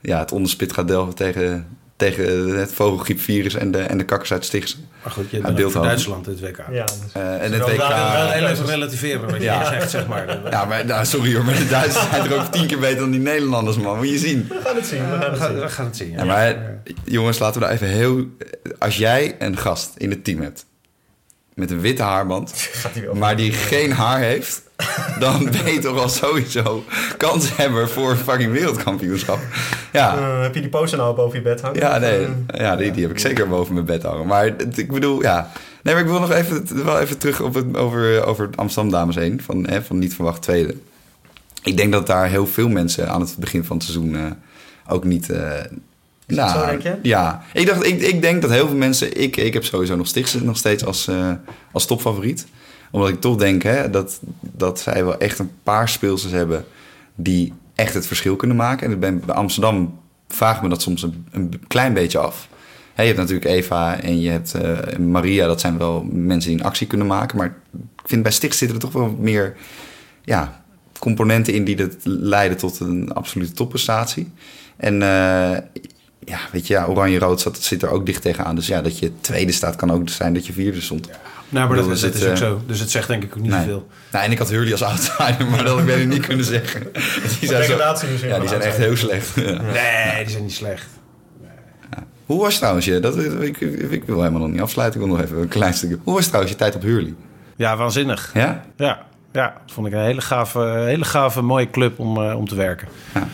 ja, 0.00 0.18
het 0.18 0.32
onderspit 0.32 0.72
gaat 0.72 0.88
delven 0.88 1.14
tegen, 1.14 1.66
tegen 1.98 2.48
het 2.58 2.72
vogelgriepvirus 2.74 3.54
en 3.54 3.70
de, 3.70 3.78
en 3.78 3.98
de 3.98 4.04
kakkers 4.04 4.32
uit 4.32 4.44
Stichtse. 4.44 4.76
Maar 5.02 5.12
goed, 5.12 5.30
je 5.30 5.40
bent 5.40 5.54
Beeldhoven. 5.54 5.88
Duitsland 5.88 6.24
dit 6.24 6.40
WK. 6.40 6.56
Ja, 6.70 6.84
dus- 6.84 6.94
Eh, 7.12 7.42
en 7.44 7.52
het 7.52 7.62
WK... 7.62 7.76
wel- 7.76 8.28
heel 8.30 8.46
even 8.48 8.66
relativeren 8.66 9.20
wat 9.30 9.34
je 9.36 9.42
Ja. 9.42 9.58
hier 9.58 9.66
zegt, 9.80 9.90
zeg 9.90 10.06
maar. 10.06 10.38
Ja, 10.50 10.64
maar 10.64 10.86
nou, 10.86 11.04
sorry 11.04 11.34
hoor, 11.34 11.44
maar 11.44 11.56
de 11.56 11.68
Duitsers 11.68 12.08
zijn 12.10 12.30
er 12.30 12.38
ook 12.40 12.52
tien 12.52 12.66
keer 12.66 12.78
beter 12.78 12.98
dan 12.98 13.10
die 13.10 13.20
Nederlanders, 13.20 13.76
man. 13.76 13.96
Moet 13.96 14.08
je 14.08 14.18
zien. 14.18 14.46
We 14.48 14.60
gaan 14.64 14.76
het 14.76 14.86
zien. 14.86 15.10
We 15.10 15.16
gaan 15.18 15.30
het 15.30 15.38
gaan, 15.38 15.50
zien. 15.50 15.60
we 15.60 15.68
gaan 15.68 15.84
het 15.86 15.96
zien. 15.96 16.10
Ja, 16.10 16.24
maar 16.24 16.56
jongens, 17.04 17.38
laten 17.38 17.60
we 17.60 17.66
daar 17.66 17.74
even 17.74 17.86
heel... 17.88 18.24
Als 18.78 18.96
jij 18.96 19.36
een 19.38 19.56
gast 19.56 19.90
in 19.96 20.10
het 20.10 20.24
team 20.24 20.40
hebt 20.40 20.66
met 21.58 21.70
een 21.70 21.80
witte 21.80 22.02
haarband, 22.02 22.68
maar 23.14 23.36
die 23.36 23.52
geen 23.52 23.92
haar 23.92 24.18
heeft, 24.20 24.62
dan 25.18 25.44
ben 25.44 25.72
je 25.72 25.78
toch 25.78 25.98
al 26.02 26.08
sowieso 26.08 26.84
kanshebber 27.16 27.88
voor 27.88 28.10
een 28.10 28.16
fucking 28.16 28.52
wereldkampioenschap. 28.52 29.38
Ja, 29.92 30.16
Eh, 30.16 30.42
heb 30.42 30.54
je 30.54 30.60
die 30.60 30.70
poster 30.70 30.98
nou 30.98 31.16
boven 31.16 31.38
je 31.38 31.44
bed 31.44 31.60
hangen? 31.60 31.78
ja, 31.80 31.98
nee, 31.98 32.26
Eh, 32.46 32.60
ja 32.60 32.76
die, 32.76 32.90
die 32.90 33.02
heb 33.02 33.10
ik 33.10 33.18
zeker 33.18 33.48
boven 33.48 33.74
mijn 33.74 33.86
bed 33.86 34.02
hangen. 34.02 34.26
Maar 34.26 34.44
het- 34.44 34.78
ik 34.78 34.92
bedoel, 34.92 35.22
ja. 35.22 35.50
Nee, 35.82 35.94
maar 35.94 36.02
ik 36.02 36.08
wil 36.10 36.20
nog 36.20 36.30
even, 36.32 36.84
wel 36.84 37.00
even 37.00 37.18
terug 37.18 37.40
op 37.40 37.54
het, 37.54 37.76
over, 37.76 38.24
over 38.24 38.46
het 38.46 38.56
Amsterdam 38.56 38.92
Dames 38.92 39.14
heen, 39.16 39.40
van, 39.42 39.66
hè, 39.68 39.82
van 39.82 39.98
niet 39.98 40.14
verwacht 40.14 40.42
tweede. 40.42 40.74
Ik 41.62 41.76
denk 41.76 41.92
dat 41.92 42.06
daar 42.06 42.28
heel 42.28 42.46
veel 42.46 42.68
mensen 42.68 43.08
aan 43.10 43.20
het 43.20 43.36
begin 43.38 43.64
van 43.64 43.76
het 43.76 43.84
seizoen 43.86 44.16
eh, 44.16 44.22
ook 44.88 45.04
niet... 45.04 45.30
zo, 46.36 46.66
denk 46.66 46.82
je? 46.82 46.98
Ja, 47.02 47.42
ik, 47.52 47.66
dacht, 47.66 47.86
ik, 47.86 48.00
ik 48.00 48.22
denk 48.22 48.42
dat 48.42 48.50
heel 48.50 48.66
veel 48.66 48.76
mensen... 48.76 49.20
Ik, 49.20 49.36
ik 49.36 49.52
heb 49.52 49.64
sowieso 49.64 49.96
nog 49.96 50.06
Stichtse 50.06 50.44
nog 50.44 50.56
steeds 50.56 50.84
als, 50.84 51.08
eh, 51.08 51.32
als 51.72 51.86
topfavoriet. 51.86 52.46
Omdat 52.90 53.08
ik 53.08 53.20
toch 53.20 53.36
denk 53.36 53.62
hè, 53.62 53.90
dat, 53.90 54.20
dat 54.40 54.80
zij 54.80 55.04
wel 55.04 55.18
echt 55.18 55.38
een 55.38 55.50
paar 55.62 55.88
speelsters 55.88 56.32
hebben... 56.32 56.64
die 57.14 57.52
echt 57.74 57.94
het 57.94 58.06
verschil 58.06 58.36
kunnen 58.36 58.56
maken. 58.56 58.90
En 58.90 58.98
bij, 58.98 59.16
bij 59.16 59.34
Amsterdam 59.34 59.98
vraagt 60.28 60.62
me 60.62 60.68
dat 60.68 60.82
soms 60.82 61.02
een, 61.02 61.26
een 61.30 61.62
klein 61.66 61.94
beetje 61.94 62.18
af. 62.18 62.48
Hè, 62.94 63.02
je 63.02 63.08
hebt 63.14 63.20
natuurlijk 63.20 63.50
Eva 63.50 64.00
en 64.00 64.20
je 64.20 64.30
hebt 64.30 64.54
eh, 64.54 64.98
Maria. 64.98 65.46
Dat 65.46 65.60
zijn 65.60 65.78
wel 65.78 66.06
mensen 66.12 66.50
die 66.50 66.60
een 66.60 66.66
actie 66.66 66.86
kunnen 66.86 67.06
maken. 67.06 67.38
Maar 67.38 67.46
ik 67.46 68.04
vind 68.04 68.22
bij 68.22 68.32
Sticht 68.32 68.56
zitten 68.56 68.76
er 68.76 68.82
toch 68.82 68.92
wel 68.92 69.16
meer... 69.18 69.56
Ja, 70.24 70.62
componenten 70.98 71.54
in 71.54 71.64
die 71.64 71.76
dat 71.76 71.96
leiden 72.02 72.58
tot 72.58 72.80
een 72.80 73.12
absolute 73.12 73.52
topprestatie. 73.52 74.30
En 74.76 75.02
eh, 75.02 75.56
ja, 76.28 76.38
weet 76.52 76.66
je, 76.66 76.74
ja, 76.74 76.84
oranje-rood 76.86 77.40
zat- 77.40 77.62
zit 77.62 77.82
er 77.82 77.90
ook 77.90 78.06
dicht 78.06 78.22
tegenaan. 78.22 78.54
Dus 78.54 78.66
ja, 78.66 78.82
dat 78.82 78.98
je 78.98 79.12
tweede 79.20 79.52
staat 79.52 79.76
kan 79.76 79.90
ook 79.90 80.08
zijn 80.08 80.34
dat 80.34 80.46
je 80.46 80.52
vierde 80.52 80.80
stond. 80.80 81.08
Nou, 81.48 81.68
maar 81.68 81.76
dat, 81.76 81.88
dat 81.88 82.14
is 82.14 82.24
ook 82.24 82.30
eh, 82.30 82.36
zo. 82.36 82.60
Dus 82.66 82.80
het 82.80 82.90
zegt 82.90 83.08
denk 83.08 83.22
ik 83.22 83.36
ook 83.36 83.42
niet 83.42 83.50
Nee. 83.50 83.64
veel. 83.64 83.86
Nou, 84.12 84.24
en 84.24 84.30
ik 84.30 84.38
had 84.38 84.50
Hurley 84.50 84.72
als 84.72 84.82
outsider, 84.82 85.46
maar 85.50 85.64
dat 85.64 85.78
had 85.78 85.88
ik 85.88 86.06
niet 86.06 86.26
kunnen 86.26 86.44
zeggen. 86.44 86.82
Die 87.40 87.48
zijn, 87.48 87.64
zo, 87.64 87.76
ja, 88.26 88.38
die 88.38 88.48
zijn 88.48 88.60
echt 88.60 88.76
heel 88.76 88.96
slecht. 88.96 89.34
Ja. 89.34 89.42
Nee, 89.62 90.22
die 90.24 90.30
zijn 90.30 90.42
niet 90.42 90.52
slecht. 90.52 90.86
Hoe 92.26 92.40
was 92.40 92.56
trouwens 92.56 92.84
je, 92.86 93.00
dat, 93.00 93.18
ik, 93.18 94.02
wil 94.06 94.18
helemaal 94.18 94.40
nog 94.40 94.50
niet 94.50 94.60
afsluiten, 94.60 95.00
ik 95.00 95.06
wil 95.06 95.16
nog 95.16 95.24
even 95.24 95.38
een 95.38 95.48
klein 95.48 95.74
stukje. 95.74 95.98
Hoe 96.04 96.14
was 96.14 96.26
trouwens 96.26 96.52
je 96.52 96.58
tijd 96.58 96.74
op 96.74 96.82
Hurley? 96.82 97.14
Ja, 97.56 97.76
waanzinnig. 97.76 98.30
Ja? 98.34 98.64
Ja, 98.76 99.02
ja, 99.32 99.54
dat 99.66 99.74
vond 99.74 99.86
ik 99.86 99.92
een 99.92 100.00
hele 100.04 100.20
gave, 100.20 100.60
hele 100.86 101.04
gave 101.04 101.42
mooie 101.42 101.70
club 101.70 101.98
om, 101.98 102.22
eh, 102.22 102.36
om 102.36 102.48
te 102.48 102.54
werken. 102.54 102.88
Ja. 103.14 103.26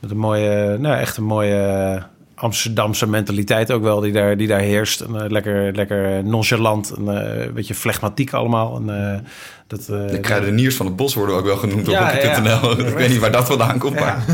Met 0.00 0.10
een 0.10 0.16
mooie, 0.16 0.78
nou, 0.78 0.98
echt 0.98 1.16
een 1.16 1.24
mooie 1.24 2.02
Amsterdamse 2.36 3.08
mentaliteit 3.08 3.72
ook 3.72 3.82
wel 3.82 4.00
die 4.00 4.12
daar, 4.12 4.36
die 4.36 4.46
daar 4.48 4.60
heerst. 4.60 5.00
En, 5.00 5.20
eh, 5.20 5.30
lekker, 5.30 5.74
lekker 5.74 6.24
nonchalant, 6.24 6.90
en, 6.90 7.08
eh, 7.08 7.44
een 7.46 7.54
beetje 7.54 7.74
flegmatiek 7.74 8.32
allemaal. 8.32 8.76
En, 8.76 9.12
eh, 9.12 9.18
dat, 9.66 9.80
eh, 9.80 10.10
De 10.10 10.20
kruideniers 10.20 10.76
van 10.76 10.86
het 10.86 10.96
bos 10.96 11.14
worden 11.14 11.36
ook 11.36 11.44
wel 11.44 11.56
genoemd 11.56 11.86
Ja, 11.86 12.12
op 12.12 12.22
ja. 12.22 12.70
ik 12.86 12.94
weet 12.94 13.08
niet 13.08 13.18
waar 13.18 13.32
dat 13.32 13.46
vandaan 13.46 13.78
komt, 13.78 14.00
maar... 14.00 14.24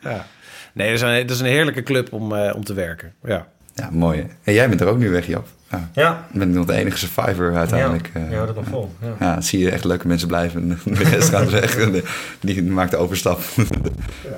ja. 0.00 0.26
Nee, 0.72 0.86
dat 0.86 0.96
is, 0.96 1.02
een, 1.02 1.26
dat 1.26 1.36
is 1.36 1.40
een 1.40 1.46
heerlijke 1.46 1.82
club 1.82 2.12
om, 2.12 2.34
eh, 2.34 2.54
om 2.54 2.64
te 2.64 2.74
werken. 2.74 3.12
Ja. 3.24 3.46
Ja, 3.74 3.88
mooi 3.92 4.18
hè. 4.18 4.26
En 4.44 4.52
jij 4.52 4.68
bent 4.68 4.80
er 4.80 4.86
ook 4.86 4.98
nu 4.98 5.10
weg, 5.10 5.26
Jap. 5.26 5.46
Ja, 5.70 5.88
Ja, 5.92 6.26
ik 6.32 6.38
ben 6.38 6.50
nog 6.50 6.66
de 6.66 6.72
enige 6.72 6.98
survivor 6.98 7.56
uiteindelijk. 7.56 8.10
ja. 8.14 8.20
eh. 8.20 8.30
ja, 8.30 8.46
dat 8.46 8.54
nog 8.54 8.64
vol. 8.70 8.92
Ja. 9.00 9.14
Ja, 9.20 9.40
zie 9.40 9.58
je 9.58 9.70
echt 9.70 9.84
leuke 9.84 10.06
mensen 10.06 10.28
blijven. 10.28 10.78
en 10.84 10.94
De 10.94 11.04
rest 11.04 11.28
gaat 11.28 11.50
weg. 11.50 11.76
Die 12.40 12.62
maakt 12.62 12.90
de 12.90 12.96
overstap. 12.96 13.40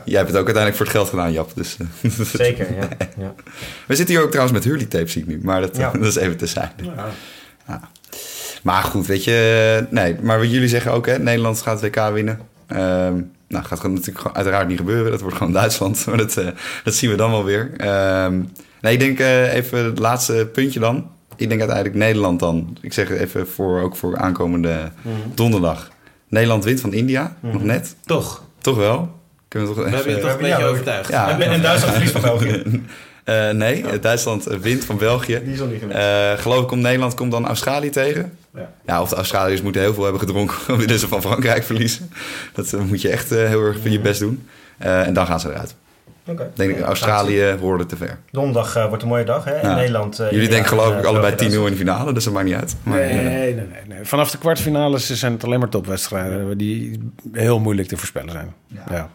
Jij 0.04 0.16
hebt 0.18 0.28
het 0.28 0.38
ook 0.38 0.46
uiteindelijk 0.46 0.76
voor 0.76 0.86
het 0.86 0.94
geld 0.94 1.08
gedaan, 1.08 1.32
Jap. 1.32 1.50
Dus, 1.54 1.76
eh, 2.02 2.10
Zeker, 2.34 2.66
ja. 2.74 2.88
ja. 3.24 3.34
We 3.86 3.96
zitten 3.96 4.14
hier 4.14 4.24
ook 4.24 4.30
trouwens 4.30 4.58
met 4.58 4.64
Hurley 4.66 4.86
tape, 4.86 5.08
zie 5.10 5.22
ik 5.22 5.28
nu. 5.28 5.40
Maar 5.42 5.60
dat, 5.60 5.74
dat 5.92 6.04
is 6.04 6.16
even 6.16 6.36
terzijde. 6.36 6.72
Ja. 7.66 7.80
Maar 8.62 8.82
goed, 8.82 9.06
weet 9.06 9.24
je... 9.24 9.86
Nee, 9.90 10.16
maar 10.22 10.38
wat 10.38 10.50
jullie 10.50 10.68
zeggen 10.68 10.92
ook, 10.92 11.06
hè. 11.06 11.18
Nederland 11.18 11.62
gaat 11.62 11.80
het 11.80 11.96
WK 11.96 12.10
winnen. 12.12 12.38
Ehm, 12.66 13.14
nou, 13.48 13.64
gaat 13.64 13.80
gewoon 13.80 13.92
natuurlijk 13.94 14.18
gewoon 14.18 14.36
uiteraard 14.36 14.68
niet 14.68 14.78
gebeuren. 14.78 15.10
Dat 15.10 15.20
wordt 15.20 15.36
gewoon 15.36 15.52
Duitsland. 15.52 16.06
Maar 16.06 16.16
dat, 16.16 16.36
eh, 16.36 16.46
dat 16.84 16.94
zien 16.94 17.10
we 17.10 17.16
dan 17.16 17.30
wel 17.30 17.44
weer. 17.44 17.70
Ehm, 17.76 18.42
nee, 18.80 18.92
ik 18.92 18.98
denk 19.00 19.18
even 19.54 19.84
het 19.84 19.98
laatste 19.98 20.48
puntje 20.52 20.80
dan. 20.80 21.10
Ik 21.38 21.48
denk 21.48 21.60
uiteindelijk 21.60 21.98
Nederland 21.98 22.40
dan. 22.40 22.76
Ik 22.80 22.92
zeg 22.92 23.08
het 23.08 23.18
even 23.18 23.48
voor, 23.48 23.80
ook 23.80 23.96
voor 23.96 24.16
aankomende 24.16 24.90
donderdag. 25.34 25.88
Nederland 26.28 26.64
wint 26.64 26.80
van 26.80 26.92
India, 26.92 27.36
nog 27.40 27.62
net. 27.62 27.94
Toch, 28.04 28.42
Toch 28.60 28.76
wel? 28.76 29.16
Kunnen 29.48 29.68
we 29.68 29.74
toch 29.74 29.84
we 29.84 29.90
hebben 29.96 30.14
je 30.14 30.20
toch 30.20 30.30
een 30.32 30.38
beetje 30.38 30.56
we- 30.56 30.64
overtuigd. 30.64 31.08
Ja. 31.10 31.30
En, 31.40 31.40
en 31.50 31.62
Duitsland 31.62 31.92
verliest 31.94 32.12
van 32.18 32.22
België. 32.22 32.62
Eh, 33.28 33.50
nee, 33.50 33.84
Duitsland 34.00 34.44
wint 34.44 34.84
van 34.84 34.98
België. 34.98 35.40
Die 35.44 35.52
is 35.52 35.60
al 35.60 35.66
niet. 35.66 35.82
Eh, 35.88 36.32
geloof 36.32 36.62
ik, 36.62 36.66
komt 36.68 36.82
Nederland 36.82 37.14
komt 37.14 37.30
dan 37.32 37.46
Australië 37.46 37.90
tegen. 37.90 38.32
Ja. 38.54 38.70
Ja, 38.86 39.02
of 39.02 39.08
de 39.08 39.16
Australiërs 39.16 39.62
moeten 39.62 39.80
heel 39.80 39.94
veel 39.94 40.02
hebben 40.02 40.20
gedronken 40.20 40.56
om 40.74 40.78
willen 40.78 40.98
ze 40.98 41.08
van 41.08 41.20
Frankrijk 41.22 41.64
verliezen. 41.64 42.10
Dat 42.52 42.72
eh, 42.72 42.80
moet 42.80 43.00
je 43.02 43.08
echt 43.08 43.32
eh, 43.32 43.46
heel 43.46 43.62
erg 43.62 43.78
voor 43.80 43.90
je 43.90 44.00
best 44.00 44.20
doen. 44.20 44.48
Eh, 44.78 45.06
en 45.06 45.12
dan 45.14 45.26
gaan 45.26 45.40
ze 45.40 45.48
eruit. 45.48 45.74
Oké. 46.28 46.42
Ik 46.42 46.48
denk, 46.56 46.78
Ja, 46.78 46.84
Australië 46.84 47.56
hoorde 47.60 47.86
te 47.86 47.96
ver. 47.96 48.18
Donderdag 48.30 48.76
eh, 48.76 48.88
wordt 48.88 49.02
een 49.02 49.08
mooie 49.08 49.24
dag, 49.24 49.44
hè? 49.44 49.54
In 49.60 49.68
Ja. 49.68 49.74
Nederland. 49.74 50.18
eh, 50.18 50.30
Jullie 50.30 50.48
denken 50.48 50.68
geloof 50.68 50.92
eh, 50.92 50.98
ik 50.98 51.04
allebei 51.04 51.34
België, 51.34 51.56
10-0 51.56 51.64
in 51.64 51.70
de 51.70 51.76
finale, 51.76 52.12
dus 52.12 52.24
dat 52.24 52.32
maakt 52.32 52.46
niet 52.46 52.54
uit. 52.54 52.76
Maar, 52.82 52.98
Nee, 52.98 53.08
eh, 53.08 53.24
nee, 53.24 53.54
nee, 53.54 53.64
nee. 53.88 53.98
Vanaf 54.04 54.30
de 54.30 54.38
kwartfinales 54.38 55.10
zijn 55.12 55.32
het 55.32 55.44
alleen 55.44 55.58
maar 55.58 55.68
topwedstrijden 55.68 56.58
die 56.58 57.10
heel 57.32 57.60
moeilijk 57.60 57.88
te 57.88 57.96
voorspellen 57.96 58.30
zijn. 58.30 58.54
Ja. 58.90 59.10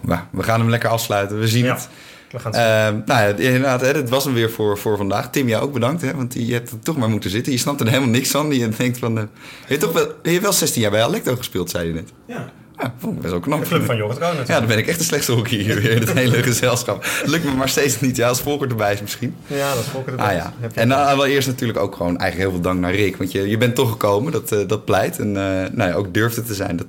maar 0.00 0.26
we 0.32 0.42
gaan 0.42 0.60
hem 0.60 0.70
lekker 0.70 0.88
afsluiten. 0.88 1.38
We 1.40 1.48
zien 1.48 1.64
Ja. 1.64 1.74
het. 1.74 1.88
We 2.30 2.38
gaan 2.38 2.52
het 2.52 2.60
zien. 2.60 3.00
Eh, 3.00 3.06
nou 3.16 3.28
ja, 3.28 3.48
inderdaad, 3.48 3.80
hè, 3.80 3.92
dit 3.92 4.08
was 4.08 4.24
hem 4.24 4.34
weer 4.34 4.50
voor, 4.50 4.78
voor 4.78 4.96
vandaag. 4.96 5.30
Tim, 5.30 5.48
jou 5.48 5.62
ook 5.62 5.72
bedankt, 5.72 6.02
hè, 6.02 6.14
want 6.14 6.34
je 6.34 6.52
hebt 6.52 6.70
er 6.70 6.78
toch 6.78 6.96
maar 6.96 7.08
moeten 7.08 7.30
zitten. 7.30 7.52
Je 7.52 7.58
snapt 7.58 7.80
er 7.80 7.86
helemaal 7.88 8.08
niks 8.08 8.30
van. 8.30 8.52
Je 8.52 8.68
denkt 8.68 8.98
van, 8.98 9.18
eh, 9.18 9.24
je, 9.34 9.66
hebt 9.66 9.80
toch 9.80 9.92
wel, 9.92 10.06
je 10.22 10.30
hebt 10.30 10.42
wel 10.42 10.52
16 10.52 10.82
jaar 10.82 10.90
bij 10.90 11.02
Alecto 11.02 11.36
gespeeld, 11.36 11.70
zei 11.70 11.86
je 11.86 11.92
net. 11.94 12.12
Ja. 12.26 12.50
Ja, 12.80 12.94
vond 12.98 13.14
ik 13.16 13.20
best 13.20 13.32
wel 13.32 13.40
knap. 13.42 13.60
De 13.60 13.66
club 13.68 13.84
van 13.84 13.96
Jorrit 13.96 14.18
Ja, 14.46 14.58
dan 14.58 14.66
ben 14.66 14.78
ik 14.78 14.86
echt 14.86 14.98
de 14.98 15.04
slechtste 15.04 15.32
hockey 15.32 15.58
hier 15.58 15.74
weer 15.80 15.90
in 15.90 15.98
het 16.00 16.12
hele 16.12 16.42
gezelschap. 16.42 17.06
Lukt 17.24 17.44
me 17.44 17.50
maar 17.50 17.68
steeds 17.68 18.00
niet. 18.00 18.16
Ja, 18.16 18.28
als 18.28 18.40
Volker 18.40 18.68
erbij 18.68 18.92
is 18.92 19.00
misschien. 19.00 19.34
Ja, 19.46 19.74
dat 19.74 19.82
is 19.84 19.90
Volker 19.90 20.16
de 20.16 20.22
Ah 20.22 20.28
Best. 20.28 20.38
ja. 20.40 20.52
Heb 20.60 20.74
je- 20.74 20.80
En 20.80 20.88
uh, 20.88 21.06
allereerst 21.06 21.48
natuurlijk 21.48 21.78
ook 21.78 21.96
gewoon 21.96 22.16
eigenlijk 22.18 22.50
heel 22.50 22.50
veel 22.50 22.70
dank 22.70 22.80
naar 22.80 22.94
Rick. 22.94 23.16
Want 23.16 23.32
je, 23.32 23.48
je 23.48 23.56
bent 23.58 23.74
toch 23.74 23.90
gekomen, 23.90 24.32
dat, 24.32 24.52
eh, 24.52 24.58
dat 24.68 24.84
pleit. 24.84 25.18
En 25.18 25.26
eh, 25.36 25.70
nou 25.72 25.90
ja, 25.90 25.92
ook 25.92 26.14
durfde 26.14 26.42
te 26.42 26.54
zijn. 26.54 26.76
Dat, 26.76 26.86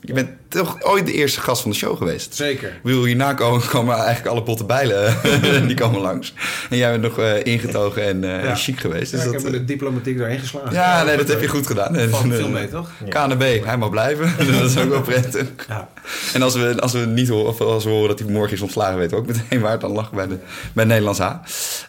je 0.00 0.12
bent 0.12 0.28
toch 0.54 0.82
ooit 0.82 1.06
de 1.06 1.12
eerste 1.12 1.40
gast 1.40 1.62
van 1.62 1.70
de 1.70 1.76
show 1.76 1.96
geweest. 1.96 2.34
Zeker. 2.34 2.68
Ik 2.68 2.82
bedoel, 2.82 3.04
hierna 3.04 3.32
komen, 3.34 3.66
komen 3.68 3.94
eigenlijk 3.96 4.26
alle 4.26 4.42
botte 4.42 4.64
bijlen. 4.64 5.16
die 5.66 5.76
komen 5.76 6.00
langs. 6.00 6.34
En 6.70 6.76
jij 6.76 6.90
bent 6.90 7.02
nog 7.02 7.18
eh, 7.18 7.44
ingetogen 7.44 8.02
en 8.04 8.24
eh, 8.38 8.44
Ja. 8.44 8.54
chic 8.54 8.80
geweest. 8.80 9.10
Ja, 9.10 9.16
Dus 9.16 9.26
ik 9.26 9.32
dat, 9.32 9.42
heb 9.42 9.52
eh, 9.52 9.58
de 9.58 9.64
diplomatiek 9.64 10.18
doorheen 10.18 10.38
geslagen. 10.38 10.72
ja, 10.72 11.02
nee, 11.04 11.16
dat 11.16 11.28
heb 11.28 11.40
je 11.40 11.48
goed 11.48 11.66
gedaan. 11.66 11.96
Valt 12.08 12.24
eh, 12.32 12.36
veel 12.36 12.48
mee, 12.48 12.68
toch? 12.68 12.90
KNB, 13.08 13.64
hij 13.64 13.76
mag 13.78 13.90
blijven. 13.90 14.32
dat 14.60 14.70
is 14.70 14.78
ook 14.78 14.88
wel 14.88 15.00
prettig. 15.02 15.46
Ja. 15.68 15.88
En 16.34 16.42
als 16.42 16.54
we, 16.54 16.74
als 16.80 16.92
we 16.92 16.98
niet 16.98 17.28
horen, 17.28 17.48
of 17.48 17.60
als 17.60 17.84
we 17.84 17.90
horen 17.90 18.08
dat 18.08 18.18
hij 18.18 18.28
morgen 18.28 18.52
is 18.52 18.60
ontslagen, 18.62 18.96
weten 18.98 19.16
we 19.16 19.22
ook 19.22 19.26
meteen 19.36 19.60
waar 19.60 19.70
het 19.72 19.80
dan 19.80 19.92
lag 19.92 20.12
bij, 20.12 20.26
de, 20.26 20.36
bij 20.72 20.84
Nederlands 20.84 21.18
H. 21.18 21.30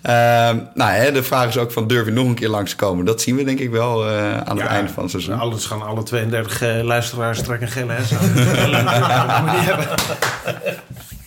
Ehm, 0.01 0.57
nou, 0.73 0.91
hè, 0.91 1.11
de 1.11 1.23
vraag 1.23 1.47
is 1.47 1.57
ook 1.57 1.71
van 1.71 1.87
durf 1.87 2.05
je 2.05 2.11
nog 2.11 2.25
een 2.27 2.33
keer 2.35 2.49
langs 2.49 2.69
te 2.69 2.75
komen? 2.77 3.05
Dat 3.05 3.21
zien 3.21 3.35
we 3.35 3.43
denk 3.43 3.59
ik 3.59 3.69
wel 3.69 4.07
eh, 4.09 4.37
aan 4.37 4.57
het 4.57 4.67
einde 4.67 4.91
van 4.93 5.01
het 5.03 5.11
seizoen. 5.11 5.39
Alles 5.39 5.65
gaan 5.65 5.81
alle 5.81 6.03
32 6.03 6.61
eh, 6.61 6.83
luisteraars 6.83 7.41
trekken 7.41 7.67
een 7.67 7.73
gele 7.73 7.93
hes 7.93 8.11
je 8.61 9.51
niet 9.51 9.65
hebben. 9.65 9.87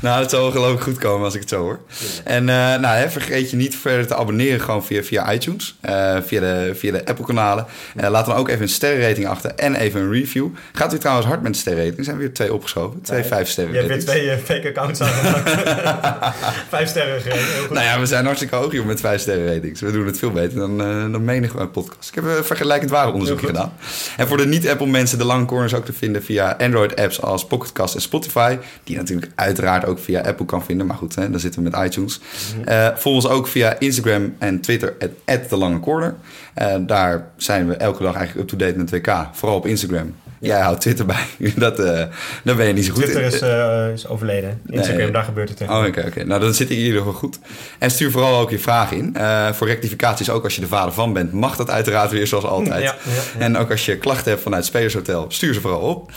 Nou, 0.00 0.20
het 0.20 0.30
zal 0.30 0.40
wel 0.40 0.50
geloof 0.50 0.72
ik 0.72 0.80
goed 0.80 0.98
komen 0.98 1.24
als 1.24 1.34
ik 1.34 1.40
het 1.40 1.48
zo 1.48 1.60
hoor. 1.60 1.80
En 2.24 2.48
eh, 2.48 2.54
nou, 2.56 2.96
hè, 2.96 3.10
vergeet 3.10 3.50
je 3.50 3.56
niet 3.56 3.76
verder 3.76 4.06
te 4.06 4.14
abonneren 4.14 4.60
gewoon 4.60 4.84
via, 4.84 5.02
via 5.02 5.32
iTunes. 5.32 5.76
eh, 5.80 6.16
via, 6.26 6.40
de, 6.40 6.72
via 6.74 6.92
de 6.92 7.06
Apple-kanalen. 7.06 7.66
Eh, 7.96 8.10
laat 8.10 8.26
dan 8.26 8.34
ook 8.34 8.48
even 8.48 8.62
een 8.62 8.68
sterrenrating 8.68 9.26
achter 9.26 9.50
en 9.54 9.74
even 9.74 10.00
een 10.00 10.12
review. 10.12 10.48
Gaat 10.72 10.94
u 10.94 10.98
trouwens 10.98 11.26
hard 11.26 11.42
met 11.42 11.52
de 11.52 11.58
sterrenrating? 11.58 11.98
Er 11.98 12.04
zijn 12.04 12.18
weer 12.18 12.32
twee 12.32 12.54
opgeschoven. 12.54 13.00
Twee 13.02 13.22
vijf 13.22 13.48
sterren 13.48 13.72
Je 13.72 13.78
hebt 13.78 14.04
weer 14.04 14.04
twee 14.04 14.38
fake 14.38 14.68
accounts 14.68 15.00
aangemaakt. 15.00 15.50
Vijf 16.68 16.88
sterren 16.88 17.20
gegeven. 17.20 17.74
Nou 17.74 17.84
ja, 17.84 18.00
we 18.00 18.06
zijn 18.06 18.24
hartstikke 18.24 18.56
hoog 18.56 18.72
hier 18.72 18.86
met 18.86 19.00
vijf 19.00 19.20
sterren 19.20 19.54
ratings. 19.54 19.80
We 19.80 19.90
doen 19.92 20.06
het 20.06 20.18
veel 20.18 20.30
beter 20.30 20.58
dan, 20.58 20.78
dan 21.12 21.24
menig 21.24 21.70
podcast. 21.70 22.08
Ik 22.08 22.14
heb 22.14 22.24
een 22.24 22.44
vergelijkend 22.44 22.90
ware 22.90 23.10
goed. 23.10 23.38
gedaan. 23.38 23.72
En 24.16 24.28
voor 24.28 24.36
de 24.36 24.46
niet-Apple 24.46 24.86
mensen, 24.86 25.18
de 25.18 25.24
lange 25.24 25.44
corners 25.44 25.74
ook 25.74 25.84
te 25.84 25.92
vinden 25.92 26.22
via 26.22 26.56
Android 26.60 26.96
apps 26.96 27.22
als 27.22 27.46
Pocketcast 27.46 27.94
en 27.94 28.00
Spotify. 28.00 28.56
Die 28.84 28.94
je 28.94 29.00
natuurlijk 29.00 29.32
uiteraard 29.34 29.86
ook 29.86 29.98
via 29.98 30.20
Apple 30.20 30.46
kan 30.46 30.64
vinden. 30.64 30.86
Maar 30.86 30.96
goed, 30.96 31.14
hè, 31.14 31.30
dan 31.30 31.40
zitten 31.40 31.62
we 31.62 31.70
met 31.70 31.84
iTunes. 31.86 32.20
Eh 32.64 32.88
volg 32.96 33.14
ons 33.14 33.28
ook 33.28 33.46
via 33.46 33.78
Instagram 33.78 34.34
en 34.38 34.60
Twitter, 34.60 34.94
at, 35.24 35.48
de 35.48 35.56
lange 35.56 35.80
corner. 35.80 36.14
Eh, 36.54 36.76
daar 36.80 37.28
zijn 37.36 37.68
we 37.68 37.74
elke 37.74 38.02
dag 38.02 38.14
eigenlijk 38.14 38.52
up-to-date 38.52 38.78
met 38.78 38.90
WK. 38.90 39.28
Vooral 39.32 39.56
op 39.56 39.66
Instagram. 39.66 40.14
Jij 40.40 40.60
houdt 40.60 40.80
Twitter 40.80 41.06
bij. 41.06 41.24
Dat, 41.56 41.78
eh 41.78 42.02
daar 42.44 42.56
ben 42.56 42.66
je 42.66 42.72
niet 42.72 42.84
zo 42.84 42.92
goed 42.92 43.02
Twitter 43.02 43.22
in. 43.22 43.32
is, 43.32 43.40
eh, 43.40 43.88
is 43.92 44.06
overleden. 44.06 44.60
Instagram, 44.66 44.96
Nee. 45.02 45.10
daar 45.10 45.24
gebeurt 45.24 45.48
het 45.48 45.58
tegen. 45.58 45.74
Oh, 45.74 45.86
oké, 45.86 46.04
oké. 46.06 46.24
Nou, 46.24 46.40
dan 46.40 46.54
zit 46.54 46.70
ik 46.70 46.76
in 46.76 46.82
ieder 46.82 46.98
geval 46.98 47.12
goed. 47.14 47.38
En 47.78 47.90
stuur 47.90 48.10
vooral 48.10 48.40
ook 48.40 48.50
je 48.50 48.58
vragen 48.58 48.96
in. 48.96 49.16
Eh, 49.16 49.52
voor 49.52 49.66
rectificaties, 49.66 50.30
ook 50.30 50.44
als 50.44 50.54
je 50.54 50.60
de 50.60 50.66
vader 50.66 50.92
van 50.92 51.12
bent, 51.12 51.32
mag 51.32 51.56
dat 51.56 51.70
uiteraard 51.70 52.10
weer 52.10 52.26
zoals 52.26 52.44
altijd. 52.44 52.82
Ja, 52.82 52.94
ja, 53.04 53.12
ja. 53.38 53.44
En 53.44 53.56
ook 53.56 53.70
als 53.70 53.84
je 53.86 53.96
klachten 53.96 54.30
hebt 54.30 54.42
vanuit 54.42 54.64
Spelershotel, 54.64 55.24
stuur 55.28 55.54
ze 55.54 55.60
vooral 55.60 55.80
op. 55.80 56.10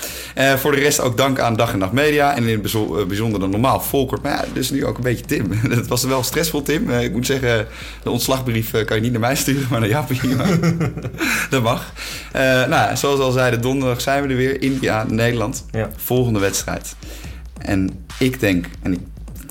Voor 0.57 0.71
de 0.71 0.79
rest 0.79 0.99
ook 0.99 1.17
dank 1.17 1.39
aan 1.39 1.55
Dag 1.55 1.71
en 1.73 1.79
Nacht 1.79 1.91
Media. 1.91 2.35
En 2.35 2.43
in 2.47 2.61
het 2.63 3.07
bijzonder 3.07 3.39
dan 3.39 3.49
normaal 3.49 3.81
Volkert. 3.81 4.21
Maar 4.21 4.31
ja, 4.31 4.43
dus 4.53 4.69
nu 4.69 4.85
ook 4.85 4.97
een 4.97 5.03
beetje 5.03 5.25
Tim. 5.25 5.51
Het 5.69 5.87
was 5.87 6.03
wel 6.03 6.23
stressvol, 6.23 6.61
Tim. 6.61 6.89
Ik 6.89 7.11
moet 7.11 7.25
zeggen, 7.25 7.67
de 8.03 8.09
ontslagbrief 8.09 8.71
kan 8.85 8.95
je 8.95 9.01
niet 9.01 9.11
naar 9.11 9.21
mij 9.21 9.35
sturen, 9.35 9.67
maar 9.69 9.79
naar 9.79 9.89
Jaapie. 9.89 10.19
Dat 11.49 11.61
mag. 11.63 11.93
Nou, 12.69 12.95
zoals 12.97 13.19
al 13.19 13.31
zeiden, 13.31 13.61
donderdag 13.61 14.01
zijn 14.09 14.23
we 14.23 14.29
er 14.29 14.35
weer. 14.35 14.61
India, 14.61 15.05
Nederland. 15.09 15.65
Ja. 15.71 15.89
Volgende 15.95 16.39
wedstrijd. 16.39 16.95
En 17.61 18.05
ik 18.19 18.39
denk, 18.39 18.65
en 18.81 18.93
ik, 18.93 18.99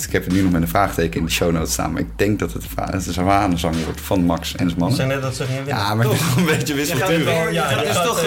ik 0.07 0.13
heb 0.13 0.25
het 0.25 0.33
nu 0.33 0.43
nog 0.43 0.53
met 0.53 0.63
een 0.63 0.69
vraagteken 0.69 1.21
in 1.21 1.27
de 1.27 1.33
show 1.33 1.53
notes 1.53 1.73
staan, 1.73 1.93
maar 1.93 2.01
ik 2.01 2.09
denk 2.17 2.39
dat 2.39 2.53
het 2.53 2.65
een 2.91 3.01
zwanenzang 3.01 3.85
wordt 3.85 4.01
van 4.01 4.25
Max 4.25 4.53
en 4.53 4.57
zijn 4.59 4.71
Ze 4.71 4.77
mannen. 4.77 4.97
zeggen 4.97 5.15
net 5.15 5.25
dat 5.25 5.35
ze 5.37 5.45
gingen 5.45 5.65
winnen. 5.65 5.83
Ja, 5.83 5.95
maar 5.95 6.07
wel 6.09 6.17
een 6.37 6.45
beetje 6.45 6.75
wisselturig. 6.75 7.53
Ja, 7.53 7.71
is 7.83 7.95
toch- 7.95 8.25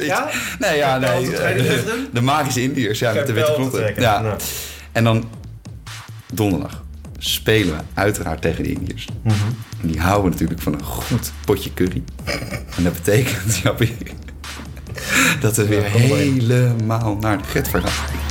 ja. 0.00 0.28
Nee, 0.58 0.76
ja, 0.76 0.98
nee. 0.98 1.36
Eh? 1.36 1.56
De, 1.64 2.06
de 2.12 2.20
magische 2.20 2.62
Indiërs, 2.62 2.98
ja, 2.98 3.12
met 3.12 3.26
de 3.26 3.32
witte 3.32 3.52
knotten. 3.54 3.94
Ja. 3.96 4.36
En 4.92 5.04
dan 5.04 5.28
donderdag 6.32 6.82
spelen 7.18 7.76
we 7.76 7.82
uiteraard 7.94 8.42
tegen 8.42 8.62
de 8.62 8.72
Indiërs. 8.72 9.08
Mhm. 9.22 9.34
En 9.82 9.88
die 9.88 10.00
houden 10.00 10.30
natuurlijk 10.30 10.60
van 10.60 10.72
een 10.72 10.82
goed 10.84 11.32
potje 11.44 11.74
curry. 11.74 12.02
En 12.76 12.82
dat 12.84 12.92
betekent, 12.92 13.56
Jappie, 13.62 13.96
dat 15.40 15.56
we 15.56 15.66
weer 15.66 15.84
helemaal 15.84 17.16
naar 17.20 17.38
de 17.38 17.44
get 17.44 17.68
gaan. 17.68 18.29